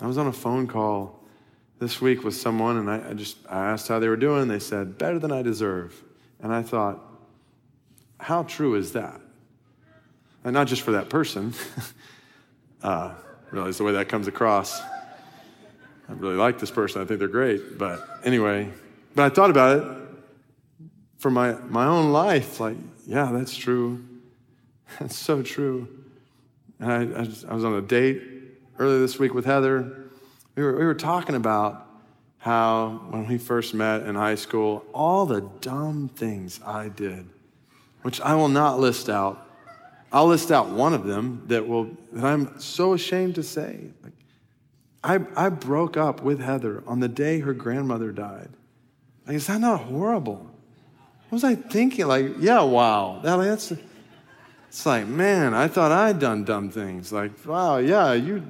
I 0.01 0.07
was 0.07 0.17
on 0.17 0.25
a 0.25 0.33
phone 0.33 0.65
call 0.65 1.23
this 1.79 2.01
week 2.01 2.23
with 2.23 2.35
someone, 2.35 2.77
and 2.77 2.89
I, 2.89 3.09
I 3.09 3.13
just 3.13 3.37
I 3.49 3.65
asked 3.71 3.87
how 3.87 3.99
they 3.99 4.07
were 4.07 4.17
doing. 4.17 4.47
They 4.47 4.59
said, 4.59 4.97
better 4.97 5.19
than 5.19 5.31
I 5.31 5.41
deserve. 5.41 6.01
And 6.41 6.53
I 6.53 6.61
thought, 6.61 6.99
how 8.19 8.43
true 8.43 8.75
is 8.75 8.93
that? 8.93 9.19
And 10.43 10.53
not 10.53 10.67
just 10.67 10.83
for 10.83 10.91
that 10.91 11.09
person. 11.09 11.53
uh, 12.83 13.13
realize 13.51 13.77
the 13.77 13.83
way 13.83 13.93
that 13.93 14.07
comes 14.07 14.27
across. 14.27 14.79
I 14.81 16.13
really 16.13 16.35
like 16.35 16.59
this 16.59 16.71
person. 16.71 17.01
I 17.01 17.05
think 17.05 17.19
they're 17.19 17.27
great. 17.27 17.77
But 17.77 18.07
anyway, 18.23 18.69
but 19.15 19.25
I 19.25 19.29
thought 19.33 19.49
about 19.49 19.79
it. 19.79 20.87
for 21.17 21.31
my, 21.31 21.53
my 21.53 21.85
own 21.85 22.11
life, 22.11 22.59
like, 22.59 22.77
yeah, 23.07 23.31
that's 23.31 23.55
true. 23.55 24.03
That's 24.99 25.17
so 25.17 25.41
true. 25.41 25.87
And 26.79 26.91
I, 26.91 27.21
I, 27.21 27.23
just, 27.25 27.45
I 27.45 27.53
was 27.55 27.65
on 27.65 27.73
a 27.73 27.81
date 27.81 28.21
earlier 28.77 28.99
this 28.99 29.17
week 29.17 29.33
with 29.33 29.45
Heather. 29.45 30.04
We 30.55 30.63
were, 30.63 30.77
we 30.77 30.85
were 30.85 30.95
talking 30.95 31.35
about 31.35 31.85
how 32.37 33.07
when 33.09 33.27
we 33.27 33.37
first 33.37 33.73
met 33.73 34.03
in 34.03 34.15
high 34.15 34.35
school, 34.35 34.85
all 34.93 35.25
the 35.25 35.41
dumb 35.61 36.09
things 36.15 36.59
I 36.65 36.89
did, 36.89 37.27
which 38.03 38.21
I 38.21 38.35
will 38.35 38.49
not 38.49 38.79
list 38.79 39.09
out. 39.09 39.41
I'll 40.11 40.27
list 40.27 40.51
out 40.51 40.69
one 40.69 40.93
of 40.93 41.05
them 41.05 41.43
that 41.47 41.67
will 41.67 41.89
that 42.13 42.23
I'm 42.23 42.57
so 42.59 42.93
ashamed 42.93 43.35
to 43.35 43.43
say. 43.43 43.79
Like, 44.01 44.13
I, 45.03 45.19
I 45.35 45.49
broke 45.49 45.97
up 45.97 46.21
with 46.21 46.39
Heather 46.39 46.83
on 46.87 46.99
the 46.99 47.07
day 47.07 47.39
her 47.39 47.53
grandmother 47.53 48.11
died. 48.11 48.49
Like, 49.27 49.35
is 49.35 49.47
that 49.47 49.59
not 49.59 49.81
horrible? 49.81 50.49
What 51.29 51.31
was 51.31 51.43
I 51.43 51.55
thinking? 51.55 52.07
Like, 52.07 52.35
yeah, 52.39 52.61
wow. 52.61 53.19
That, 53.23 53.37
that's 53.37 53.73
it's 54.69 54.85
like, 54.85 55.07
man, 55.07 55.53
I 55.53 55.67
thought 55.67 55.91
I'd 55.91 56.19
done 56.19 56.43
dumb 56.43 56.69
things. 56.69 57.11
Like, 57.11 57.31
wow, 57.45 57.77
yeah, 57.77 58.13
you. 58.13 58.43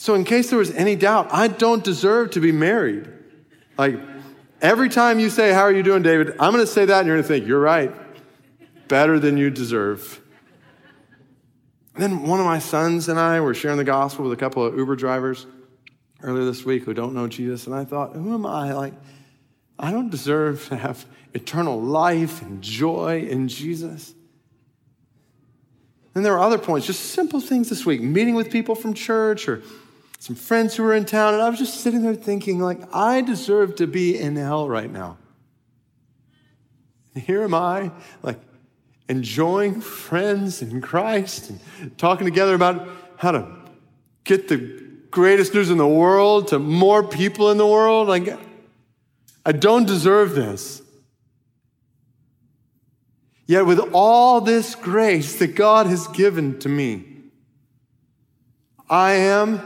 So, 0.00 0.14
in 0.14 0.24
case 0.24 0.48
there 0.48 0.58
was 0.58 0.70
any 0.70 0.96
doubt, 0.96 1.28
I 1.30 1.46
don't 1.46 1.84
deserve 1.84 2.30
to 2.30 2.40
be 2.40 2.52
married. 2.52 3.06
Like, 3.76 4.00
every 4.62 4.88
time 4.88 5.20
you 5.20 5.28
say, 5.28 5.52
How 5.52 5.60
are 5.60 5.72
you 5.72 5.82
doing, 5.82 6.02
David? 6.02 6.36
I'm 6.40 6.54
going 6.54 6.64
to 6.64 6.72
say 6.72 6.86
that, 6.86 7.00
and 7.00 7.06
you're 7.06 7.16
going 7.16 7.22
to 7.22 7.28
think, 7.28 7.46
You're 7.46 7.60
right. 7.60 7.92
Better 8.88 9.18
than 9.18 9.36
you 9.36 9.50
deserve. 9.50 10.22
Then 11.96 12.22
one 12.22 12.40
of 12.40 12.46
my 12.46 12.60
sons 12.60 13.10
and 13.10 13.20
I 13.20 13.42
were 13.42 13.52
sharing 13.52 13.76
the 13.76 13.84
gospel 13.84 14.24
with 14.24 14.32
a 14.32 14.40
couple 14.40 14.64
of 14.64 14.74
Uber 14.74 14.96
drivers 14.96 15.46
earlier 16.22 16.46
this 16.46 16.64
week 16.64 16.84
who 16.84 16.94
don't 16.94 17.12
know 17.12 17.28
Jesus. 17.28 17.66
And 17.66 17.76
I 17.76 17.84
thought, 17.84 18.14
Who 18.14 18.32
am 18.32 18.46
I? 18.46 18.72
Like, 18.72 18.94
I 19.78 19.90
don't 19.90 20.08
deserve 20.08 20.66
to 20.68 20.76
have 20.76 21.04
eternal 21.34 21.78
life 21.78 22.40
and 22.40 22.62
joy 22.62 23.26
in 23.28 23.48
Jesus. 23.48 24.14
And 26.14 26.24
there 26.24 26.32
were 26.32 26.40
other 26.40 26.58
points, 26.58 26.86
just 26.86 27.10
simple 27.10 27.38
things 27.38 27.68
this 27.68 27.84
week, 27.84 28.00
meeting 28.00 28.34
with 28.34 28.50
people 28.50 28.74
from 28.74 28.94
church 28.94 29.46
or 29.46 29.62
some 30.20 30.36
friends 30.36 30.76
who 30.76 30.82
were 30.82 30.94
in 30.94 31.06
town. 31.06 31.32
And 31.32 31.42
I 31.42 31.48
was 31.48 31.58
just 31.58 31.80
sitting 31.80 32.02
there 32.02 32.14
thinking, 32.14 32.60
like, 32.60 32.94
I 32.94 33.22
deserve 33.22 33.74
to 33.76 33.86
be 33.86 34.16
in 34.16 34.36
hell 34.36 34.68
right 34.68 34.90
now. 34.90 35.16
And 37.14 37.24
here 37.24 37.42
am 37.42 37.54
I, 37.54 37.90
like, 38.22 38.38
enjoying 39.08 39.80
friends 39.80 40.62
in 40.62 40.82
Christ 40.82 41.50
and 41.50 41.98
talking 41.98 42.26
together 42.26 42.54
about 42.54 42.86
how 43.16 43.32
to 43.32 43.48
get 44.24 44.46
the 44.46 44.58
greatest 45.10 45.54
news 45.54 45.70
in 45.70 45.78
the 45.78 45.88
world 45.88 46.48
to 46.48 46.58
more 46.58 47.02
people 47.02 47.50
in 47.50 47.56
the 47.56 47.66
world. 47.66 48.06
Like, 48.06 48.38
I 49.44 49.52
don't 49.52 49.86
deserve 49.86 50.34
this. 50.34 50.82
Yet, 53.46 53.64
with 53.64 53.80
all 53.94 54.42
this 54.42 54.74
grace 54.74 55.38
that 55.38 55.56
God 55.56 55.86
has 55.86 56.06
given 56.08 56.58
to 56.60 56.68
me, 56.68 57.06
I 58.88 59.12
am, 59.12 59.60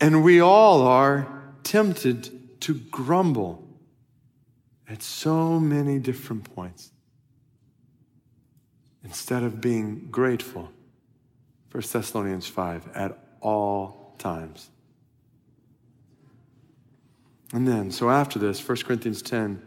and 0.00 0.22
we 0.22 0.40
all 0.40 0.82
are, 0.82 1.32
tempted 1.62 2.60
to 2.60 2.74
grumble 2.74 3.66
at 4.88 5.02
so 5.02 5.58
many 5.58 5.98
different 5.98 6.54
points 6.54 6.92
instead 9.02 9.42
of 9.42 9.60
being 9.60 10.08
grateful. 10.10 10.70
1 11.72 11.82
Thessalonians 11.92 12.46
5 12.46 12.88
at 12.94 13.18
all 13.40 14.14
times. 14.18 14.70
And 17.52 17.66
then, 17.66 17.90
so 17.90 18.10
after 18.10 18.38
this, 18.38 18.66
1 18.66 18.78
Corinthians 18.78 19.22
10 19.22 19.62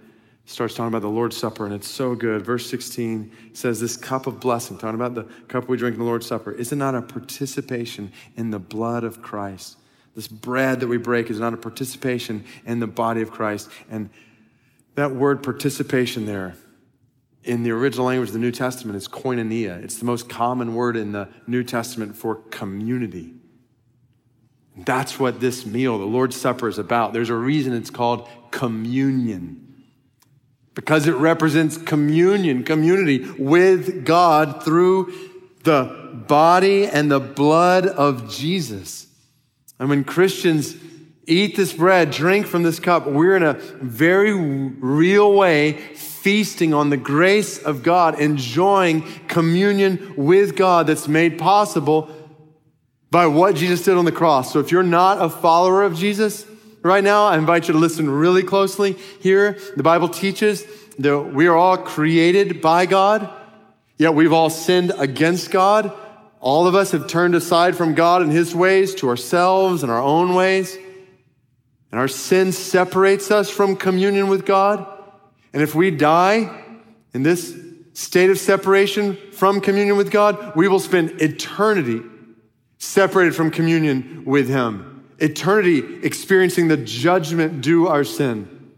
starts 0.45 0.73
talking 0.73 0.87
about 0.87 1.01
the 1.01 1.09
Lord's 1.09 1.37
Supper, 1.37 1.65
and 1.65 1.73
it's 1.73 1.87
so 1.87 2.15
good. 2.15 2.43
Verse 2.45 2.69
16 2.69 3.31
says, 3.53 3.79
This 3.79 3.95
cup 3.95 4.25
of 4.25 4.39
blessing, 4.39 4.77
talking 4.77 4.95
about 4.95 5.15
the 5.15 5.23
cup 5.47 5.69
we 5.69 5.77
drink 5.77 5.93
in 5.93 5.99
the 5.99 6.05
Lord's 6.05 6.25
Supper, 6.25 6.51
is 6.51 6.71
it 6.71 6.77
not 6.77 6.95
a 6.95 7.01
participation 7.01 8.11
in 8.35 8.51
the 8.51 8.59
blood 8.59 9.03
of 9.03 9.21
Christ? 9.21 9.77
This 10.19 10.27
bread 10.27 10.81
that 10.81 10.87
we 10.87 10.97
break 10.97 11.29
is 11.29 11.39
not 11.39 11.53
a 11.53 11.57
participation 11.57 12.43
in 12.65 12.81
the 12.81 12.87
body 12.87 13.21
of 13.21 13.31
Christ. 13.31 13.69
And 13.89 14.09
that 14.95 15.15
word 15.15 15.41
participation 15.41 16.25
there, 16.25 16.57
in 17.45 17.63
the 17.63 17.71
original 17.71 18.07
language 18.07 18.27
of 18.27 18.33
the 18.33 18.39
New 18.39 18.51
Testament, 18.51 18.97
is 18.97 19.07
koinonia. 19.07 19.81
It's 19.81 19.97
the 19.97 20.03
most 20.03 20.27
common 20.27 20.75
word 20.75 20.97
in 20.97 21.13
the 21.13 21.29
New 21.47 21.63
Testament 21.63 22.17
for 22.17 22.35
community. 22.35 23.33
That's 24.75 25.17
what 25.17 25.39
this 25.39 25.65
meal, 25.65 25.97
the 25.97 26.03
Lord's 26.03 26.35
Supper, 26.35 26.67
is 26.67 26.77
about. 26.77 27.13
There's 27.13 27.29
a 27.29 27.35
reason 27.35 27.71
it's 27.71 27.89
called 27.89 28.27
communion 28.51 29.85
because 30.73 31.07
it 31.07 31.15
represents 31.15 31.77
communion, 31.77 32.65
community 32.65 33.19
with 33.39 34.03
God 34.03 34.65
through 34.65 35.13
the 35.63 36.23
body 36.27 36.87
and 36.87 37.09
the 37.09 37.21
blood 37.21 37.87
of 37.87 38.29
Jesus. 38.29 39.05
And 39.79 39.89
when 39.89 40.03
Christians 40.03 40.75
eat 41.25 41.55
this 41.55 41.73
bread, 41.73 42.11
drink 42.11 42.47
from 42.47 42.63
this 42.63 42.79
cup, 42.79 43.07
we're 43.07 43.35
in 43.35 43.43
a 43.43 43.53
very 43.53 44.33
real 44.33 45.33
way 45.33 45.73
feasting 45.95 46.73
on 46.73 46.89
the 46.89 46.97
grace 46.97 47.61
of 47.61 47.81
God, 47.81 48.19
enjoying 48.19 49.03
communion 49.27 50.13
with 50.17 50.55
God 50.57 50.87
that's 50.87 51.07
made 51.07 51.37
possible 51.37 52.09
by 53.09 53.25
what 53.27 53.55
Jesus 53.55 53.83
did 53.83 53.95
on 53.95 54.05
the 54.05 54.11
cross. 54.11 54.51
So 54.51 54.59
if 54.59 54.71
you're 54.71 54.83
not 54.83 55.21
a 55.21 55.29
follower 55.29 55.83
of 55.83 55.95
Jesus, 55.95 56.45
right 56.81 57.03
now, 57.03 57.25
I 57.25 57.37
invite 57.37 57.67
you 57.67 57.73
to 57.73 57.79
listen 57.79 58.09
really 58.09 58.43
closely 58.43 58.93
here. 59.21 59.57
The 59.77 59.83
Bible 59.83 60.09
teaches 60.09 60.65
that 60.99 61.19
we 61.33 61.47
are 61.47 61.55
all 61.55 61.77
created 61.77 62.61
by 62.61 62.85
God, 62.85 63.29
yet 63.97 64.13
we've 64.13 64.33
all 64.33 64.49
sinned 64.49 64.91
against 64.97 65.51
God. 65.51 65.93
All 66.39 66.67
of 66.67 66.75
us 66.75 66.91
have 66.91 67.07
turned 67.07 67.35
aside 67.35 67.75
from 67.75 67.95
God 67.95 68.21
and 68.21 68.31
His 68.31 68.55
ways 68.55 68.95
to 68.95 69.09
ourselves 69.09 69.83
and 69.83 69.91
our 69.91 70.01
own 70.01 70.33
ways. 70.35 70.77
And 71.91 71.99
our 71.99 72.07
sin 72.07 72.51
separates 72.51 73.31
us 73.31 73.49
from 73.49 73.75
communion 73.75 74.27
with 74.27 74.45
God. 74.45 74.85
And 75.53 75.61
if 75.61 75.75
we 75.75 75.91
die 75.91 76.63
in 77.13 77.23
this 77.23 77.57
state 77.93 78.29
of 78.29 78.37
separation 78.37 79.17
from 79.31 79.59
communion 79.59 79.97
with 79.97 80.11
God, 80.11 80.55
we 80.55 80.67
will 80.67 80.79
spend 80.79 81.21
eternity 81.21 82.01
separated 82.77 83.35
from 83.35 83.51
communion 83.51 84.23
with 84.25 84.47
Him 84.47 84.89
eternity 85.19 85.99
experiencing 86.03 86.67
the 86.67 86.77
judgment 86.77 87.61
due 87.61 87.87
our 87.87 88.03
sin. 88.03 88.71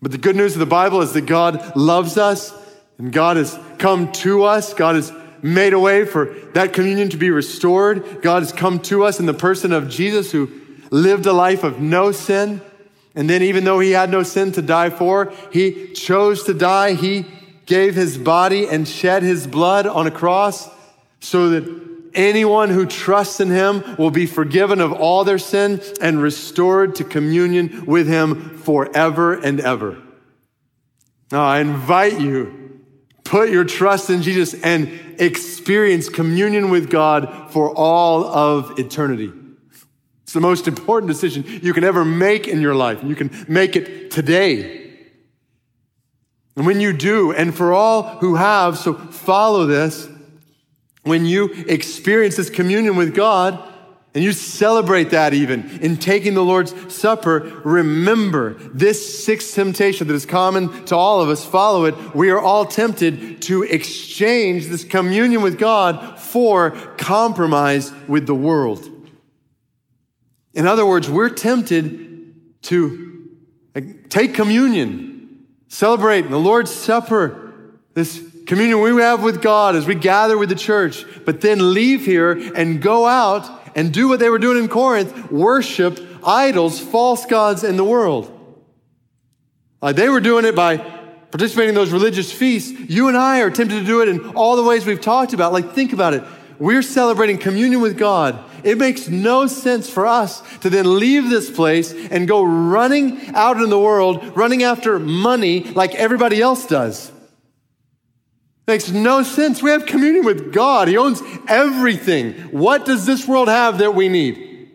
But 0.00 0.12
the 0.12 0.18
good 0.18 0.36
news 0.36 0.54
of 0.54 0.60
the 0.60 0.66
Bible 0.66 1.00
is 1.02 1.12
that 1.12 1.26
God 1.26 1.76
loves 1.76 2.18
us 2.18 2.52
and 2.98 3.12
God 3.12 3.36
has 3.36 3.58
come 3.78 4.12
to 4.12 4.44
us. 4.44 4.74
God 4.74 4.94
has 4.94 5.12
made 5.46 5.72
a 5.72 5.78
way 5.78 6.04
for 6.04 6.26
that 6.54 6.72
communion 6.72 7.08
to 7.10 7.16
be 7.16 7.30
restored. 7.30 8.22
God 8.22 8.42
has 8.42 8.52
come 8.52 8.80
to 8.80 9.04
us 9.04 9.20
in 9.20 9.26
the 9.26 9.34
person 9.34 9.72
of 9.72 9.88
Jesus 9.88 10.32
who 10.32 10.50
lived 10.90 11.26
a 11.26 11.32
life 11.32 11.64
of 11.64 11.80
no 11.80 12.12
sin. 12.12 12.60
And 13.14 13.30
then 13.30 13.42
even 13.42 13.64
though 13.64 13.80
he 13.80 13.92
had 13.92 14.10
no 14.10 14.22
sin 14.22 14.52
to 14.52 14.62
die 14.62 14.90
for, 14.90 15.32
he 15.50 15.92
chose 15.92 16.44
to 16.44 16.54
die. 16.54 16.94
He 16.94 17.26
gave 17.64 17.94
his 17.94 18.18
body 18.18 18.68
and 18.68 18.86
shed 18.86 19.22
his 19.22 19.46
blood 19.46 19.86
on 19.86 20.06
a 20.06 20.10
cross 20.10 20.68
so 21.20 21.50
that 21.50 21.86
Anyone 22.16 22.70
who 22.70 22.86
trusts 22.86 23.40
in 23.40 23.50
him 23.50 23.84
will 23.98 24.10
be 24.10 24.24
forgiven 24.24 24.80
of 24.80 24.90
all 24.90 25.22
their 25.22 25.38
sin 25.38 25.82
and 26.00 26.20
restored 26.20 26.94
to 26.94 27.04
communion 27.04 27.84
with 27.84 28.08
him 28.08 28.56
forever 28.56 29.34
and 29.34 29.60
ever. 29.60 29.98
Now, 31.30 31.44
I 31.44 31.60
invite 31.60 32.18
you, 32.18 32.80
put 33.22 33.50
your 33.50 33.64
trust 33.64 34.08
in 34.08 34.22
Jesus 34.22 34.54
and 34.54 34.88
experience 35.18 36.08
communion 36.08 36.70
with 36.70 36.90
God 36.90 37.50
for 37.50 37.74
all 37.74 38.24
of 38.24 38.78
eternity. 38.78 39.32
It's 40.22 40.32
the 40.32 40.40
most 40.40 40.66
important 40.66 41.10
decision 41.10 41.44
you 41.62 41.72
can 41.72 41.84
ever 41.84 42.04
make 42.04 42.48
in 42.48 42.60
your 42.60 42.74
life. 42.74 43.02
You 43.04 43.14
can 43.14 43.30
make 43.48 43.76
it 43.76 44.10
today. 44.10 44.82
And 46.56 46.66
when 46.66 46.80
you 46.80 46.92
do, 46.92 47.32
and 47.32 47.54
for 47.54 47.72
all 47.72 48.02
who 48.18 48.34
have, 48.34 48.78
so 48.78 48.94
follow 48.94 49.66
this, 49.66 50.08
when 51.02 51.26
you 51.26 51.52
experience 51.68 52.36
this 52.36 52.50
communion 52.50 52.96
with 52.96 53.14
God, 53.14 53.62
and 54.16 54.24
you 54.24 54.32
celebrate 54.32 55.10
that 55.10 55.34
even 55.34 55.78
in 55.82 55.98
taking 55.98 56.32
the 56.32 56.42
Lord's 56.42 56.72
Supper, 56.90 57.60
remember 57.64 58.54
this 58.54 59.22
sixth 59.22 59.54
temptation 59.54 60.06
that 60.06 60.14
is 60.14 60.24
common 60.24 60.86
to 60.86 60.96
all 60.96 61.20
of 61.20 61.28
us. 61.28 61.44
Follow 61.44 61.84
it. 61.84 62.14
We 62.14 62.30
are 62.30 62.40
all 62.40 62.64
tempted 62.64 63.42
to 63.42 63.64
exchange 63.64 64.68
this 64.68 64.84
communion 64.84 65.42
with 65.42 65.58
God 65.58 66.18
for 66.18 66.70
compromise 66.96 67.92
with 68.08 68.26
the 68.26 68.34
world. 68.34 68.88
In 70.54 70.66
other 70.66 70.86
words, 70.86 71.10
we're 71.10 71.28
tempted 71.28 72.62
to 72.62 73.28
uh, 73.74 73.82
take 74.08 74.32
communion, 74.32 75.44
celebrate 75.68 76.22
the 76.22 76.38
Lord's 76.38 76.70
Supper, 76.74 77.52
this 77.92 78.26
communion 78.46 78.80
we 78.80 79.02
have 79.02 79.22
with 79.22 79.42
God 79.42 79.76
as 79.76 79.86
we 79.86 79.94
gather 79.94 80.38
with 80.38 80.48
the 80.48 80.54
church, 80.54 81.04
but 81.26 81.42
then 81.42 81.74
leave 81.74 82.06
here 82.06 82.32
and 82.54 82.80
go 82.80 83.04
out 83.04 83.65
and 83.76 83.92
do 83.92 84.08
what 84.08 84.18
they 84.18 84.28
were 84.28 84.40
doing 84.40 84.58
in 84.58 84.68
Corinth 84.68 85.30
worship 85.30 86.00
idols, 86.24 86.80
false 86.80 87.24
gods 87.26 87.62
in 87.62 87.76
the 87.76 87.84
world. 87.84 88.32
Like 89.80 89.94
they 89.94 90.08
were 90.08 90.20
doing 90.20 90.44
it 90.44 90.56
by 90.56 90.78
participating 91.30 91.68
in 91.68 91.74
those 91.74 91.92
religious 91.92 92.32
feasts. 92.32 92.70
You 92.70 93.08
and 93.08 93.16
I 93.16 93.42
are 93.42 93.50
tempted 93.50 93.78
to 93.78 93.84
do 93.84 94.00
it 94.00 94.08
in 94.08 94.30
all 94.30 94.56
the 94.56 94.62
ways 94.62 94.86
we've 94.86 95.00
talked 95.00 95.34
about. 95.34 95.52
Like, 95.52 95.72
think 95.72 95.92
about 95.92 96.14
it. 96.14 96.24
We're 96.58 96.82
celebrating 96.82 97.36
communion 97.36 97.82
with 97.82 97.98
God. 97.98 98.42
It 98.64 98.78
makes 98.78 99.08
no 99.08 99.46
sense 99.46 99.90
for 99.90 100.06
us 100.06 100.42
to 100.60 100.70
then 100.70 100.98
leave 100.98 101.28
this 101.28 101.50
place 101.50 101.92
and 101.92 102.26
go 102.26 102.42
running 102.42 103.34
out 103.34 103.60
in 103.60 103.68
the 103.68 103.78
world, 103.78 104.34
running 104.34 104.62
after 104.62 104.98
money 104.98 105.64
like 105.64 105.94
everybody 105.94 106.40
else 106.40 106.66
does. 106.66 107.12
Makes 108.66 108.90
no 108.90 109.22
sense. 109.22 109.62
We 109.62 109.70
have 109.70 109.86
communion 109.86 110.24
with 110.24 110.52
God. 110.52 110.88
He 110.88 110.96
owns 110.96 111.22
everything. 111.46 112.34
What 112.50 112.84
does 112.84 113.06
this 113.06 113.26
world 113.26 113.48
have 113.48 113.78
that 113.78 113.94
we 113.94 114.08
need? 114.08 114.70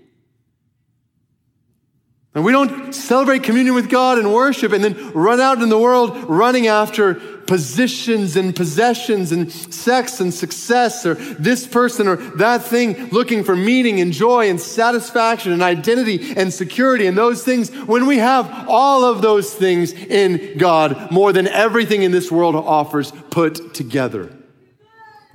And 2.34 2.46
we 2.46 2.54
don't 2.54 2.94
celebrate 2.94 3.44
communion 3.44 3.76
with 3.76 3.89
God 3.89 4.18
and 4.18 4.34
worship 4.34 4.72
and 4.72 4.82
then 4.82 5.12
run 5.12 5.42
out 5.42 5.62
in 5.62 5.68
the 5.68 5.78
world 5.78 6.16
running 6.30 6.68
after 6.68 7.16
positions 7.48 8.36
and 8.36 8.56
possessions 8.56 9.32
and 9.32 9.52
sex 9.52 10.20
and 10.20 10.34
success 10.34 11.06
or 11.06 11.16
this 11.16 11.68
person 11.68 12.08
or 12.08 12.16
that 12.16 12.64
thing, 12.64 13.10
looking 13.10 13.44
for 13.44 13.56
meaning 13.56 14.00
and 14.00 14.14
joy 14.14 14.50
and 14.50 14.60
satisfaction 14.60 15.52
and 15.52 15.62
identity 15.62 16.34
and 16.36 16.54
security 16.54 17.08
and 17.08 17.18
those 17.18 17.44
things 17.44 17.70
when 17.72 18.06
we 18.06 18.18
have 18.18 18.68
all 18.68 19.04
of 19.04 19.22
those 19.22 19.54
things 19.54 19.94
in 19.94 20.58
God 20.58 21.12
more 21.12 21.34
than 21.34 21.48
everything 21.48 22.04
in 22.04 22.12
this 22.12 22.32
world 22.32 22.56
offers 22.56 23.12
put 23.30 23.74
together. 23.74 24.32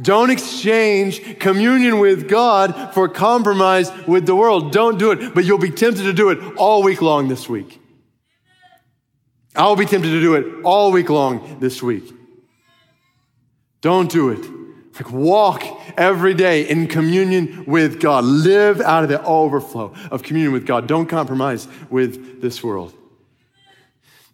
Don't 0.01 0.31
exchange 0.31 1.39
communion 1.39 1.99
with 1.99 2.29
God 2.29 2.93
for 2.93 3.09
compromise 3.09 3.91
with 4.07 4.27
the 4.27 4.35
world. 4.35 4.73
Don't 4.73 4.99
do 4.99 5.11
it, 5.11 5.35
but 5.35 5.45
you'll 5.45 5.59
be 5.59 5.71
tempted 5.71 6.03
to 6.03 6.13
do 6.13 6.29
it 6.29 6.57
all 6.57 6.83
week 6.83 7.01
long 7.01 7.29
this 7.29 7.49
week. 7.49 7.81
I'll 9.57 9.77
be 9.77 9.87
tempted 9.87 10.11
to 10.11 10.21
do 10.21 10.35
it 10.35 10.65
all 10.65 10.93
week 10.93 11.09
long 11.09 11.59
this 11.61 11.83
week. 11.83 12.13
Don't 13.81 14.11
do 14.11 14.31
it. 14.31 14.45
Like 14.97 15.13
walk 15.13 15.63
every 15.97 16.35
day 16.35 16.69
in 16.69 16.87
communion 16.87 17.65
with 17.67 18.01
God. 18.01 18.25
Live 18.25 18.81
out 18.81 19.03
of 19.03 19.09
the 19.09 19.23
overflow 19.23 19.95
of 20.11 20.23
communion 20.23 20.53
with 20.53 20.67
God. 20.67 20.87
Don't 20.87 21.07
compromise 21.07 21.69
with 21.91 22.41
this 22.41 22.63
world. 22.63 22.95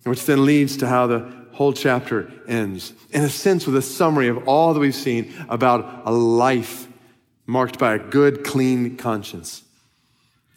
Which 0.05 0.25
then 0.25 0.45
leads 0.45 0.77
to 0.79 0.89
how 0.89 1.07
the 1.07 1.33
whole 1.53 1.73
chapter 1.73 2.33
ends, 2.49 2.93
in 3.11 3.23
a 3.23 3.29
sense, 3.29 3.67
with 3.67 3.77
a 3.77 3.83
summary 3.83 4.29
of 4.29 4.49
all 4.49 4.73
that 4.75 4.81
we've 4.81 4.95
seen 4.95 5.33
about 5.49 6.03
a 6.05 6.13
life 6.13 6.89
marked 7.47 7.79
by 7.79 7.95
a 7.95 7.99
good, 7.99 8.45
clean 8.45 8.97
conscience. 8.97 9.63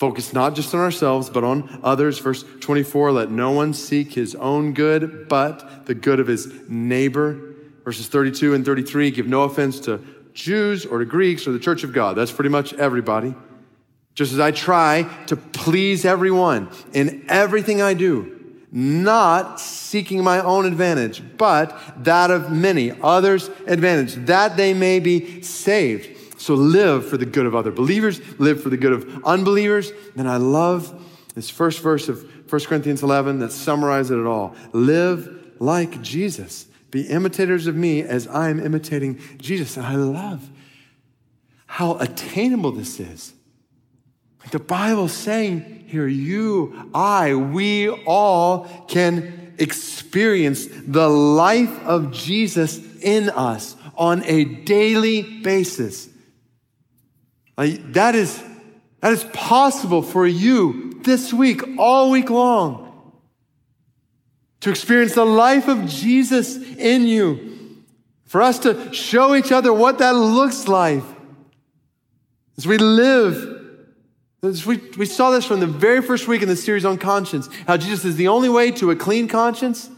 Focus 0.06 0.34
not 0.34 0.54
just 0.54 0.72
on 0.76 0.82
ourselves, 0.82 1.32
but 1.32 1.44
on 1.44 1.80
others. 1.82 2.20
Verse 2.20 2.46
24 2.60 3.12
let 3.12 3.32
no 3.32 3.50
one 3.50 3.74
seek 3.74 4.14
his 4.14 4.36
own 4.36 4.72
good, 4.72 5.28
but 5.28 5.88
the 5.88 5.96
good 5.96 6.20
of 6.20 6.28
his 6.28 6.48
neighbor. 6.70 7.56
Verses 7.84 8.08
32 8.08 8.54
and 8.54 8.64
33 8.64 9.10
give 9.10 9.26
no 9.26 9.42
offense 9.46 9.80
to 9.80 10.00
Jews 10.36 10.86
or 10.86 11.00
to 11.00 11.06
Greeks 11.06 11.48
or 11.48 11.54
the 11.54 11.60
church 11.60 11.84
of 11.84 11.92
God. 11.92 12.16
That's 12.16 12.32
pretty 12.32 12.52
much 12.52 12.72
everybody. 12.76 13.34
Just 14.14 14.32
as 14.32 14.40
I 14.40 14.52
try 14.52 15.10
to 15.26 15.36
please 15.36 16.06
everyone 16.06 16.70
in 16.94 17.26
everything 17.28 17.82
I 17.82 17.96
do, 17.96 18.60
not 18.72 19.60
seeking 19.60 20.24
my 20.24 20.40
own 20.40 20.68
advantage, 20.68 21.24
but 21.36 21.76
that 22.04 22.30
of 22.30 22.52
many, 22.52 22.92
others' 23.02 23.50
advantage, 23.66 24.14
that 24.28 24.56
they 24.56 24.76
may 24.76 25.00
be 25.00 25.42
saved. 25.42 26.15
So 26.46 26.54
live 26.54 27.10
for 27.10 27.18
the 27.18 27.26
good 27.26 27.48
of 27.48 27.56
other 27.56 27.72
believers, 27.72 28.22
live 28.40 28.62
for 28.62 28.70
the 28.70 28.78
good 28.78 28.94
of 28.94 29.26
unbelievers. 29.26 29.92
Then 30.16 30.28
I 30.28 30.38
love 30.38 30.94
this 31.34 31.50
first 31.50 31.80
verse 31.80 32.08
of 32.08 32.24
1 32.52 32.66
Corinthians 32.66 33.02
11 33.02 33.40
that 33.40 33.52
summarizes 33.52 34.12
it 34.12 34.28
all. 34.28 34.56
Live 34.72 35.56
like 35.58 36.04
Jesus. 36.04 36.68
Be 36.92 37.02
imitators 37.02 37.66
of 37.66 37.76
me 37.76 38.04
as 38.04 38.28
I 38.28 38.50
am 38.50 38.60
imitating 38.60 39.20
Jesus. 39.40 39.76
And 39.76 39.88
I 39.88 39.96
love 39.96 40.48
how 41.66 41.98
attainable 41.98 42.74
this 42.74 43.00
is. 43.00 43.34
Like 44.42 44.52
the 44.52 44.60
Bible's 44.60 45.14
saying 45.14 45.86
here, 45.88 46.08
you, 46.08 46.92
I, 46.94 47.34
we 47.34 47.90
all 47.90 48.66
can 48.88 49.56
experience 49.58 50.68
the 50.70 51.10
life 51.10 51.84
of 51.86 52.12
Jesus 52.12 52.80
in 53.02 53.32
us 53.32 53.76
on 53.98 54.24
a 54.26 54.44
daily 54.44 55.42
basis. 55.42 56.10
That 57.58 58.16
is, 58.16 58.44
that 59.02 59.14
is 59.14 59.24
possible 59.26 60.02
for 60.02 60.28
you 60.28 61.00
this 61.04 61.34
week, 61.34 61.62
all 61.78 62.12
week 62.12 62.30
long. 62.30 63.14
To 64.62 64.70
experience 64.70 65.14
the 65.14 65.26
life 65.26 65.68
of 65.68 65.86
Jesus 65.88 66.58
in 66.58 67.08
you. 67.08 67.84
For 68.26 68.42
us 68.42 68.60
to 68.60 68.92
show 68.94 69.36
each 69.36 69.52
other 69.52 69.72
what 69.72 70.00
that 70.00 70.16
looks 70.16 70.68
like 70.68 71.04
as 72.58 72.66
we 72.66 72.78
live 72.78 73.56
we, 74.66 74.78
we 74.98 75.06
saw 75.06 75.32
this 75.32 75.46
from 75.46 75.60
the 75.60 75.68
very 75.68 76.02
first 76.02 76.28
week 76.28 76.44
in 76.44 76.48
the 76.48 76.56
series 76.56 76.86
on 76.86 76.98
conscience, 76.98 77.50
how 77.68 77.78
Jesus 77.78 78.06
is 78.06 78.16
the 78.16 78.28
only 78.28 78.50
way 78.50 78.72
to 78.74 78.92
a 78.92 78.96
clean 78.96 79.28
conscience 79.28 79.90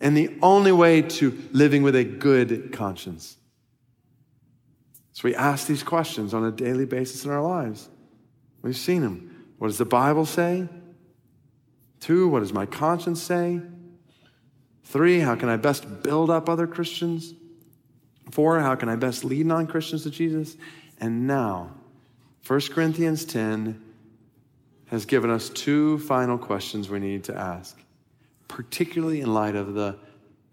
and 0.00 0.14
the 0.16 0.36
only 0.42 0.72
way 0.72 1.00
to 1.00 1.42
living 1.52 1.82
with 1.82 1.96
a 1.96 2.04
good 2.04 2.72
conscience. 2.72 3.38
So 5.16 5.22
we 5.24 5.34
ask 5.34 5.66
these 5.66 5.82
questions 5.82 6.34
on 6.34 6.44
a 6.44 6.50
daily 6.50 6.84
basis 6.84 7.24
in 7.24 7.30
our 7.30 7.40
lives. 7.40 7.88
We've 8.60 8.76
seen 8.76 9.00
them. 9.00 9.46
What 9.56 9.68
does 9.68 9.78
the 9.78 9.86
Bible 9.86 10.26
say? 10.26 10.68
Two, 12.00 12.28
what 12.28 12.40
does 12.40 12.52
my 12.52 12.66
conscience 12.66 13.22
say? 13.22 13.62
Three, 14.84 15.20
how 15.20 15.34
can 15.34 15.48
I 15.48 15.56
best 15.56 16.02
build 16.02 16.28
up 16.28 16.50
other 16.50 16.66
Christians? 16.66 17.32
Four, 18.30 18.60
how 18.60 18.74
can 18.74 18.90
I 18.90 18.96
best 18.96 19.24
lead 19.24 19.46
non 19.46 19.66
Christians 19.66 20.02
to 20.02 20.10
Jesus? 20.10 20.54
And 21.00 21.26
now, 21.26 21.72
1 22.46 22.60
Corinthians 22.72 23.24
10 23.24 23.82
has 24.88 25.06
given 25.06 25.30
us 25.30 25.48
two 25.48 25.98
final 26.00 26.36
questions 26.36 26.90
we 26.90 26.98
need 26.98 27.24
to 27.24 27.34
ask, 27.34 27.82
particularly 28.48 29.22
in 29.22 29.32
light 29.32 29.56
of 29.56 29.72
the 29.72 29.96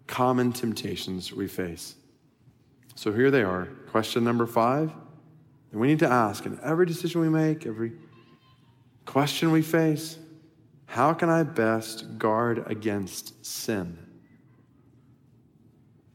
common 0.07 0.53
temptations 0.53 1.34
we 1.34 1.49
face. 1.49 1.95
So 2.95 3.11
here 3.11 3.30
they 3.30 3.43
are. 3.43 3.68
Question 3.94 4.24
number 4.24 4.48
five. 4.48 4.91
And 5.72 5.80
we 5.80 5.86
need 5.86 6.00
to 6.00 6.10
ask 6.10 6.48
in 6.48 6.60
every 6.64 6.88
decision 6.88 7.22
we 7.22 7.30
make, 7.30 7.68
every 7.68 7.91
question 9.06 9.52
we 9.52 9.62
face, 9.62 10.18
how 10.88 11.14
can 11.14 11.30
I 11.30 11.44
best 11.44 12.18
guard 12.18 12.64
against 12.66 13.46
sin? 13.46 14.00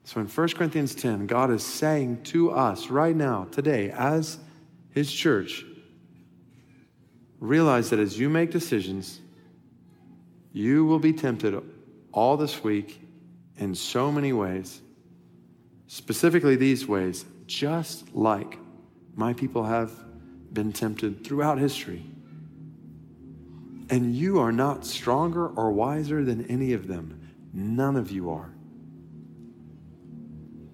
So 0.02 0.20
in 0.20 0.26
1 0.26 0.48
Corinthians 0.54 0.96
10, 0.96 1.28
God 1.28 1.52
is 1.52 1.64
saying 1.64 2.24
to 2.24 2.50
us 2.50 2.88
right 2.88 3.14
now, 3.14 3.46
today, 3.52 3.92
as 3.92 4.38
his 4.90 5.12
church, 5.12 5.64
realize 7.38 7.90
that 7.90 8.00
as 8.00 8.18
you 8.18 8.28
make 8.28 8.50
decisions, 8.50 9.20
you 10.52 10.84
will 10.84 10.98
be 10.98 11.12
tempted 11.12 11.62
all 12.10 12.36
this 12.36 12.64
week 12.64 13.00
in 13.56 13.72
so 13.72 14.10
many 14.10 14.32
ways, 14.32 14.80
specifically 15.86 16.56
these 16.56 16.84
ways, 16.84 17.24
just 17.48 18.14
like 18.14 18.58
my 19.16 19.32
people 19.32 19.64
have 19.64 19.90
been 20.52 20.72
tempted 20.72 21.24
throughout 21.24 21.58
history. 21.58 22.04
And 23.90 24.14
you 24.14 24.38
are 24.38 24.52
not 24.52 24.86
stronger 24.86 25.48
or 25.48 25.72
wiser 25.72 26.22
than 26.22 26.44
any 26.46 26.74
of 26.74 26.86
them. 26.86 27.20
None 27.52 27.96
of 27.96 28.12
you 28.12 28.30
are. 28.30 28.54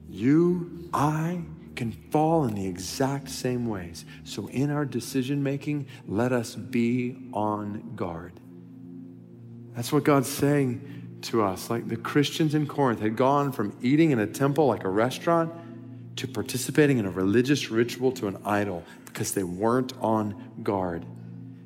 You, 0.08 0.90
I, 0.92 1.42
can 1.76 1.92
fall 2.10 2.44
in 2.44 2.54
the 2.54 2.66
exact 2.66 3.28
same 3.28 3.66
ways. 3.66 4.04
So, 4.24 4.48
in 4.48 4.70
our 4.70 4.84
decision 4.84 5.42
making, 5.42 5.86
let 6.06 6.32
us 6.32 6.54
be 6.54 7.16
on 7.32 7.94
guard. 7.96 8.32
That's 9.74 9.92
what 9.92 10.04
God's 10.04 10.28
saying 10.28 11.18
to 11.22 11.42
us. 11.42 11.70
Like 11.70 11.88
the 11.88 11.96
Christians 11.96 12.54
in 12.54 12.66
Corinth 12.66 13.00
had 13.00 13.16
gone 13.16 13.50
from 13.50 13.76
eating 13.80 14.12
in 14.12 14.20
a 14.20 14.26
temple 14.26 14.66
like 14.66 14.84
a 14.84 14.88
restaurant 14.88 15.52
to 16.16 16.28
participating 16.28 16.98
in 16.98 17.06
a 17.06 17.10
religious 17.10 17.70
ritual 17.70 18.12
to 18.12 18.28
an 18.28 18.36
idol 18.44 18.84
because 19.06 19.32
they 19.32 19.42
weren't 19.42 19.92
on 20.00 20.52
guard. 20.62 21.04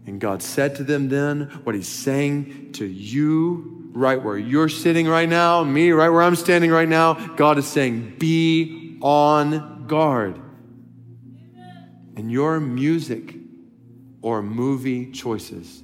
And 0.06 0.20
God 0.20 0.42
said 0.42 0.76
to 0.76 0.84
them 0.84 1.08
then 1.08 1.42
what 1.64 1.74
He's 1.74 1.88
saying 1.88 2.72
to 2.72 2.86
you 2.86 3.90
right 3.92 4.22
where 4.22 4.38
you're 4.38 4.68
sitting 4.68 5.06
right 5.06 5.28
now, 5.28 5.64
me 5.64 5.90
right 5.90 6.08
where 6.08 6.22
I'm 6.22 6.36
standing 6.36 6.70
right 6.70 6.88
now. 6.88 7.14
God 7.36 7.58
is 7.58 7.66
saying, 7.66 8.16
be 8.18 8.98
on 9.02 9.86
guard 9.86 10.40
And 12.16 12.30
your 12.30 12.58
music 12.60 13.34
or 14.22 14.42
movie 14.42 15.12
choices, 15.12 15.82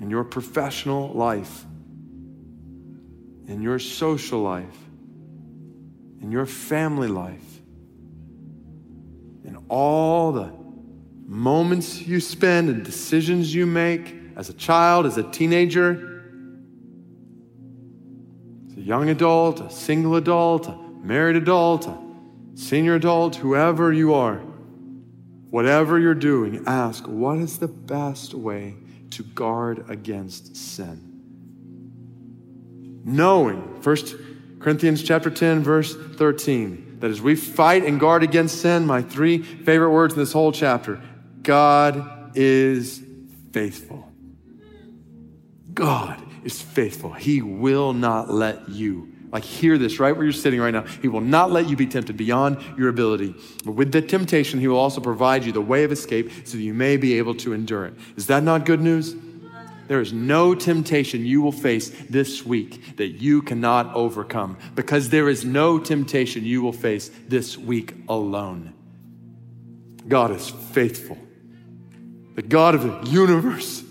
in 0.00 0.08
your 0.08 0.24
professional 0.24 1.12
life, 1.12 1.64
in 3.46 3.60
your 3.60 3.78
social 3.78 4.40
life, 4.40 4.76
in 6.26 6.32
your 6.32 6.44
family 6.44 7.06
life, 7.06 7.60
in 9.44 9.56
all 9.68 10.32
the 10.32 10.52
moments 11.24 12.02
you 12.02 12.18
spend 12.18 12.68
and 12.68 12.84
decisions 12.84 13.54
you 13.54 13.64
make 13.64 14.12
as 14.34 14.48
a 14.48 14.52
child, 14.52 15.06
as 15.06 15.18
a 15.18 15.22
teenager, 15.22 16.24
as 18.68 18.76
a 18.76 18.80
young 18.80 19.08
adult, 19.08 19.60
a 19.60 19.70
single 19.70 20.16
adult, 20.16 20.66
a 20.66 20.76
married 21.00 21.36
adult, 21.36 21.86
a 21.86 21.96
senior 22.56 22.96
adult, 22.96 23.36
whoever 23.36 23.92
you 23.92 24.12
are, 24.12 24.38
whatever 25.50 25.96
you're 25.96 26.12
doing, 26.12 26.60
ask 26.66 27.06
what 27.06 27.38
is 27.38 27.60
the 27.60 27.68
best 27.68 28.34
way 28.34 28.74
to 29.10 29.22
guard 29.22 29.88
against 29.88 30.56
sin? 30.56 31.00
Knowing, 33.04 33.60
1 33.80 34.35
Corinthians 34.58 35.02
chapter 35.02 35.30
10, 35.30 35.62
verse 35.62 35.94
13, 35.94 36.98
that 37.00 37.10
as 37.10 37.20
we 37.20 37.36
fight 37.36 37.84
and 37.84 38.00
guard 38.00 38.22
against 38.22 38.60
sin, 38.60 38.86
my 38.86 39.02
three 39.02 39.42
favorite 39.42 39.90
words 39.90 40.14
in 40.14 40.20
this 40.20 40.32
whole 40.32 40.52
chapter, 40.52 41.00
God 41.42 42.36
is 42.36 43.02
faithful. 43.52 44.10
God 45.74 46.22
is 46.44 46.60
faithful. 46.60 47.12
He 47.12 47.42
will 47.42 47.92
not 47.92 48.30
let 48.30 48.68
you 48.68 49.12
like, 49.32 49.44
hear 49.44 49.76
this 49.76 49.98
right 49.98 50.16
where 50.16 50.24
you're 50.24 50.32
sitting 50.32 50.60
right 50.60 50.72
now. 50.72 50.82
He 51.02 51.08
will 51.08 51.20
not 51.20 51.50
let 51.50 51.68
you 51.68 51.76
be 51.76 51.86
tempted 51.86 52.16
beyond 52.16 52.58
your 52.78 52.88
ability. 52.88 53.34
But 53.64 53.72
with 53.72 53.92
the 53.92 54.00
temptation, 54.00 54.60
He 54.60 54.68
will 54.68 54.78
also 54.78 55.00
provide 55.00 55.44
you 55.44 55.52
the 55.52 55.60
way 55.60 55.84
of 55.84 55.92
escape 55.92 56.30
so 56.46 56.56
that 56.56 56.62
you 56.62 56.72
may 56.72 56.96
be 56.96 57.18
able 57.18 57.34
to 57.36 57.52
endure 57.52 57.86
it. 57.86 57.94
Is 58.16 58.28
that 58.28 58.42
not 58.42 58.64
good 58.64 58.80
news? 58.80 59.14
There 59.88 60.00
is 60.00 60.12
no 60.12 60.54
temptation 60.54 61.24
you 61.24 61.42
will 61.42 61.52
face 61.52 61.90
this 62.10 62.44
week 62.44 62.96
that 62.96 63.20
you 63.20 63.42
cannot 63.42 63.94
overcome 63.94 64.58
because 64.74 65.10
there 65.10 65.28
is 65.28 65.44
no 65.44 65.78
temptation 65.78 66.44
you 66.44 66.62
will 66.62 66.72
face 66.72 67.10
this 67.28 67.56
week 67.56 67.94
alone. 68.08 68.74
God 70.08 70.30
is 70.30 70.48
faithful. 70.48 71.18
The 72.34 72.42
God 72.42 72.74
of 72.74 72.82
the 72.82 73.10
universe 73.10 73.82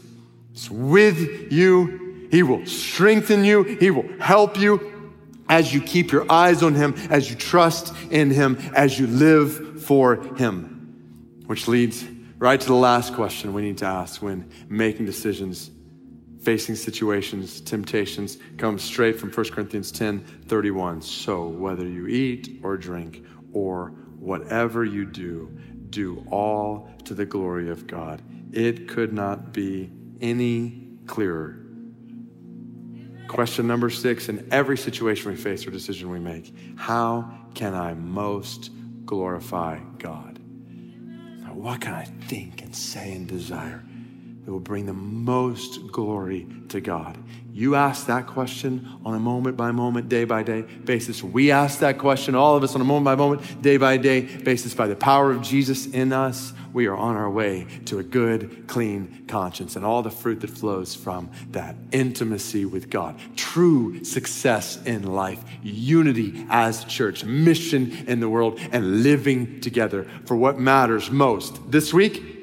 is 0.53 0.69
with 0.69 1.51
you. 1.51 2.27
He 2.31 2.43
will 2.43 2.65
strengthen 2.65 3.43
you. 3.43 3.63
He 3.63 3.91
will 3.91 4.07
help 4.19 4.57
you 4.57 5.13
as 5.47 5.73
you 5.73 5.81
keep 5.81 6.11
your 6.11 6.29
eyes 6.31 6.63
on 6.63 6.73
Him, 6.73 6.95
as 7.09 7.29
you 7.29 7.35
trust 7.35 7.93
in 8.11 8.31
Him, 8.31 8.57
as 8.75 8.99
you 8.99 9.07
live 9.07 9.83
for 9.83 10.15
Him. 10.35 11.43
Which 11.45 11.67
leads 11.67 12.03
right 12.39 12.59
to 12.59 12.67
the 12.67 12.73
last 12.73 13.13
question 13.13 13.53
we 13.53 13.61
need 13.61 13.77
to 13.79 13.85
ask 13.85 14.21
when 14.21 14.49
making 14.69 15.05
decisions, 15.05 15.69
facing 16.45 16.75
situations, 16.75 17.59
temptations, 17.59 18.37
comes 18.57 18.83
straight 18.83 19.19
from 19.19 19.31
1 19.31 19.49
Corinthians 19.49 19.91
10 19.91 20.19
31. 20.47 21.01
So 21.01 21.47
whether 21.47 21.85
you 21.85 22.07
eat 22.07 22.59
or 22.63 22.77
drink 22.77 23.25
or 23.51 23.87
whatever 24.19 24.85
you 24.85 25.05
do, 25.05 25.49
do 25.89 26.23
all 26.29 26.89
to 27.05 27.15
the 27.15 27.25
glory 27.25 27.69
of 27.69 27.87
God. 27.87 28.21
It 28.51 28.87
could 28.87 29.11
not 29.11 29.53
be 29.53 29.91
any 30.21 30.87
clearer. 31.07 31.59
Question 33.27 33.65
number 33.65 33.89
six 33.89 34.29
in 34.29 34.47
every 34.51 34.77
situation 34.77 35.31
we 35.31 35.37
face 35.37 35.65
or 35.65 35.71
decision 35.71 36.09
we 36.11 36.19
make 36.19 36.53
how 36.77 37.33
can 37.55 37.73
I 37.73 37.95
most 37.95 38.69
glorify 39.05 39.79
God? 39.97 40.39
What 41.51 41.81
can 41.81 41.93
I 41.93 42.03
think 42.03 42.61
and 42.61 42.75
say 42.75 43.13
and 43.13 43.27
desire 43.27 43.83
that 44.45 44.51
will 44.51 44.59
bring 44.59 44.85
the 44.85 44.93
most 44.93 45.91
glory 45.91 46.47
to 46.69 46.79
God? 46.79 47.17
You 47.55 47.75
ask 47.75 48.07
that 48.07 48.27
question 48.27 48.85
on 49.05 49.15
a 49.15 49.19
moment 49.19 49.55
by 49.55 49.71
moment, 49.71 50.09
day 50.09 50.25
by 50.25 50.43
day 50.43 50.63
basis. 50.63 51.23
We 51.23 51.51
ask 51.51 51.79
that 51.79 51.97
question, 51.97 52.35
all 52.35 52.57
of 52.57 52.63
us, 52.63 52.75
on 52.75 52.81
a 52.81 52.83
moment 52.83 53.05
by 53.05 53.15
moment, 53.15 53.61
day 53.61 53.77
by 53.77 53.95
day 53.95 54.21
basis. 54.23 54.73
By 54.73 54.87
the 54.87 54.95
power 54.97 55.31
of 55.31 55.41
Jesus 55.41 55.85
in 55.85 56.11
us, 56.11 56.51
we 56.73 56.87
are 56.87 56.97
on 56.97 57.15
our 57.15 57.29
way 57.29 57.65
to 57.85 57.99
a 57.99 58.03
good, 58.03 58.67
clean 58.67 59.23
conscience 59.29 59.77
and 59.77 59.85
all 59.85 60.01
the 60.01 60.11
fruit 60.11 60.41
that 60.41 60.49
flows 60.49 60.95
from 60.95 61.31
that 61.51 61.77
intimacy 61.93 62.65
with 62.65 62.89
God. 62.89 63.17
True 63.37 64.03
success 64.03 64.77
in 64.83 65.03
life, 65.03 65.41
unity 65.63 66.45
as 66.49 66.83
church, 66.83 67.23
mission 67.23 68.03
in 68.05 68.19
the 68.19 68.27
world, 68.27 68.59
and 68.73 69.01
living 69.01 69.61
together 69.61 70.05
for 70.25 70.35
what 70.35 70.59
matters 70.59 71.09
most 71.09 71.71
this 71.71 71.93
week 71.93 72.34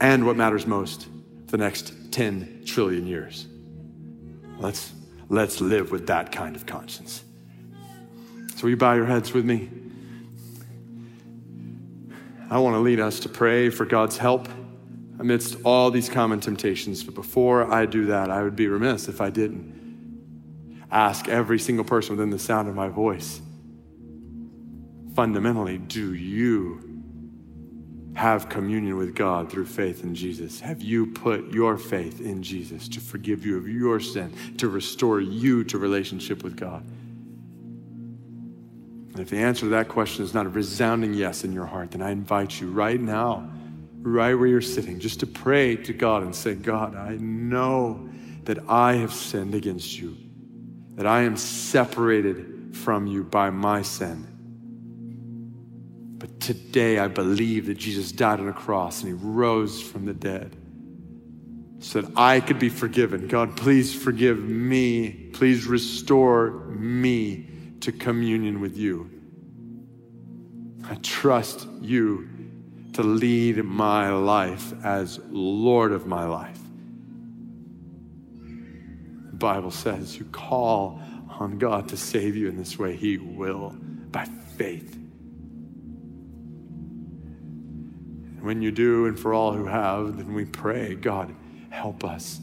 and 0.00 0.26
what 0.26 0.36
matters 0.36 0.66
most 0.66 1.06
for 1.46 1.56
the 1.56 1.58
next 1.58 2.12
10 2.12 2.62
trillion 2.64 3.06
years. 3.06 3.46
Let's, 4.58 4.92
let's 5.28 5.60
live 5.60 5.90
with 5.90 6.06
that 6.08 6.32
kind 6.32 6.56
of 6.56 6.66
conscience. 6.66 7.24
So, 8.56 8.64
will 8.64 8.70
you 8.70 8.76
bow 8.76 8.94
your 8.94 9.06
heads 9.06 9.32
with 9.32 9.44
me? 9.44 9.70
I 12.50 12.58
want 12.58 12.74
to 12.74 12.80
lead 12.80 12.98
us 12.98 13.20
to 13.20 13.28
pray 13.28 13.70
for 13.70 13.84
God's 13.84 14.16
help 14.16 14.48
amidst 15.18 15.58
all 15.64 15.90
these 15.90 16.08
common 16.08 16.40
temptations. 16.40 17.04
But 17.04 17.14
before 17.14 17.72
I 17.72 17.86
do 17.86 18.06
that, 18.06 18.30
I 18.30 18.42
would 18.42 18.56
be 18.56 18.68
remiss 18.68 19.08
if 19.08 19.20
I 19.20 19.30
didn't 19.30 20.86
ask 20.90 21.28
every 21.28 21.58
single 21.58 21.84
person 21.84 22.16
within 22.16 22.30
the 22.30 22.38
sound 22.38 22.68
of 22.68 22.74
my 22.74 22.88
voice 22.88 23.40
fundamentally, 25.18 25.78
do 25.78 26.14
you 26.14 26.87
have 28.18 28.48
communion 28.48 28.96
with 28.96 29.14
God 29.14 29.48
through 29.48 29.66
faith 29.66 30.02
in 30.02 30.12
Jesus? 30.12 30.58
Have 30.58 30.82
you 30.82 31.06
put 31.06 31.52
your 31.52 31.78
faith 31.78 32.20
in 32.20 32.42
Jesus 32.42 32.88
to 32.88 33.00
forgive 33.00 33.46
you 33.46 33.56
of 33.56 33.68
your 33.68 34.00
sin, 34.00 34.34
to 34.56 34.68
restore 34.68 35.20
you 35.20 35.62
to 35.62 35.78
relationship 35.78 36.42
with 36.42 36.56
God? 36.56 36.82
And 39.12 39.20
if 39.20 39.30
the 39.30 39.36
answer 39.36 39.60
to 39.60 39.68
that 39.68 39.88
question 39.88 40.24
is 40.24 40.34
not 40.34 40.46
a 40.46 40.48
resounding 40.48 41.14
yes 41.14 41.44
in 41.44 41.52
your 41.52 41.66
heart, 41.66 41.92
then 41.92 42.02
I 42.02 42.10
invite 42.10 42.60
you 42.60 42.72
right 42.72 43.00
now, 43.00 43.48
right 44.02 44.34
where 44.34 44.48
you're 44.48 44.60
sitting, 44.62 44.98
just 44.98 45.20
to 45.20 45.26
pray 45.28 45.76
to 45.76 45.92
God 45.92 46.24
and 46.24 46.34
say, 46.34 46.56
God, 46.56 46.96
I 46.96 47.18
know 47.18 48.08
that 48.42 48.58
I 48.68 48.94
have 48.94 49.12
sinned 49.12 49.54
against 49.54 49.96
you, 49.96 50.16
that 50.96 51.06
I 51.06 51.22
am 51.22 51.36
separated 51.36 52.74
from 52.76 53.06
you 53.06 53.22
by 53.22 53.50
my 53.50 53.82
sin. 53.82 54.26
But 56.18 56.40
today 56.40 56.98
I 56.98 57.08
believe 57.08 57.66
that 57.66 57.78
Jesus 57.78 58.10
died 58.10 58.40
on 58.40 58.48
a 58.48 58.52
cross 58.52 59.02
and 59.02 59.08
he 59.08 59.26
rose 59.26 59.80
from 59.80 60.04
the 60.04 60.14
dead 60.14 60.56
so 61.78 62.00
that 62.00 62.12
I 62.16 62.40
could 62.40 62.58
be 62.58 62.68
forgiven. 62.68 63.28
God, 63.28 63.56
please 63.56 63.94
forgive 63.94 64.38
me. 64.38 65.10
Please 65.32 65.66
restore 65.66 66.50
me 66.70 67.48
to 67.80 67.92
communion 67.92 68.60
with 68.60 68.76
you. 68.76 69.10
I 70.84 70.96
trust 70.96 71.68
you 71.80 72.28
to 72.94 73.02
lead 73.02 73.62
my 73.64 74.10
life 74.10 74.72
as 74.84 75.20
Lord 75.30 75.92
of 75.92 76.06
my 76.06 76.24
life. 76.24 76.58
The 79.30 79.36
Bible 79.36 79.70
says 79.70 80.18
you 80.18 80.24
call 80.24 81.00
on 81.38 81.58
God 81.58 81.88
to 81.90 81.96
save 81.96 82.34
you 82.34 82.48
in 82.48 82.56
this 82.56 82.76
way, 82.76 82.96
He 82.96 83.18
will 83.18 83.76
by 84.10 84.24
faith. 84.56 84.98
When 88.48 88.62
you 88.62 88.70
do, 88.70 89.04
and 89.04 89.20
for 89.20 89.34
all 89.34 89.52
who 89.52 89.66
have, 89.66 90.16
then 90.16 90.32
we 90.32 90.46
pray, 90.46 90.94
God, 90.94 91.34
help 91.68 92.02
us 92.02 92.40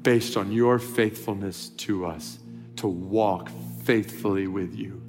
based 0.00 0.38
on 0.38 0.50
your 0.50 0.78
faithfulness 0.78 1.68
to 1.68 2.06
us 2.06 2.38
to 2.76 2.86
walk 2.86 3.50
faithfully 3.82 4.46
with 4.46 4.74
you. 4.74 5.02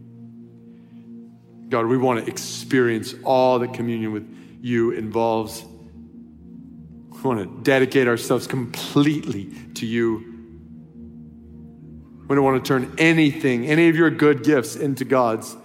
God, 1.69 1.85
we 1.85 1.97
want 1.97 2.25
to 2.25 2.29
experience 2.29 3.15
all 3.23 3.57
that 3.59 3.73
communion 3.73 4.11
with 4.11 4.29
you 4.61 4.91
involves. 4.91 5.63
We 5.63 7.21
want 7.21 7.39
to 7.39 7.63
dedicate 7.63 8.09
ourselves 8.09 8.47
completely 8.47 9.45
to 9.75 9.85
you. 9.85 10.25
We 12.27 12.35
don't 12.35 12.43
want 12.43 12.65
to 12.65 12.67
turn 12.67 12.93
anything, 12.97 13.65
any 13.65 13.87
of 13.87 13.95
your 13.95 14.09
good 14.09 14.43
gifts, 14.43 14.75
into 14.75 15.05
gods. 15.05 15.55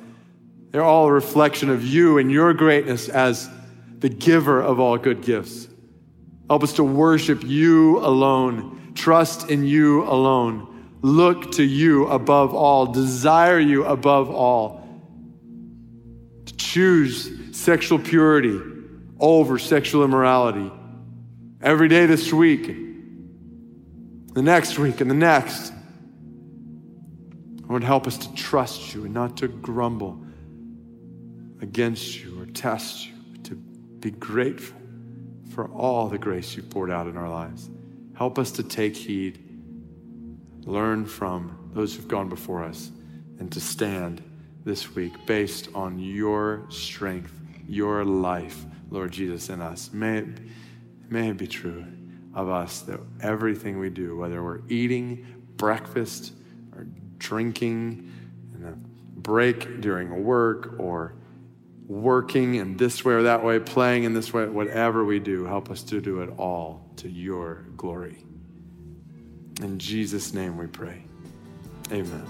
They're 0.71 0.85
all 0.85 1.09
a 1.09 1.13
reflection 1.13 1.69
of 1.69 1.85
you 1.85 2.19
and 2.19 2.31
your 2.31 2.55
greatness 2.55 3.09
as 3.09 3.51
the 3.99 4.09
giver 4.09 4.61
of 4.61 4.79
all 4.79 4.97
good 4.97 5.23
gifts. 5.23 5.69
Help 6.49 6.63
us 6.63 6.75
to 6.75 6.85
worship 6.85 7.43
you 7.45 7.99
alone, 7.99 8.93
trust 8.95 9.51
in 9.51 9.65
you 9.65 10.05
alone, 10.05 10.97
look 11.03 11.53
to 11.53 11.63
you 11.63 12.07
above 12.07 12.55
all, 12.55 12.87
desire 12.87 13.59
you 13.59 13.85
above 13.85 14.31
all, 14.31 14.87
to 16.47 16.57
choose 16.57 17.57
sexual 17.57 17.99
purity 17.99 18.59
over 19.21 19.59
sexual 19.59 20.05
immorality. 20.05 20.71
Every 21.61 21.89
day 21.89 22.07
this 22.07 22.33
week, 22.33 22.67
the 24.33 24.43
next 24.43 24.79
week, 24.79 25.01
and 25.01 25.11
the 25.11 25.15
next. 25.15 25.73
Lord, 27.69 27.83
help 27.83 28.07
us 28.07 28.17
to 28.19 28.33
trust 28.35 28.95
you 28.95 29.05
and 29.05 29.13
not 29.13 29.37
to 29.39 29.49
grumble 29.49 30.23
against 31.61 32.23
you 32.23 32.41
or 32.41 32.47
test 32.47 33.09
you 33.09 33.18
be 34.01 34.11
grateful 34.11 34.81
for 35.51 35.69
all 35.71 36.09
the 36.09 36.19
grace 36.19 36.57
you've 36.57 36.71
poured 36.71 36.91
out 36.91 37.07
in 37.07 37.17
our 37.17 37.29
lives. 37.29 37.71
Help 38.15 38.39
us 38.39 38.51
to 38.53 38.63
take 38.63 38.97
heed, 38.97 39.39
learn 40.65 41.05
from 41.05 41.71
those 41.73 41.95
who've 41.95 42.09
gone 42.09 42.29
before 42.29 42.65
us, 42.65 42.91
and 43.39 43.51
to 43.53 43.61
stand 43.61 44.23
this 44.65 44.95
week 44.95 45.13
based 45.27 45.69
on 45.75 45.99
your 45.99 46.65
strength, 46.69 47.33
your 47.67 48.05
life, 48.05 48.65
Lord 48.91 49.13
Jesus, 49.13 49.49
in 49.49 49.61
us. 49.61 49.91
May 49.93 50.19
it, 50.19 50.27
may 51.09 51.31
it 51.31 51.39
be 51.39 51.47
true. 51.47 51.85
of 52.35 52.49
us 52.49 52.83
that 52.83 53.01
everything 53.21 53.79
we 53.79 53.91
do, 53.91 54.17
whether 54.17 54.43
we're 54.43 54.61
eating 54.69 55.27
breakfast 55.57 56.33
or 56.77 56.87
drinking 57.19 58.13
in 58.55 58.65
a 58.65 58.73
break 59.21 59.81
during 59.81 60.25
work 60.25 60.77
or 60.79 61.15
working 61.89 62.57
in 62.57 62.77
this 62.77 63.05
way 63.05 63.15
or 63.15 63.23
that 63.23 63.43
way, 63.43 63.59
playing 63.59 64.05
in 64.05 64.13
this 64.13 64.33
way, 64.33 64.47
whatever 64.47 65.05
we 65.05 65.19
do, 65.19 65.47
help 65.47 65.71
us 65.71 65.83
to 65.83 66.01
do 66.01 66.21
it 66.21 66.31
all 66.39 66.85
to 66.97 67.09
your 67.09 67.65
glory. 67.77 68.19
In 69.63 69.79
Jesus' 69.79 70.35
name 70.35 70.57
we 70.57 70.67
pray. 70.67 71.03
Amen. 71.91 72.27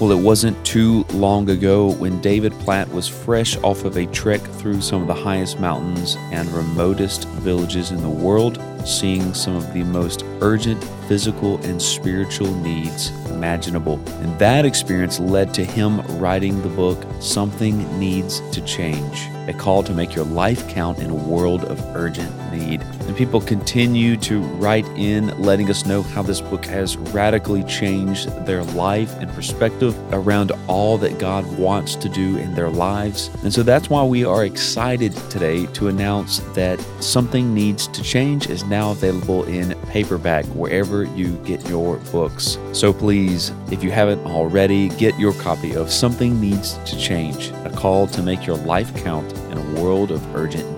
Well, 0.00 0.12
it 0.12 0.22
wasn't 0.22 0.64
too 0.64 1.04
long 1.12 1.50
ago 1.50 1.92
when 1.94 2.20
David 2.20 2.52
Platt 2.60 2.88
was 2.92 3.08
fresh 3.08 3.56
off 3.58 3.84
of 3.84 3.96
a 3.96 4.06
trek 4.06 4.40
through 4.40 4.80
some 4.80 5.02
of 5.02 5.08
the 5.08 5.14
highest 5.14 5.58
mountains 5.58 6.16
and 6.30 6.48
remotest 6.50 7.26
villages 7.28 7.90
in 7.90 8.00
the 8.00 8.08
world, 8.08 8.62
seeing 8.84 9.34
some 9.34 9.56
of 9.56 9.74
the 9.74 9.82
most 9.82 10.24
urgent 10.40 10.82
physical 11.08 11.58
and 11.64 11.80
spiritual 11.80 12.54
needs 12.56 13.10
imaginable. 13.30 14.00
And 14.20 14.38
that 14.38 14.64
experience 14.64 15.20
led 15.20 15.54
to 15.54 15.64
him 15.64 16.00
writing 16.18 16.60
the 16.62 16.68
book, 16.68 17.02
Something 17.20 17.98
Needs 17.98 18.40
to 18.50 18.60
Change, 18.62 19.28
a 19.48 19.52
call 19.52 19.82
to 19.84 19.94
make 19.94 20.14
your 20.14 20.24
life 20.24 20.68
count 20.68 20.98
in 20.98 21.10
a 21.10 21.14
world 21.14 21.64
of 21.64 21.80
urgent 21.96 22.32
need. 22.52 22.82
And 23.08 23.16
people 23.16 23.40
continue 23.40 24.18
to 24.18 24.40
write 24.40 24.84
in, 24.88 25.28
letting 25.40 25.70
us 25.70 25.86
know 25.86 26.02
how 26.02 26.20
this 26.20 26.42
book 26.42 26.66
has 26.66 26.98
radically 26.98 27.64
changed 27.64 28.28
their 28.44 28.62
life 28.62 29.18
and 29.18 29.30
perspective 29.30 29.96
around 30.12 30.52
all 30.66 30.98
that 30.98 31.18
God 31.18 31.46
wants 31.56 31.96
to 31.96 32.10
do 32.10 32.36
in 32.36 32.54
their 32.54 32.68
lives. 32.68 33.30
And 33.42 33.52
so 33.52 33.62
that's 33.62 33.88
why 33.88 34.04
we 34.04 34.26
are 34.26 34.44
excited 34.44 35.14
today 35.30 35.64
to 35.72 35.88
announce 35.88 36.40
that 36.54 36.78
Something 37.00 37.54
Needs 37.54 37.88
to 37.88 38.02
Change 38.02 38.50
is 38.50 38.64
now 38.64 38.90
available 38.90 39.44
in 39.44 39.74
paperback 39.86 40.44
wherever 40.46 41.04
you 41.04 41.38
get 41.46 41.66
your 41.66 41.96
books. 42.12 42.58
So 42.72 42.92
please, 42.92 43.52
if 43.72 43.82
you 43.82 43.90
haven't 43.90 44.22
already, 44.26 44.90
get 44.90 45.18
your 45.18 45.32
copy 45.32 45.74
of 45.74 45.90
Something 45.90 46.38
Needs 46.38 46.74
to 46.84 46.98
Change, 46.98 47.52
a 47.64 47.70
call 47.74 48.06
to 48.08 48.22
make 48.22 48.46
your 48.46 48.58
life 48.58 48.94
count 49.02 49.32
in 49.50 49.56
a 49.56 49.80
world 49.80 50.10
of 50.10 50.22
urgent. 50.36 50.77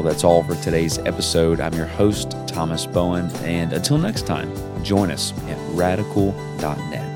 Well, 0.00 0.08
that's 0.08 0.24
all 0.24 0.42
for 0.42 0.54
today's 0.54 0.96
episode. 1.00 1.60
I'm 1.60 1.74
your 1.74 1.84
host, 1.84 2.34
Thomas 2.46 2.86
Bowen, 2.86 3.30
and 3.44 3.70
until 3.74 3.98
next 3.98 4.26
time, 4.26 4.50
join 4.82 5.10
us 5.10 5.34
at 5.46 5.58
radical.net. 5.74 7.09